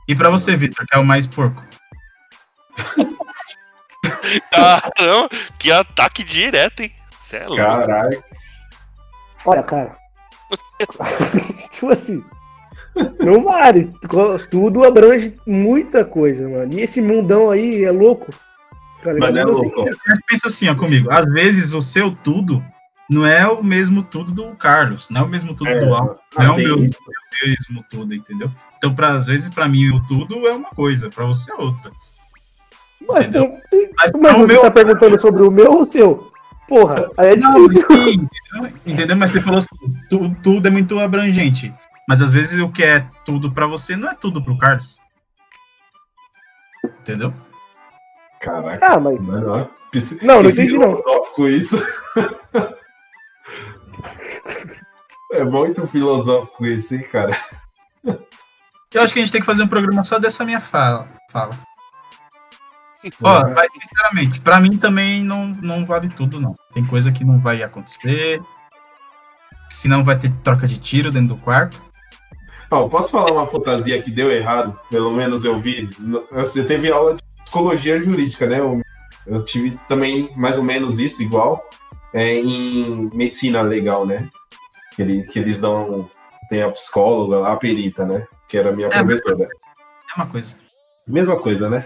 E 0.07 0.15
pra 0.15 0.29
você, 0.29 0.55
Vitor, 0.57 0.85
que 0.85 0.95
é 0.95 0.99
o 0.99 1.05
mais 1.05 1.25
porco. 1.25 1.61
Caramba, 4.51 5.29
que 5.59 5.71
ataque 5.71 6.23
direto, 6.23 6.81
hein? 6.81 6.91
Cê 7.19 7.37
é 7.37 7.47
louco. 7.47 7.63
Caralho. 7.63 8.23
Olha, 9.45 9.63
cara. 9.63 9.97
tipo 11.71 11.89
assim. 11.93 12.23
Não 13.23 13.43
vale. 13.43 13.91
Tudo 14.49 14.83
abrange 14.83 15.35
muita 15.47 16.03
coisa, 16.03 16.47
mano. 16.47 16.73
E 16.73 16.81
esse 16.81 17.01
mundão 17.01 17.49
aí 17.49 17.83
é 17.83 17.91
louco. 17.91 18.31
Tá 19.01 19.13
ligado? 19.13 19.33
Mano, 19.33 19.39
é 19.39 19.45
não 19.45 19.53
louco. 19.53 19.85
Mas 20.07 20.19
pensa 20.27 20.47
assim, 20.47 20.67
ó, 20.67 20.75
comigo. 20.75 21.09
Às 21.11 21.25
vezes 21.31 21.73
o 21.73 21.81
seu 21.81 22.11
tudo 22.11 22.63
não 23.09 23.25
é 23.25 23.47
o 23.47 23.63
mesmo 23.63 24.03
tudo 24.03 24.31
do 24.31 24.45
Carlos, 24.55 25.09
não 25.09 25.21
é 25.21 25.23
o 25.23 25.27
mesmo 25.29 25.53
tudo 25.55 25.69
É, 25.69 25.79
do 25.85 25.93
ah, 25.95 26.15
não 26.37 26.45
é 26.45 26.49
o 26.51 26.55
meu 26.55 26.75
isso. 26.77 26.97
mesmo 27.43 27.83
tudo, 27.89 28.13
entendeu? 28.13 28.49
Então, 28.77 28.93
pra, 28.93 29.13
às 29.13 29.27
vezes, 29.27 29.49
pra 29.49 29.67
mim, 29.67 29.89
o 29.89 30.05
tudo 30.07 30.47
é 30.47 30.51
uma 30.53 30.69
coisa, 30.69 31.09
pra 31.09 31.25
você 31.25 31.51
é 31.51 31.55
outra. 31.55 31.91
Mas, 33.07 33.25
Entendeu? 33.25 33.49
mas, 33.99 34.11
Mas 34.13 34.37
você 34.37 34.53
meu- 34.53 34.61
tá 34.61 34.71
perguntando 34.71 35.17
sobre 35.19 35.43
o 35.43 35.51
meu 35.51 35.71
ou 35.71 35.81
o 35.81 35.85
seu? 35.85 36.29
Porra, 36.67 37.09
aí 37.17 37.29
é 37.31 37.35
Não, 37.35 37.65
difícil. 37.67 37.87
sim, 37.87 38.11
entendeu? 38.13 38.77
entendeu? 38.85 39.15
Mas 39.17 39.31
você 39.31 39.41
falou 39.41 39.57
assim, 39.57 39.67
tu- 40.09 40.35
tudo 40.43 40.67
é 40.67 40.71
muito 40.71 40.97
abrangente. 40.99 41.73
Mas 42.07 42.21
às 42.21 42.31
vezes 42.31 42.59
o 42.59 42.69
que 42.69 42.83
é 42.83 43.05
tudo 43.25 43.51
pra 43.51 43.65
você 43.67 43.95
não 43.95 44.09
é 44.09 44.15
tudo 44.15 44.43
pro 44.43 44.57
Carlos. 44.57 44.99
Entendeu? 47.01 47.33
Caraca. 48.39 48.85
Ah, 48.93 48.99
mas. 48.99 49.27
Mano, 49.27 49.69
Não, 50.21 50.41
não 50.41 50.49
entendi, 50.49 50.73
não. 50.73 50.95
filosófico 50.97 51.47
isso. 51.47 51.77
é 55.31 55.43
muito 55.43 55.85
filosófico 55.87 56.65
isso, 56.65 56.95
hein, 56.95 57.03
cara. 57.03 57.37
Eu 58.93 59.01
acho 59.01 59.13
que 59.13 59.19
a 59.19 59.23
gente 59.23 59.31
tem 59.31 59.41
que 59.41 59.47
fazer 59.47 59.63
um 59.63 59.67
programa 59.67 60.03
só 60.03 60.19
dessa 60.19 60.43
minha 60.43 60.59
fala. 60.59 61.07
fala. 61.31 61.51
Ó, 63.23 63.49
mas 63.49 63.71
sinceramente, 63.73 64.39
pra 64.41 64.59
mim 64.59 64.77
também 64.77 65.23
não, 65.23 65.47
não 65.47 65.85
vale 65.85 66.09
tudo, 66.09 66.39
não. 66.39 66.55
Tem 66.73 66.85
coisa 66.85 67.11
que 67.11 67.23
não 67.23 67.39
vai 67.39 67.63
acontecer. 67.63 68.41
Senão 69.69 70.03
vai 70.03 70.19
ter 70.19 70.31
troca 70.43 70.67
de 70.67 70.77
tiro 70.79 71.11
dentro 71.11 71.35
do 71.35 71.41
quarto. 71.41 71.81
Ó, 72.71 72.87
posso 72.87 73.11
falar 73.11 73.31
uma 73.31 73.45
fantasia 73.47 74.01
que 74.01 74.09
deu 74.09 74.31
errado? 74.31 74.79
Pelo 74.89 75.11
menos 75.11 75.43
eu 75.43 75.59
vi. 75.59 75.89
Você 76.31 76.63
teve 76.63 76.89
aula 76.91 77.15
de 77.15 77.23
psicologia 77.43 77.99
jurídica, 77.99 78.47
né? 78.47 78.59
Eu, 78.59 78.81
eu 79.27 79.43
tive 79.43 79.77
também 79.87 80.31
mais 80.37 80.57
ou 80.57 80.63
menos 80.63 80.97
isso, 80.97 81.21
igual, 81.21 81.61
é, 82.13 82.35
em 82.35 83.09
medicina 83.13 83.61
legal, 83.61 84.05
né? 84.05 84.29
Que, 84.95 85.01
ele- 85.01 85.23
que 85.23 85.37
eles 85.39 85.59
dão. 85.59 86.09
Tem 86.49 86.61
a 86.61 86.69
psicóloga 86.71 87.47
a 87.47 87.55
perita, 87.55 88.05
né? 88.05 88.25
Que 88.47 88.57
era 88.57 88.69
a 88.69 88.73
minha 88.73 88.87
É, 88.87 89.03
professora. 89.03 89.43
É 89.43 90.15
uma 90.19 90.27
coisa. 90.27 90.55
Mesma 91.07 91.37
coisa, 91.39 91.69
né? 91.69 91.85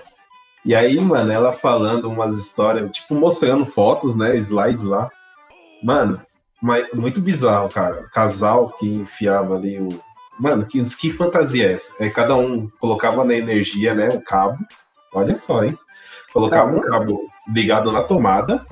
E 0.63 0.73
aí, 0.73 0.99
mano, 0.99 1.31
ela 1.31 1.53
falando 1.53 2.09
umas 2.09 2.35
histórias, 2.37 2.89
tipo, 2.91 3.13
mostrando 3.13 3.65
fotos, 3.65 4.15
né? 4.15 4.35
Slides 4.37 4.81
lá. 4.83 5.09
Mano, 5.83 6.19
mas 6.61 6.87
muito 6.93 7.21
bizarro, 7.21 7.69
cara. 7.69 8.07
Casal 8.11 8.69
que 8.79 8.87
enfiava 8.87 9.55
ali 9.55 9.79
o. 9.79 9.89
Mano, 10.39 10.65
que, 10.65 10.83
que 10.95 11.11
fantasia 11.11 11.69
é 11.69 11.73
essa? 11.73 11.93
É, 11.99 12.09
cada 12.09 12.35
um 12.35 12.67
colocava 12.79 13.23
na 13.23 13.33
energia, 13.33 13.93
né? 13.93 14.09
O 14.09 14.21
cabo. 14.21 14.57
Olha 15.13 15.35
só, 15.35 15.63
hein? 15.63 15.77
Colocava 16.33 16.75
um 16.75 16.81
cabo 16.81 17.21
ligado 17.53 17.91
na 17.91 18.03
tomada. 18.03 18.65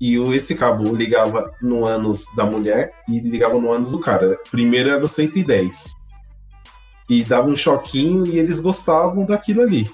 E 0.00 0.18
o- 0.18 0.32
esse 0.32 0.54
cabo 0.54 0.94
ligava 0.94 1.52
no 1.60 1.84
ânus 1.84 2.24
da 2.36 2.44
mulher 2.44 2.94
e 3.08 3.18
ligava 3.20 3.58
no 3.58 3.70
ânus 3.72 3.92
do 3.92 4.00
cara. 4.00 4.38
Primeiro 4.50 4.88
era 4.90 5.00
no 5.00 5.08
110. 5.08 5.92
E 7.08 7.24
dava 7.24 7.48
um 7.48 7.56
choquinho 7.56 8.24
e 8.26 8.38
eles 8.38 8.60
gostavam 8.60 9.26
daquilo 9.26 9.62
ali. 9.62 9.90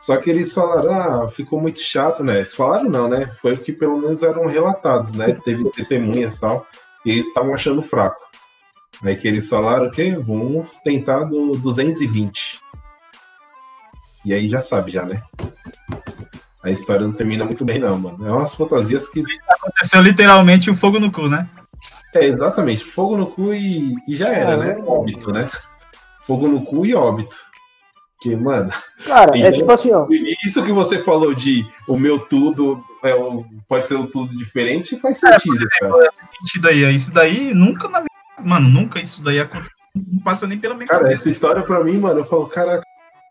Só 0.00 0.16
que 0.16 0.30
eles 0.30 0.54
falaram, 0.54 1.24
ah, 1.24 1.28
ficou 1.28 1.60
muito 1.60 1.80
chato, 1.80 2.22
né? 2.22 2.36
Eles 2.36 2.54
falaram 2.54 2.88
não, 2.88 3.08
né? 3.08 3.26
Foi 3.42 3.52
o 3.54 3.58
que 3.58 3.72
pelo 3.72 3.98
menos 3.98 4.22
eram 4.22 4.46
relatados, 4.46 5.12
né? 5.12 5.34
Teve 5.44 5.68
testemunhas 5.72 6.36
e 6.36 6.40
tal. 6.40 6.64
E 7.04 7.10
eles 7.10 7.26
estavam 7.26 7.52
achando 7.52 7.82
fraco. 7.82 8.27
Aí 9.02 9.16
que 9.16 9.28
eles 9.28 9.48
falaram 9.48 9.86
o 9.86 9.90
quê? 9.90 10.16
Vamos 10.16 10.78
tentar 10.80 11.24
do 11.24 11.52
220. 11.52 12.60
E 14.24 14.34
aí 14.34 14.48
já 14.48 14.60
sabe, 14.60 14.92
já, 14.92 15.04
né? 15.04 15.22
A 16.62 16.70
história 16.70 17.06
não 17.06 17.12
termina 17.12 17.44
muito 17.44 17.64
bem, 17.64 17.78
não, 17.78 17.96
mano. 17.98 18.26
É 18.26 18.32
umas 18.32 18.54
fantasias 18.54 19.08
que. 19.08 19.22
Aconteceu 19.48 20.02
literalmente 20.02 20.70
o 20.70 20.74
fogo 20.76 20.98
no 20.98 21.10
cu, 21.12 21.28
né? 21.28 21.48
É, 22.14 22.24
exatamente. 22.24 22.84
Fogo 22.84 23.16
no 23.16 23.26
cu 23.26 23.54
e, 23.54 23.94
e 24.08 24.16
já 24.16 24.28
era, 24.28 24.56
né? 24.56 24.76
Óbito, 24.84 25.32
né? 25.32 25.48
Fogo 26.22 26.48
no 26.48 26.62
cu 26.64 26.84
e 26.84 26.94
óbito. 26.94 27.36
Que, 28.20 28.34
mano. 28.34 28.70
Cara, 29.06 29.30
é 29.38 29.52
tipo 29.52 29.70
assim, 29.72 29.92
ó. 29.92 30.06
Isso 30.44 30.64
que 30.64 30.72
você 30.72 30.98
falou 30.98 31.32
de 31.32 31.64
o 31.86 31.96
meu 31.96 32.18
tudo 32.18 32.82
é 33.04 33.14
o- 33.14 33.44
pode 33.68 33.86
ser 33.86 33.94
um 33.94 34.06
tudo 34.06 34.36
diferente 34.36 34.98
faz 35.00 35.20
sentido, 35.20 35.64
cara. 35.78 35.94
Esse 36.08 36.38
sentido 36.40 36.68
aí. 36.68 36.94
Isso 36.94 37.12
daí 37.12 37.54
nunca 37.54 37.88
na 37.88 38.00
vida. 38.00 38.07
Mano, 38.44 38.68
nunca 38.68 39.00
isso 39.00 39.22
daí 39.22 39.40
aconteceu. 39.40 39.76
Não 39.94 40.22
passa 40.22 40.46
nem 40.46 40.58
pela 40.58 40.74
minha 40.74 40.86
Cara, 40.86 41.02
cabeça. 41.04 41.22
essa 41.22 41.30
história 41.30 41.62
pra 41.62 41.82
mim, 41.82 41.98
mano, 41.98 42.20
eu 42.20 42.24
falo, 42.24 42.46
cara, 42.46 42.80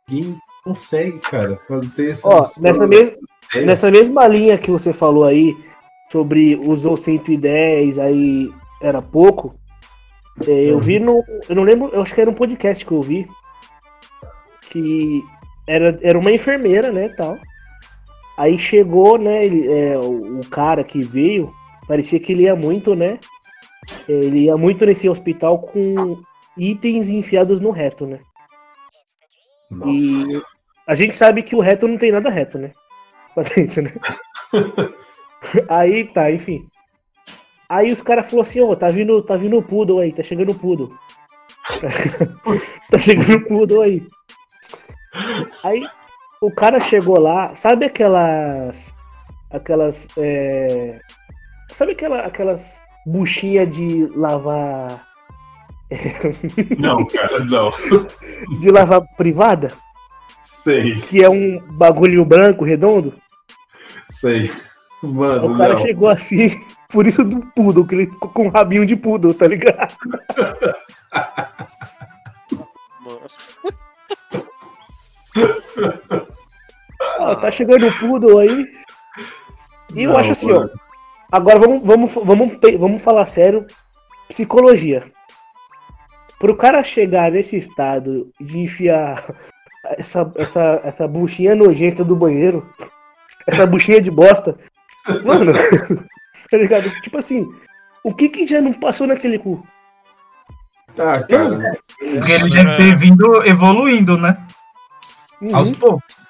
ninguém 0.09 0.35
consegue, 0.63 1.17
cara, 1.19 1.59
fazer 1.67 2.09
essas. 2.11 2.25
Ó, 2.25 2.61
nessa, 2.61 2.87
mes- 2.87 3.17
É, 3.55 3.61
nessa 3.61 3.89
mesma 3.91 4.27
linha 4.27 4.57
que 4.57 4.69
você 4.69 4.91
falou 4.91 5.23
aí, 5.23 5.55
sobre 6.11 6.55
usou 6.57 6.97
110, 6.97 7.99
aí 7.99 8.51
era 8.81 9.01
pouco, 9.01 9.55
é, 10.45 10.71
eu 10.71 10.79
vi 10.79 10.99
no. 10.99 11.23
Eu 11.47 11.55
não 11.55 11.63
lembro, 11.63 11.89
eu 11.93 12.01
acho 12.01 12.13
que 12.13 12.19
era 12.21 12.29
um 12.29 12.33
podcast 12.33 12.85
que 12.85 12.91
eu 12.91 13.01
vi. 13.01 13.25
Que 14.69 15.23
era, 15.65 15.97
era 16.01 16.17
uma 16.19 16.31
enfermeira, 16.31 16.91
né, 16.91 17.09
tal. 17.17 17.37
Aí 18.37 18.57
chegou, 18.57 19.17
né, 19.17 19.45
ele- 19.45 19.67
é, 19.71 19.97
o, 19.97 20.39
o 20.39 20.47
cara 20.49 20.83
que 20.83 21.01
veio, 21.01 21.51
parecia 21.87 22.19
que 22.19 22.33
ele 22.33 22.43
ia 22.43 22.55
muito, 22.55 22.93
né? 22.95 23.17
Ele 24.07 24.45
ia 24.45 24.57
muito 24.57 24.85
nesse 24.85 25.07
hospital 25.07 25.59
com 25.59 26.21
itens 26.57 27.09
enfiados 27.09 27.59
no 27.59 27.71
reto, 27.71 28.05
né? 28.05 28.19
Nossa. 29.69 29.91
E 29.91 30.41
a 30.87 30.95
gente 30.95 31.15
sabe 31.15 31.43
que 31.43 31.55
o 31.55 31.59
reto 31.59 31.87
não 31.87 31.97
tem 31.97 32.11
nada 32.11 32.29
reto, 32.29 32.57
né? 32.57 32.71
Pra 33.35 33.43
dentro, 33.43 33.83
né? 33.83 33.91
aí 35.69 36.05
tá, 36.11 36.31
enfim. 36.31 36.67
Aí 37.69 37.91
os 37.91 38.01
caras 38.01 38.25
falaram 38.25 38.41
assim, 38.41 38.61
ó, 38.61 38.75
tá 38.75 38.87
vindo, 38.89 39.21
tá 39.21 39.35
vindo 39.35 39.57
o 39.57 39.63
poodle 39.63 39.99
aí, 39.99 40.13
tá 40.13 40.23
chegando 40.23 40.51
o 40.51 40.55
poodle. 40.55 40.97
tá 42.89 42.97
chegando 42.97 43.35
o 43.35 43.45
poodle 43.45 43.81
aí. 43.81 44.07
Aí 45.63 45.85
o 46.41 46.49
cara 46.51 46.79
chegou 46.79 47.19
lá, 47.19 47.53
sabe 47.55 47.85
aquelas. 47.85 48.95
Aquelas. 49.51 50.07
é, 50.17 50.99
sabe 51.71 51.91
aquela, 51.91 52.21
aquelas 52.21 52.81
buchinhas 53.07 53.73
de 53.75 54.05
lavar 54.15 55.05
Não, 56.77 57.05
cara, 57.05 57.39
não. 57.45 57.71
de 58.59 58.69
lavar 58.69 59.01
privada, 59.15 59.71
Sei, 60.41 60.99
que 61.01 61.23
é 61.23 61.29
um 61.29 61.59
bagulho 61.77 62.23
branco, 62.25 62.63
redondo. 62.65 63.13
sei. 64.09 64.51
Mano, 65.01 65.53
O 65.53 65.57
cara 65.57 65.73
não. 65.75 65.81
chegou 65.81 66.09
assim, 66.09 66.49
por 66.89 67.05
isso 67.07 67.23
do 67.23 67.39
poodle, 67.55 67.85
que 67.85 67.95
ele 67.95 68.05
ficou 68.07 68.29
com 68.29 68.47
um 68.47 68.49
rabinho 68.49 68.85
de 68.85 68.95
poodle, 68.95 69.33
tá 69.33 69.47
ligado? 69.47 69.95
Ó, 77.19 77.35
tá 77.35 77.51
chegando 77.51 77.87
o 77.87 77.99
poodle 77.99 78.39
aí. 78.39 78.65
E 79.95 80.03
eu 80.03 80.11
Não, 80.11 80.19
acho 80.19 80.31
assim, 80.31 80.47
mano. 80.51 80.69
ó. 80.73 80.86
Agora 81.31 81.59
vamos, 81.59 81.83
vamos, 81.83 82.13
vamos, 82.13 82.57
vamos 82.79 83.01
falar 83.01 83.25
sério. 83.25 83.65
Psicologia. 84.27 85.05
Pro 86.39 86.55
cara 86.55 86.83
chegar 86.83 87.31
nesse 87.31 87.57
estado 87.57 88.31
de 88.39 88.59
enfiar 88.59 89.23
essa, 89.97 90.31
essa, 90.35 90.81
essa 90.83 91.07
buchinha 91.07 91.55
nojenta 91.55 92.03
do 92.03 92.15
banheiro, 92.15 92.67
essa 93.47 93.65
buchinha 93.65 94.01
de 94.01 94.11
bosta, 94.11 94.57
mano, 95.23 95.51
tá 96.51 96.57
ligado? 96.57 96.89
Tipo 97.01 97.17
assim, 97.17 97.47
o 98.03 98.13
que 98.13 98.29
que 98.29 98.45
já 98.45 98.61
não 98.61 98.73
passou 98.73 99.07
naquele 99.07 99.39
cu? 99.39 99.65
Ah, 100.97 101.23
cara. 101.23 101.77
Porque 101.99 102.31
ele 102.31 102.49
deve 102.49 102.77
ter 102.77 102.97
vindo 102.97 103.43
evoluindo, 103.45 104.17
né? 104.17 104.37
Uhum. 105.41 105.55
Aos 105.55 105.71
poucos. 105.71 106.27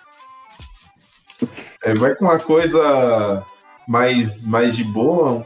É, 1.83 1.93
vai 1.93 2.15
com 2.15 2.25
uma 2.25 2.39
coisa 2.39 3.45
mais, 3.87 4.43
mais 4.45 4.75
de 4.75 4.83
boa, 4.83 5.45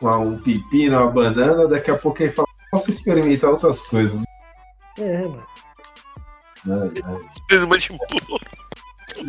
um, 0.00 0.08
um 0.08 0.38
pepino, 0.38 0.98
uma 0.98 1.10
banana, 1.10 1.66
daqui 1.68 1.90
a 1.90 1.96
pouco 1.98 2.22
ele 2.22 2.32
fala, 2.32 2.48
posso 2.70 2.90
experimentar 2.90 3.50
outras 3.50 3.82
coisas. 3.82 4.22
É, 4.98 5.18
mano. 5.22 5.46
Né? 6.64 6.90
Experimento 7.30 7.78
de 7.80 7.88
burro. 7.92 8.40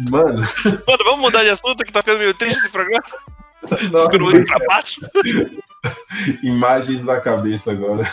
Mano, 0.10 0.40
Mano, 0.88 1.03
vamos 1.03 1.19
mudar 1.22 1.44
de 1.44 1.49
assunto 1.49 1.84
que 1.84 1.91
tá 1.91 1.99
ficando 1.99 2.19
meio 2.19 2.34
triste 2.34 2.57
esse 2.60 2.69
programa. 2.69 3.03
não, 3.91 4.06
Ficando 4.06 4.23
muito 4.26 4.45
pra 4.45 4.65
baixo. 4.68 5.02
imagens 6.44 7.03
na 7.03 7.19
cabeça 7.19 7.72
agora. 7.72 8.10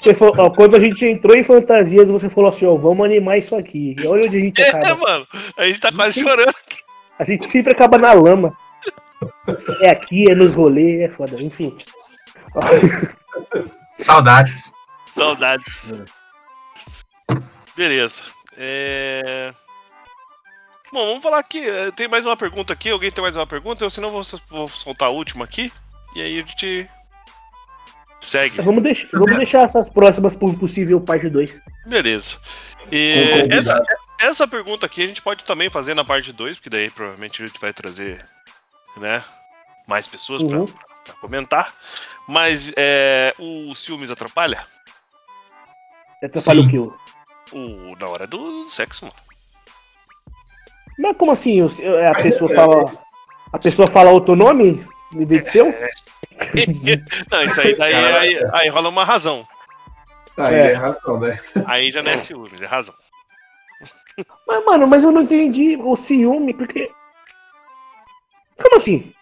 Você 0.00 0.14
falou, 0.14 0.34
ó, 0.38 0.50
quando 0.50 0.76
a 0.76 0.80
gente 0.80 1.04
entrou 1.04 1.36
em 1.36 1.42
fantasias, 1.42 2.10
você 2.10 2.28
falou 2.30 2.48
assim, 2.50 2.66
ó, 2.66 2.76
vamos 2.76 3.04
animar 3.04 3.38
isso 3.38 3.54
aqui. 3.56 3.94
E 3.98 4.06
olha 4.06 4.24
onde 4.26 4.36
a 4.36 4.40
gente 4.40 4.62
É, 4.62 4.68
acaba. 4.70 5.00
mano. 5.00 5.26
A 5.56 5.66
gente 5.66 5.80
tá 5.80 5.92
quase 5.92 6.20
chorando. 6.20 6.54
A 7.18 7.24
gente 7.24 7.46
sempre 7.46 7.72
acaba 7.72 7.98
na 7.98 8.12
lama. 8.12 8.56
É 9.82 9.90
aqui, 9.90 10.30
é 10.30 10.34
nos 10.34 10.54
rolês, 10.54 11.00
é 11.00 11.08
foda. 11.08 11.40
Enfim. 11.42 11.76
Saudades. 13.98 14.72
Saudades. 15.10 15.92
Beleza. 17.76 18.22
É... 18.56 19.52
Bom, 20.92 21.06
vamos 21.06 21.22
falar 21.22 21.38
aqui. 21.38 21.68
eh, 21.68 21.90
Tem 21.92 22.08
mais 22.08 22.26
uma 22.26 22.36
pergunta 22.36 22.72
aqui. 22.72 22.90
Alguém 22.90 23.10
tem 23.10 23.22
mais 23.22 23.36
uma 23.36 23.46
pergunta? 23.46 23.84
Eu, 23.84 23.90
senão, 23.90 24.10
vou, 24.10 24.22
vou 24.48 24.68
soltar 24.68 25.08
a 25.08 25.12
última 25.12 25.44
aqui. 25.44 25.72
E 26.14 26.22
aí 26.22 26.38
a 26.38 26.40
gente 26.46 26.90
segue. 28.20 28.60
Vamos, 28.60 28.82
deixar, 28.82 29.06
vamos 29.12 29.36
deixar 29.36 29.62
essas 29.62 29.88
próximas 29.88 30.34
por 30.34 30.52
possível 30.58 31.00
parte 31.00 31.28
2. 31.28 31.60
Beleza. 31.86 32.36
E 32.90 33.46
essa, 33.50 33.80
essa 34.18 34.48
pergunta 34.48 34.86
aqui 34.86 35.04
a 35.04 35.06
gente 35.06 35.22
pode 35.22 35.44
também 35.44 35.70
fazer 35.70 35.94
na 35.94 36.04
parte 36.04 36.32
2, 36.32 36.56
porque 36.56 36.70
daí 36.70 36.90
provavelmente 36.90 37.40
a 37.42 37.46
gente 37.46 37.60
vai 37.60 37.72
trazer 37.72 38.24
né, 38.96 39.22
mais 39.86 40.06
pessoas 40.06 40.42
pra 40.42 40.58
Uhum. 40.58 40.66
pra 41.04 41.14
comentar. 41.20 41.74
Mas 42.28 42.72
é, 42.76 43.34
o 43.38 43.74
ciúmes 43.74 44.10
atrapalha? 44.10 44.62
Atrapalha 46.22 46.60
Sim. 46.60 46.66
o 46.66 46.70
kill. 46.70 46.94
O, 47.52 47.96
na 47.98 48.06
hora 48.08 48.26
do 48.26 48.64
sexo, 48.66 49.04
mano. 49.06 49.16
Mas 50.98 51.16
como 51.16 51.32
assim? 51.32 51.62
o- 51.62 51.68
A 52.10 52.14
pessoa 52.22 52.48
fala. 52.54 52.90
A 53.52 53.58
pessoa 53.58 53.88
fala 53.88 54.10
outro 54.10 54.36
nome? 54.36 54.84
Em 55.12 55.24
vez 55.24 55.42
de 55.44 55.50
seu? 55.50 55.66
Não, 57.30 57.42
isso 57.42 57.60
aí 57.60 57.74
daí 57.76 57.94
aí, 57.94 58.40
aí 58.52 58.68
rola 58.68 58.88
uma 58.88 59.04
razão. 59.04 59.46
Aí 60.36 60.54
É. 60.54 60.70
é 60.70 60.74
razão, 60.74 61.18
né? 61.18 61.38
Aí 61.66 61.90
já 61.90 62.02
não 62.02 62.10
é 62.12 62.16
ciúmes, 62.16 62.62
é 62.62 62.66
razão. 62.66 62.94
Mas, 64.46 64.64
mano, 64.64 64.86
mas 64.86 65.02
eu 65.02 65.10
não 65.10 65.22
entendi 65.22 65.76
o 65.76 65.96
ciúme, 65.96 66.54
porque. 66.54 66.90
Como 68.62 68.76
assim? 68.76 69.12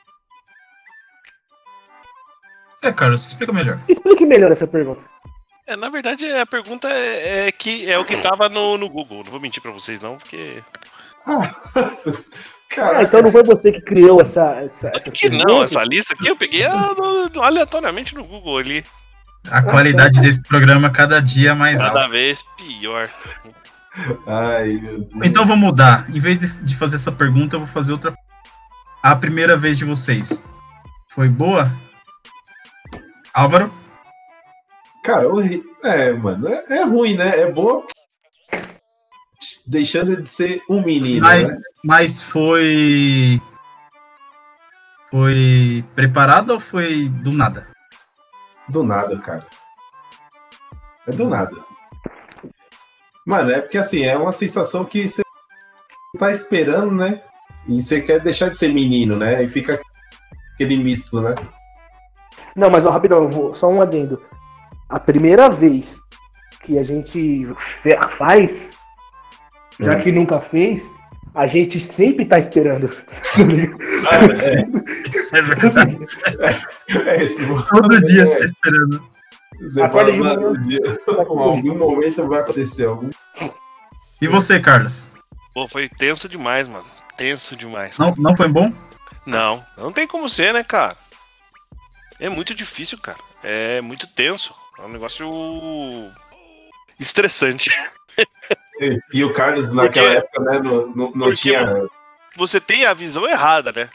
É, 2.83 2.93
Carlos, 2.93 3.27
explica 3.27 3.53
melhor. 3.53 3.81
Explique 3.89 4.25
melhor 4.25 4.53
essa 4.53 4.67
pergunta. 4.67 5.05
É, 5.67 5.77
na 5.77 5.91
verdade, 5.91 6.25
a 6.33 6.47
pergunta 6.47 6.89
é, 6.89 7.49
é 7.49 7.53
que 7.53 7.91
é 7.91 7.99
o 7.99 8.05
que 8.05 8.17
tava 8.17 8.49
no, 8.49 8.79
no 8.79 8.89
Google. 8.89 9.23
Não 9.25 9.31
vou 9.31 9.41
mentir 9.41 9.63
pra 9.63 9.73
vocês, 9.73 10.01
não, 10.01 10.17
porque. 10.17 10.63
Nossa. 11.27 12.25
Ah, 12.77 13.03
então 13.03 13.23
não 13.23 13.33
foi 13.33 13.43
você 13.43 13.73
que 13.73 13.81
criou 13.81 14.21
essa. 14.21 14.63
essa 14.63 14.93
essas 14.95 15.13
Que 15.13 15.29
não, 15.29 15.63
essa 15.63 15.83
lista 15.85 16.15
aqui 16.15 16.29
eu 16.29 16.37
peguei 16.37 16.65
ah, 16.65 16.95
aleatoriamente 17.43 18.15
no 18.15 18.25
Google 18.25 18.59
ali. 18.59 18.85
A 19.51 19.63
qualidade 19.63 20.21
desse 20.21 20.43
programa 20.43 20.91
cada 20.91 21.21
dia 21.21 21.51
é 21.51 21.55
mais 21.55 21.81
alta. 21.81 21.95
Cada 21.95 22.09
vez 22.09 22.43
pior. 22.57 23.11
Ai, 24.27 24.75
meu 24.75 25.01
Deus. 25.01 25.11
Então 25.25 25.47
vou 25.47 25.57
mudar. 25.57 26.07
Em 26.11 26.21
vez 26.21 26.39
de, 26.39 26.47
de 26.63 26.77
fazer 26.77 26.97
essa 26.97 27.11
pergunta, 27.11 27.57
eu 27.57 27.61
vou 27.61 27.69
fazer 27.69 27.93
outra. 27.93 28.15
A 29.03 29.15
primeira 29.17 29.57
vez 29.57 29.79
de 29.79 29.85
vocês 29.85 30.45
foi 31.11 31.29
boa? 31.29 31.65
Álvaro? 33.33 33.73
Cara, 35.05 35.29
horri- 35.29 35.63
é, 35.85 36.13
mano, 36.13 36.49
é, 36.49 36.65
é 36.79 36.85
ruim, 36.85 37.15
né? 37.15 37.41
É 37.41 37.51
boa 37.51 37.87
deixando 39.67 40.21
de 40.21 40.29
ser 40.29 40.61
um 40.69 40.83
menino, 40.83 41.25
Mas, 41.25 41.47
né? 41.47 41.57
mas 41.85 42.23
foi. 42.23 43.41
Foi 45.11 45.85
preparado 45.95 46.51
ou 46.51 46.61
foi 46.61 47.09
do 47.09 47.31
nada? 47.33 47.67
Do 48.69 48.83
nada, 48.83 49.17
cara. 49.19 49.47
É 51.07 51.13
do 51.13 51.27
nada. 51.29 51.55
Mano, 53.25 53.51
é 53.51 53.61
porque 53.61 53.79
assim, 53.79 54.05
é 54.05 54.17
uma 54.19 54.33
sensação 54.33 54.85
que 54.85 55.09
você 55.09 55.23
tá 56.19 56.31
esperando, 56.33 56.95
né? 56.95 57.23
E 57.69 57.81
você 57.83 58.01
quer 58.01 58.21
deixar 58.21 58.49
de 58.51 58.57
ser 58.59 58.73
menino, 58.73 59.17
né? 59.17 59.43
E 59.45 59.49
fica 59.49 59.81
aquele 60.55 60.77
misto, 60.79 61.21
né? 61.21 61.35
Não, 62.57 62.71
mas 62.71 62.87
ó, 62.87 62.91
rapidão, 62.91 63.25
eu 63.25 63.29
vou, 63.29 63.55
só 63.55 63.69
um 63.69 63.81
adendo. 63.81 64.21
A 64.89 64.99
primeira 64.99 65.49
vez 65.51 66.01
que 66.63 66.79
a 66.79 66.83
gente 66.83 67.47
faz, 68.11 68.71
já 69.79 69.95
Hum. 69.97 70.01
que 70.01 70.11
nunca 70.11 70.41
fez, 70.41 70.89
a 71.35 71.47
gente 71.47 71.79
sempre 71.79 72.25
tá 72.25 72.39
esperando. 72.39 72.91
É 75.33 75.43
verdade. 75.43 75.99
É 77.07 77.23
esse 77.23 77.47
Todo 77.47 78.03
dia 78.03 78.27
você 78.27 78.39
tá 78.39 78.45
esperando. 78.45 79.03
Você 79.61 79.83
Acorda 79.83 80.13
fala, 80.15 80.37
de 80.37 80.45
manhã. 80.47 80.97
um 81.09 81.33
em 81.33 81.41
algum 81.41 81.79
momento 81.79 82.27
vai 82.27 82.41
acontecer 82.41 82.87
algum. 82.87 83.11
E 84.21 84.27
você, 84.27 84.59
Carlos? 84.61 85.09
Pô, 85.53 85.67
foi 85.69 85.89
tenso 85.89 86.29
demais, 86.29 86.67
mano. 86.67 86.85
Tenso 87.19 87.55
demais. 87.57 87.99
Não, 87.99 88.15
não 88.17 88.35
foi 88.37 88.49
bom? 88.49 88.73
Não, 89.27 89.63
não 89.77 89.93
tem 89.93 90.07
como 90.07 90.29
ser, 90.31 90.55
né, 90.55 90.63
cara? 90.65 90.97
É 92.19 92.29
muito 92.31 92.55
difícil, 92.55 92.97
cara. 92.99 93.19
É 93.43 93.81
muito 93.83 94.07
tenso. 94.07 94.55
É 94.79 94.83
um 94.83 94.89
negócio 94.89 95.29
estressante. 96.99 97.71
E, 98.81 98.99
e 99.13 99.25
o 99.25 99.33
Carlos, 99.33 99.69
naquela 99.69 100.21
Porque- 100.23 100.39
época, 100.39 100.43
né, 100.43 100.61
não, 100.63 100.87
não, 100.89 101.11
não 101.15 101.35
tinha. 101.35 101.65
Você 102.37 102.61
tem 102.61 102.87
a 102.87 102.95
visão 102.95 103.27
errada, 103.29 103.73
né? 103.73 103.91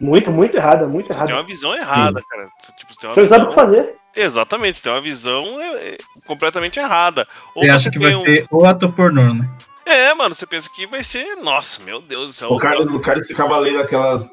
Muito, 0.00 0.30
muito 0.30 0.56
errada, 0.56 0.86
muito 0.86 1.06
Você 1.06 1.12
tem 1.14 1.18
errada. 1.22 1.34
uma 1.40 1.46
visão 1.46 1.74
errada, 1.74 2.20
cara. 2.28 2.48
Tipo, 2.76 2.92
você 2.94 3.00
tem 3.00 3.08
uma 3.08 3.14
Você 3.14 3.20
não 3.22 3.28
sabe 3.28 3.44
o 3.44 3.48
visão... 3.48 3.48
que 3.48 3.54
fazer. 3.54 3.94
Exatamente, 4.14 4.76
você 4.78 4.82
tem 4.82 4.92
uma 4.92 5.00
visão 5.00 5.44
é, 5.62 5.88
é, 5.94 5.98
completamente 6.26 6.78
errada. 6.78 7.26
Ou 7.54 7.64
Você 7.64 7.70
acha 7.70 7.90
que 7.90 7.98
vai 7.98 8.14
um- 8.14 8.24
ser 8.24 8.46
o 8.50 8.64
ator 8.66 8.92
pornô, 8.92 9.32
né? 9.34 9.48
É, 9.86 10.12
mano, 10.14 10.34
você 10.34 10.44
pensa 10.46 10.68
que 10.74 10.86
vai 10.86 11.04
ser. 11.04 11.36
Nossa, 11.36 11.82
meu 11.84 12.00
Deus 12.02 12.30
do 12.30 12.32
céu. 12.34 12.50
O 12.52 12.58
Carlos, 12.58 12.90
o 12.90 12.98
Carlos 13.00 13.26
ficava 13.26 13.56
lendo 13.58 13.80
aquelas 13.80 14.30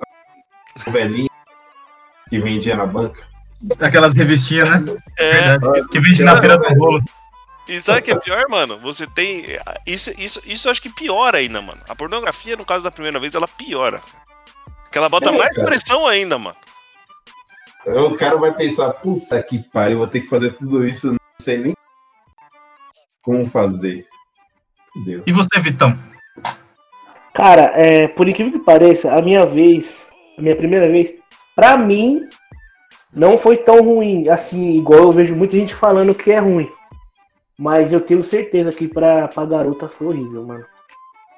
novelinhas 0.87 1.29
que 2.29 2.39
vendia 2.39 2.75
na 2.75 2.85
banca. 2.87 3.23
Aquelas 3.79 4.13
revistinhas, 4.13 4.67
né? 4.69 4.83
É, 5.17 5.57
Verdade. 5.57 5.87
Que 5.89 5.99
vende 5.99 6.23
na 6.23 6.37
feira 6.39 6.57
do 6.57 6.67
rolo. 6.79 6.99
e 7.67 7.79
sabe 7.79 7.99
o 7.99 8.01
que 8.03 8.11
é 8.11 8.19
pior, 8.19 8.43
mano? 8.49 8.79
Você 8.79 9.05
tem. 9.07 9.45
Isso, 9.85 10.11
isso, 10.19 10.41
isso 10.43 10.67
eu 10.67 10.71
acho 10.71 10.81
que 10.81 10.89
piora 10.89 11.37
ainda, 11.37 11.61
mano. 11.61 11.79
A 11.87 11.95
pornografia, 11.95 12.57
no 12.57 12.65
caso 12.65 12.83
da 12.83 12.91
primeira 12.91 13.19
vez, 13.19 13.35
ela 13.35 13.47
piora. 13.47 14.01
Porque 14.83 14.97
ela 14.97 15.07
bota 15.07 15.29
É, 15.29 15.37
mais 15.37 15.55
cara. 15.55 15.67
pressão 15.67 16.07
ainda, 16.07 16.37
mano. 16.37 16.57
O 17.85 18.15
cara 18.15 18.37
vai 18.37 18.51
pensar, 18.53 18.91
puta 18.93 19.41
que 19.43 19.59
pariu, 19.59 19.97
vou 19.99 20.07
ter 20.07 20.21
que 20.21 20.29
fazer 20.29 20.53
tudo 20.53 20.85
isso, 20.87 21.11
não 21.11 21.17
sei 21.39 21.57
nem 21.57 21.73
como 23.21 23.47
fazer. 23.49 24.07
E 25.25 25.31
você, 25.31 25.59
Vitão? 25.59 25.97
Cara, 27.33 27.71
é, 27.75 28.07
por 28.07 28.27
incrível 28.29 28.53
que 28.59 28.65
pareça, 28.65 29.13
a 29.13 29.21
minha 29.21 29.45
vez, 29.45 30.05
a 30.37 30.41
minha 30.41 30.55
primeira 30.55 30.87
vez, 30.87 31.13
pra 31.55 31.75
mim, 31.77 32.21
não 33.11 33.37
foi 33.37 33.57
tão 33.57 33.81
ruim, 33.83 34.29
assim, 34.29 34.73
igual 34.77 35.01
eu 35.03 35.11
vejo 35.11 35.35
muita 35.35 35.55
gente 35.55 35.73
falando 35.73 36.13
que 36.13 36.31
é 36.31 36.39
ruim. 36.39 36.69
Mas 37.57 37.91
eu 37.93 37.99
tenho 38.01 38.23
certeza 38.23 38.71
que 38.71 38.87
pra, 38.87 39.27
pra 39.27 39.45
garota 39.45 39.87
foi 39.87 40.07
horrível, 40.07 40.45
mano. 40.45 40.65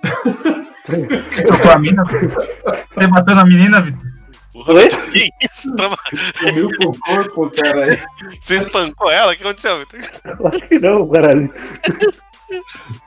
Trocou 0.86 1.72
a 1.72 1.80
mina? 1.80 2.03
Você 2.06 3.07
bateu 3.07 3.36
na 3.36 3.44
menina, 3.45 3.82
Vitor? 3.82 4.07
Porra, 4.53 4.73
Oi? 4.73 4.88
Que 4.88 5.30
isso? 5.41 5.76
Tava- 5.76 5.98
Sumiu 6.38 6.69
com 6.77 6.90
o 6.90 6.99
corpo, 6.99 7.52
cara. 7.61 7.99
Você 8.40 8.56
espancou 8.56 9.11
ela? 9.11 9.34
O 9.34 9.36
que 9.36 9.44
aconteceu, 9.44 9.80
Vitor? 9.80 9.99
Acho 10.45 10.60
que 10.68 10.80
não, 10.80 11.07
caralho. 11.10 11.52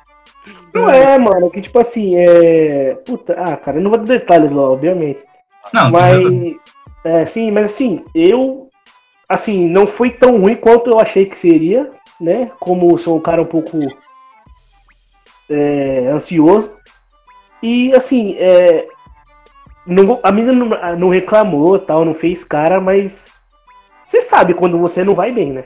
Não 0.75 0.89
é, 0.89 1.19
mano, 1.19 1.51
que 1.51 1.61
tipo 1.61 1.79
assim, 1.79 2.17
é. 2.17 2.95
Puta, 3.07 3.35
ah, 3.35 3.57
cara, 3.57 3.79
eu 3.79 3.83
não 3.83 3.91
vou 3.91 3.99
dar 3.99 4.07
detalhes 4.07 4.53
lá, 4.53 4.71
obviamente. 4.71 5.25
Não, 5.73 5.91
Mas. 5.91 6.57
É, 7.05 7.25
sim, 7.27 7.51
mas 7.51 7.67
assim, 7.67 8.05
eu. 8.15 8.69
Assim, 9.29 9.69
não 9.69 9.87
foi 9.87 10.11
tão 10.11 10.41
ruim 10.41 10.57
quanto 10.57 10.91
eu 10.91 10.99
achei 10.99 11.27
que 11.27 11.37
seria, 11.37 11.91
né? 12.21 12.51
Como 12.59 12.97
sou 12.99 13.17
um 13.17 13.21
cara 13.21 13.43
um 13.43 13.47
pouco. 13.47 13.79
é, 15.49 16.09
ansioso. 16.09 16.71
E 17.63 17.95
assim, 17.95 18.37
é. 18.39 18.87
Não, 19.87 20.21
a 20.23 20.31
menina 20.31 20.53
não, 20.53 20.97
não 20.97 21.09
reclamou, 21.09 21.79
tal, 21.79 22.05
não 22.05 22.15
fez 22.15 22.45
cara, 22.45 22.81
mas. 22.81 23.33
Você 24.05 24.21
sabe 24.23 24.55
quando 24.55 24.79
você 24.79 25.05
não 25.05 25.15
vai 25.15 25.31
bem, 25.33 25.53
né? 25.53 25.65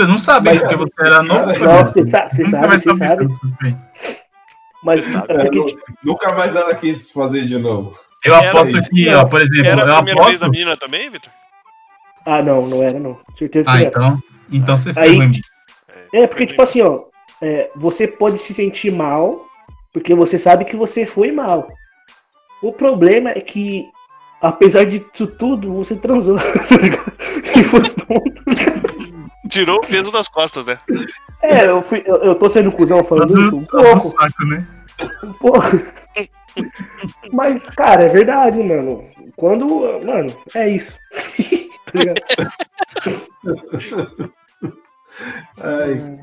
Você 0.00 0.06
não 0.06 0.18
sabe, 0.18 0.48
Mas- 0.50 0.60
porque 0.60 0.76
você 0.76 0.94
era 1.00 1.22
novo. 1.22 1.46
Não, 1.46 1.86
você 1.86 2.06
sabe, 2.06 2.30
você 2.34 2.42
Nunca 2.44 2.58
sabe, 2.60 2.78
você 2.78 2.94
sabe. 2.96 3.28
Mas 4.82 5.04
Você 5.04 5.12
sabe. 5.12 5.32
é 5.34 5.46
Eu 5.48 5.66
nunca 6.02 6.32
mais 6.32 6.56
ela 6.56 6.74
quis 6.74 7.10
fazer 7.10 7.44
de 7.44 7.58
novo. 7.58 7.92
Eu 8.24 8.34
Era 8.34 8.48
aposto 8.50 8.82
que, 8.88 9.08
ó, 9.12 9.24
por 9.26 9.40
exemplo, 9.42 9.66
Era 9.66 9.82
a 9.98 10.02
primeira 10.02 10.24
vez 10.24 10.38
da 10.38 10.46
aposto. 10.46 10.50
menina 10.58 10.76
também, 10.76 11.10
Vitor? 11.10 11.30
Ah, 12.24 12.42
não, 12.42 12.66
não 12.66 12.82
era, 12.82 12.98
não. 12.98 13.18
Certeza 13.38 13.70
que 13.70 13.76
Ah, 13.76 13.80
era. 13.80 13.88
então. 13.88 14.22
Então 14.50 14.76
você 14.76 14.92
foi 14.94 15.02
Aí- 15.02 15.16
ruim. 15.16 15.40
É, 16.14 16.26
porque, 16.26 16.46
tipo 16.46 16.62
assim, 16.62 16.80
ó, 16.82 17.02
é, 17.42 17.70
você 17.76 18.06
pode 18.08 18.38
se 18.38 18.54
sentir 18.54 18.90
mal, 18.90 19.44
porque 19.92 20.14
você 20.14 20.38
sabe 20.38 20.64
que 20.64 20.76
você 20.76 21.04
foi 21.04 21.30
mal. 21.30 21.68
O 22.62 22.72
problema 22.72 23.30
é 23.30 23.40
que, 23.40 23.84
apesar 24.40 24.84
disso 24.86 25.26
tudo, 25.38 25.74
você 25.74 25.94
transou. 25.94 26.36
tá? 26.40 27.52
E 27.58 27.64
foi 27.64 27.80
bom. 28.06 28.22
Tirou 29.50 29.78
o 29.78 29.86
peso 29.86 30.10
das 30.10 30.28
costas, 30.28 30.66
né? 30.66 30.78
é, 31.42 31.66
eu, 31.66 31.82
fui, 31.82 32.02
eu, 32.06 32.16
eu 32.16 32.34
tô 32.34 32.48
sendo 32.48 32.72
cuzão 32.72 33.02
falando 33.04 33.40
isso? 33.40 33.56
Um 33.56 33.64
Tá 33.64 33.78
pouco, 33.78 34.00
saco, 34.00 34.44
né? 34.46 34.66
um 35.24 35.32
pouco. 35.34 35.60
Mas, 37.32 37.68
cara, 37.70 38.04
é 38.04 38.08
verdade, 38.08 38.62
mano. 38.62 39.06
Quando. 39.36 39.66
Mano, 40.04 40.36
é 40.54 40.68
isso. 40.68 40.96
Tá? 41.90 42.14
Ai, 45.58 46.18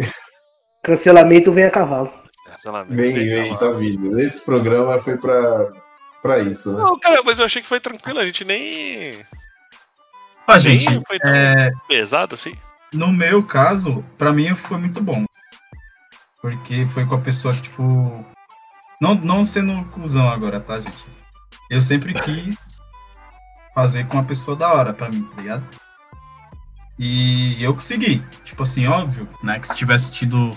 Cancelamento 0.84 1.52
vem 1.52 1.66
a 1.66 1.72
cavalo. 1.72 2.12
Cancelamento. 2.46 2.96
vem, 2.96 3.14
vem, 3.14 3.58
tá 3.58 3.70
vindo. 3.72 4.20
Esse 4.20 4.42
programa 4.42 4.98
foi 5.00 5.18
pra, 5.18 5.72
pra 6.22 6.40
isso, 6.40 6.72
né? 6.72 6.84
Não, 6.84 6.98
cara, 7.00 7.22
mas 7.24 7.40
eu 7.40 7.46
achei 7.46 7.62
que 7.62 7.68
foi 7.68 7.80
tranquilo, 7.80 8.20
a 8.20 8.26
gente 8.26 8.46
nem. 8.46 9.26
Nem 10.48 10.60
gente, 10.60 11.04
foi 11.06 11.18
é, 11.26 11.72
pesado 11.90 12.36
assim. 12.36 12.56
No 12.94 13.12
meu 13.12 13.44
caso, 13.44 14.04
pra 14.18 14.34
mim 14.34 14.54
foi 14.54 14.78
muito 14.78 15.02
bom. 15.02 15.26
Porque 16.42 16.86
foi 16.88 17.06
com 17.06 17.16
a 17.16 17.22
pessoa 17.22 17.54
que, 17.54 17.62
tipo. 17.64 18.26
Não, 19.02 19.16
não 19.16 19.44
sendo 19.44 19.84
cuzão 19.90 20.28
agora, 20.30 20.60
tá, 20.60 20.80
gente? 20.80 21.06
Eu 21.70 21.82
sempre 21.82 22.14
quis 22.14 22.78
fazer 23.76 24.08
com 24.08 24.18
uma 24.18 24.24
pessoa 24.24 24.56
da 24.56 24.74
hora 24.74 24.94
pra 24.94 25.10
mim, 25.10 25.24
tá 25.24 25.42
ligado? 25.42 25.64
E 26.98 27.62
eu 27.62 27.74
consegui. 27.74 28.24
Tipo 28.44 28.64
assim, 28.64 28.88
óbvio, 28.88 29.28
né? 29.44 29.60
Que 29.60 29.68
se 29.68 29.76
tivesse 29.76 30.12
tido. 30.12 30.52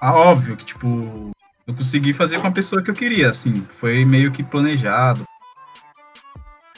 Ah, 0.00 0.14
óbvio 0.14 0.56
que, 0.56 0.64
tipo. 0.64 1.30
Eu 1.66 1.74
consegui 1.74 2.12
fazer 2.12 2.40
com 2.40 2.46
a 2.46 2.52
pessoa 2.52 2.82
que 2.82 2.90
eu 2.90 2.94
queria, 2.94 3.28
assim. 3.28 3.66
Foi 3.78 4.04
meio 4.04 4.32
que 4.32 4.42
planejado. 4.42 5.24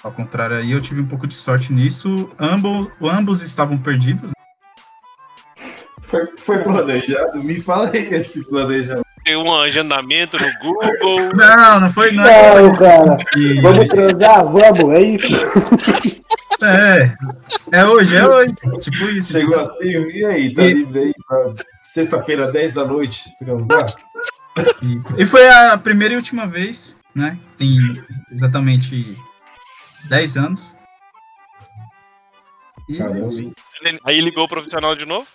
Ao 0.03 0.11
contrário 0.11 0.57
aí, 0.57 0.73
eu 0.73 0.81
tive 0.81 1.01
um 1.01 1.07
pouco 1.07 1.27
de 1.27 1.35
sorte 1.35 1.73
nisso. 1.73 2.29
Ambos, 2.39 2.89
ambos 3.01 3.41
estavam 3.43 3.79
perdidos. 3.79 4.33
Foi, 6.03 6.27
foi 6.37 6.59
planejado? 6.59 7.43
Me 7.43 7.61
fala 7.61 7.91
aí 7.93 8.09
esse 8.15 8.45
planejamento. 8.49 9.03
Tem 9.25 9.37
um 9.37 9.55
agendamento 9.55 10.37
no 10.37 10.53
Google. 10.61 11.33
Não, 11.37 11.81
não 11.81 11.93
foi 11.93 12.11
não. 12.11 12.25
Não, 12.25 12.73
cara. 12.73 13.17
E- 13.37 13.61
Vamos 13.61 13.87
transar? 13.89 14.45
Vamos, 14.45 14.91
é 14.99 15.07
isso. 15.07 16.23
É, 16.65 17.13
é 17.73 17.85
hoje, 17.85 18.15
é 18.17 18.25
hoje. 18.25 18.55
Tipo 18.81 19.05
isso. 19.07 19.33
Chegou 19.33 19.59
assim, 19.59 19.89
e 20.11 20.25
aí, 20.25 20.55
tá 20.55 20.63
E- 20.63 20.75
livre 20.75 20.99
aí 21.01 21.13
pra 21.27 21.55
sexta-feira, 21.83 22.53
10 22.53 22.75
da 22.75 22.85
noite, 22.85 23.25
transar? 23.41 23.87
E, 24.81 25.23
e 25.23 25.27
foi 25.27 25.49
a 25.49 25.77
primeira 25.77 26.15
e 26.15 26.17
última 26.17 26.47
vez, 26.47 26.97
né? 27.17 27.37
Tem 27.59 27.79
exatamente 28.31 29.17
10 30.09 30.37
anos. 30.37 30.77
E? 32.89 32.99
Ele- 33.83 34.01
Aí 34.07 34.21
ligou 34.21 34.45
o 34.45 34.49
profissional 34.49 34.95
de 34.95 35.05
novo. 35.05 35.27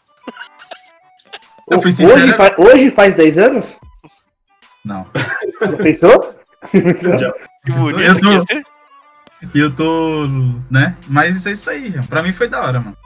eu 1.69 1.81
fui 1.81 1.87
Hoje, 1.89 1.95
sincero. 1.97 2.37
fa- 2.37 2.55
hoje 2.57 2.89
faz 2.91 3.13
10 3.13 3.37
anos? 3.37 3.79
Não. 4.85 5.05
Já 5.61 5.71
pensou? 5.77 6.35
Já. 7.19 7.31
Que 7.65 7.71
bonito 7.71 8.01
Eu 8.01 8.19
tô-. 8.21 8.77
E 9.53 9.59
eu 9.59 9.75
tô, 9.75 10.27
né? 10.71 10.97
Mas 11.07 11.45
é 11.45 11.51
isso 11.51 11.69
aí. 11.69 11.93
Pra 12.07 12.23
mim 12.23 12.33
foi 12.33 12.47
da 12.47 12.59
hora, 12.61 12.79
mano. 12.79 12.97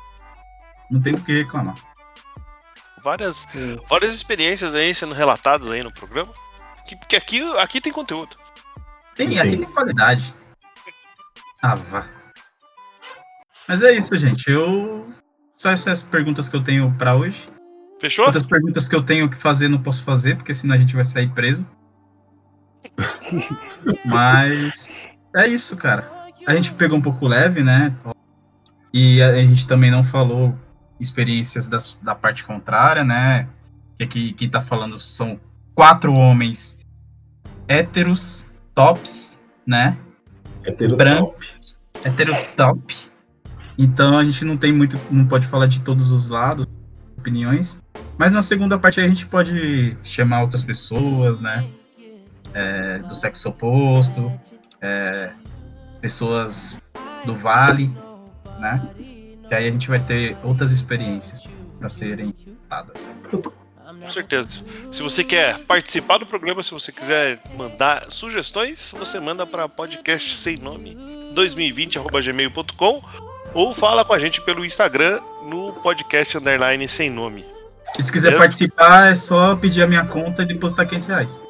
Não 0.90 1.02
tem 1.02 1.14
o 1.14 1.22
que 1.24 1.40
reclamar. 1.44 1.76
Várias, 3.04 3.48
várias 3.90 4.16
experiências 4.16 4.74
aí 4.76 4.94
sendo 4.94 5.14
relatadas 5.16 5.70
aí 5.72 5.84
no 5.84 5.92
programa. 5.92 6.32
Que- 6.88 6.96
Porque 6.96 7.16
aqui, 7.16 7.42
aqui 7.58 7.82
tem 7.82 7.92
conteúdo. 7.92 8.38
Tem, 9.16 9.40
aqui 9.40 9.58
tem 9.58 9.66
qualidade. 9.66 10.34
Ah, 11.62 11.76
vá. 11.76 12.08
Mas 13.68 13.84
é 13.84 13.94
isso, 13.94 14.18
gente. 14.18 14.50
Eu. 14.50 15.12
Só 15.54 15.70
essas 15.70 16.02
perguntas 16.02 16.50
que 16.50 16.56
eu 16.56 16.64
tenho 16.64 16.92
pra 16.98 17.16
hoje. 17.16 17.46
Fechou? 18.00 18.26
Outras 18.26 18.44
perguntas 18.44 18.88
que 18.90 18.96
eu 18.96 19.04
tenho 19.04 19.30
que 19.30 19.38
fazer, 19.38 19.68
não 19.68 19.82
posso 19.82 20.04
fazer, 20.04 20.36
porque 20.36 20.56
senão 20.56 20.74
a 20.74 20.78
gente 20.78 20.96
vai 20.96 21.04
sair 21.06 21.30
preso. 21.30 21.68
Mas 24.06 25.08
é 25.36 25.48
isso, 25.48 25.78
cara. 25.78 26.12
A 26.48 26.56
gente 26.56 26.74
pegou 26.74 26.98
um 26.98 27.02
pouco 27.02 27.28
leve, 27.28 27.64
né? 27.64 27.96
E 28.92 29.22
a 29.22 29.36
gente 29.36 29.68
também 29.68 29.92
não 29.92 30.04
falou 30.04 30.58
experiências 31.00 31.68
das- 31.70 31.98
da 32.02 32.16
parte 32.16 32.44
contrária, 32.44 33.04
né? 33.04 33.48
Que 33.98 34.04
aqui 34.04 34.34
quem 34.34 34.50
tá 34.50 34.62
falando 34.62 35.00
são 35.00 35.40
quatro 35.76 36.14
homens 36.14 36.78
héteros, 37.68 38.50
tops, 38.74 39.40
né? 39.66 39.96
Branco. 40.96 41.32
top. 41.32 41.48
Héteros 42.04 42.52
top. 42.56 42.96
Então 43.78 44.18
a 44.18 44.24
gente 44.24 44.46
não 44.46 44.58
tem 44.58 44.72
muito, 44.74 44.98
não 45.10 45.26
pode 45.26 45.48
falar 45.48 45.68
de 45.68 45.80
todos 45.80 46.12
os 46.12 46.28
lados, 46.28 46.68
opiniões. 47.18 47.80
Mas 48.18 48.34
na 48.34 48.42
segunda 48.42 48.78
parte 48.78 49.00
a 49.00 49.08
gente 49.08 49.26
pode 49.26 49.98
chamar 50.04 50.42
outras 50.42 50.62
pessoas, 50.62 51.40
né? 51.40 51.68
É, 52.54 53.00
do 53.00 53.16
sexo 53.16 53.50
oposto, 53.50 54.32
é, 54.82 55.32
pessoas 56.02 56.80
do 57.26 57.36
vale, 57.36 57.92
né? 58.60 58.88
Que 59.48 59.56
aí 59.56 59.68
a 59.68 59.72
gente 59.72 59.88
vai 59.88 60.00
ter 60.00 60.38
outras 60.44 60.72
experiências 60.72 61.50
para 61.80 61.90
serem 61.90 62.34
dadas. 62.70 63.10
Com 64.02 64.12
certeza. 64.12 64.50
Se 64.92 65.02
você 65.02 65.24
quer 65.24 65.60
participar 65.66 66.18
do 66.18 66.26
programa, 66.26 66.64
se 66.64 66.72
você 66.72 66.92
quiser 66.92 67.40
mandar 67.56 68.08
sugestões, 68.10 68.94
você 68.98 69.20
manda 69.20 69.46
para 69.46 69.70
podcast 69.70 70.38
sem 70.38 70.58
nome 70.58 70.98
2020@gmail.com 71.34 73.02
ou 73.54 73.74
fala 73.74 74.04
com 74.04 74.14
a 74.14 74.20
gente 74.20 74.42
pelo 74.42 74.66
Instagram 74.66 75.20
no 75.44 75.74
podcast 75.74 76.38
underline 76.38 76.88
sem 76.88 77.10
nome. 77.10 77.46
E 78.00 78.04
se 78.04 78.12
quiser 78.12 78.30
Beleza? 78.30 78.44
participar, 78.44 79.12
é 79.12 79.16
só 79.16 79.56
pedir 79.56 79.84
a 79.84 79.88
minha 79.88 80.06
conta 80.06 80.44
e 80.44 80.46
depositar 80.46 80.88
500 80.88 81.08
reais. 81.08 81.44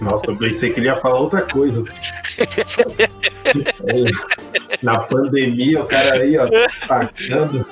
Nossa, 0.00 0.30
eu 0.30 0.36
pensei 0.36 0.72
que 0.72 0.80
ele 0.80 0.86
ia 0.86 0.96
falar 0.96 1.18
outra 1.18 1.42
coisa. 1.42 1.84
É, 3.86 4.34
Na 4.82 4.98
pandemia, 5.00 5.82
o 5.82 5.86
cara 5.86 6.20
aí, 6.20 6.36
ó, 6.36 6.46
tacando. 6.86 7.66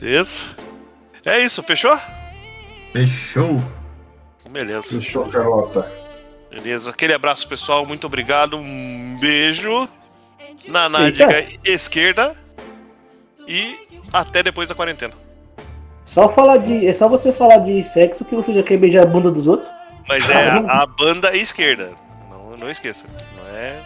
Isso. 0.00 0.56
É 1.26 1.40
isso, 1.40 1.62
fechou? 1.62 1.96
Fechou? 2.92 3.56
Beleza. 4.50 4.82
Fechou, 4.88 5.26
Carlota. 5.28 5.90
Beleza. 6.50 6.90
Aquele 6.90 7.14
abraço, 7.14 7.48
pessoal. 7.48 7.84
Muito 7.86 8.06
obrigado. 8.06 8.56
Um 8.56 9.16
beijo 9.20 9.88
na 10.68 10.88
nádega 10.88 11.44
esquerda 11.64 12.34
e 13.48 13.74
até 14.12 14.42
depois 14.42 14.68
da 14.68 14.74
quarentena. 14.74 15.14
Só 16.04 16.28
falar 16.28 16.58
de. 16.58 16.86
É 16.86 16.92
só 16.92 17.08
você 17.08 17.32
falar 17.32 17.58
de 17.58 17.82
sexo 17.82 18.24
que 18.24 18.34
você 18.34 18.52
já 18.52 18.62
quer 18.62 18.76
beijar 18.76 19.02
a 19.02 19.06
bunda 19.06 19.30
dos 19.30 19.46
outros? 19.48 19.68
Mas 20.06 20.28
é 20.28 20.50
a, 20.50 20.82
a 20.82 20.86
banda 20.86 21.34
esquerda. 21.34 21.92
Não, 22.30 22.56
não 22.58 22.70
esqueça. 22.70 23.04
Não 23.36 23.56
é 23.58 23.80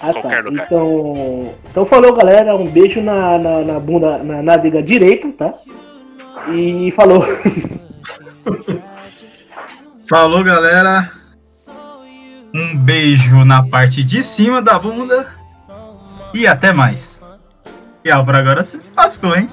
Ah, 0.00 0.12
Qualquer 0.12 0.42
tá. 0.42 0.48
lugar. 0.48 0.66
Então, 0.66 1.54
então 1.70 1.84
falou, 1.86 2.14
galera. 2.14 2.56
Um 2.56 2.66
beijo 2.66 3.02
na, 3.02 3.38
na, 3.38 3.60
na 3.60 3.78
bunda, 3.78 4.18
na 4.18 4.42
nádega 4.42 4.82
direito, 4.82 5.30
tá? 5.32 5.54
E 6.48 6.90
falou. 6.90 7.24
Falou, 10.08 10.42
galera. 10.42 11.12
Um 12.54 12.76
beijo 12.76 13.44
na 13.44 13.62
parte 13.62 14.04
de 14.04 14.22
cima 14.22 14.60
da 14.60 14.78
bunda. 14.78 15.26
E 16.34 16.46
até 16.46 16.72
mais. 16.72 17.20
E 18.04 18.10
ó, 18.10 18.24
por 18.24 18.34
agora 18.34 18.64
vocês 18.64 18.90
lascou, 18.96 19.36
hein? 19.36 19.46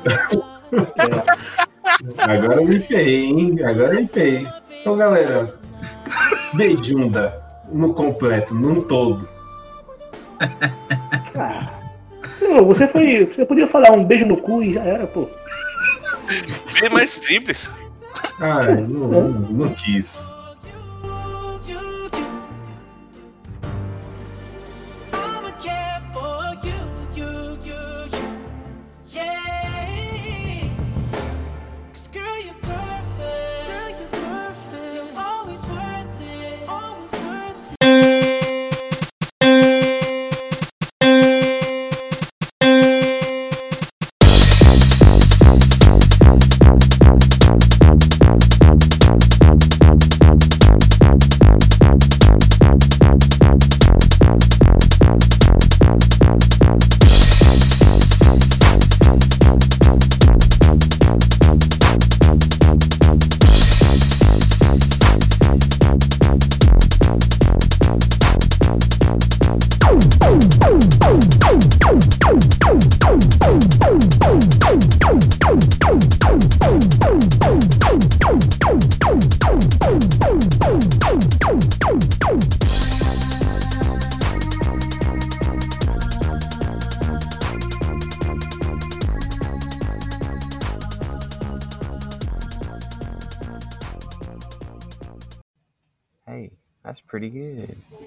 Agora 2.19 2.61
eu 2.61 2.67
me 2.67 2.79
ferrei, 2.79 3.25
hein? 3.25 3.55
Agora 3.63 3.93
eu 3.93 4.01
me 4.01 4.07
ferrei. 4.07 4.47
Então, 4.81 4.97
galera, 4.97 5.53
beijunda 6.53 7.41
no 7.71 7.93
completo, 7.93 8.55
num 8.55 8.81
todo. 8.81 9.27
Ah, 11.37 11.69
você, 12.33 12.61
você 12.61 12.87
foi. 12.87 13.25
Você 13.25 13.45
podia 13.45 13.67
falar 13.67 13.91
um 13.91 14.03
beijo 14.03 14.25
no 14.25 14.37
cu 14.37 14.63
e 14.63 14.73
já 14.73 14.81
era, 14.81 15.05
pô. 15.05 15.27
Bem 16.80 16.89
mais 16.91 17.11
simples. 17.11 17.69
Não, 18.39 18.81
não, 18.88 19.30
não 19.31 19.73
quis. 19.76 20.23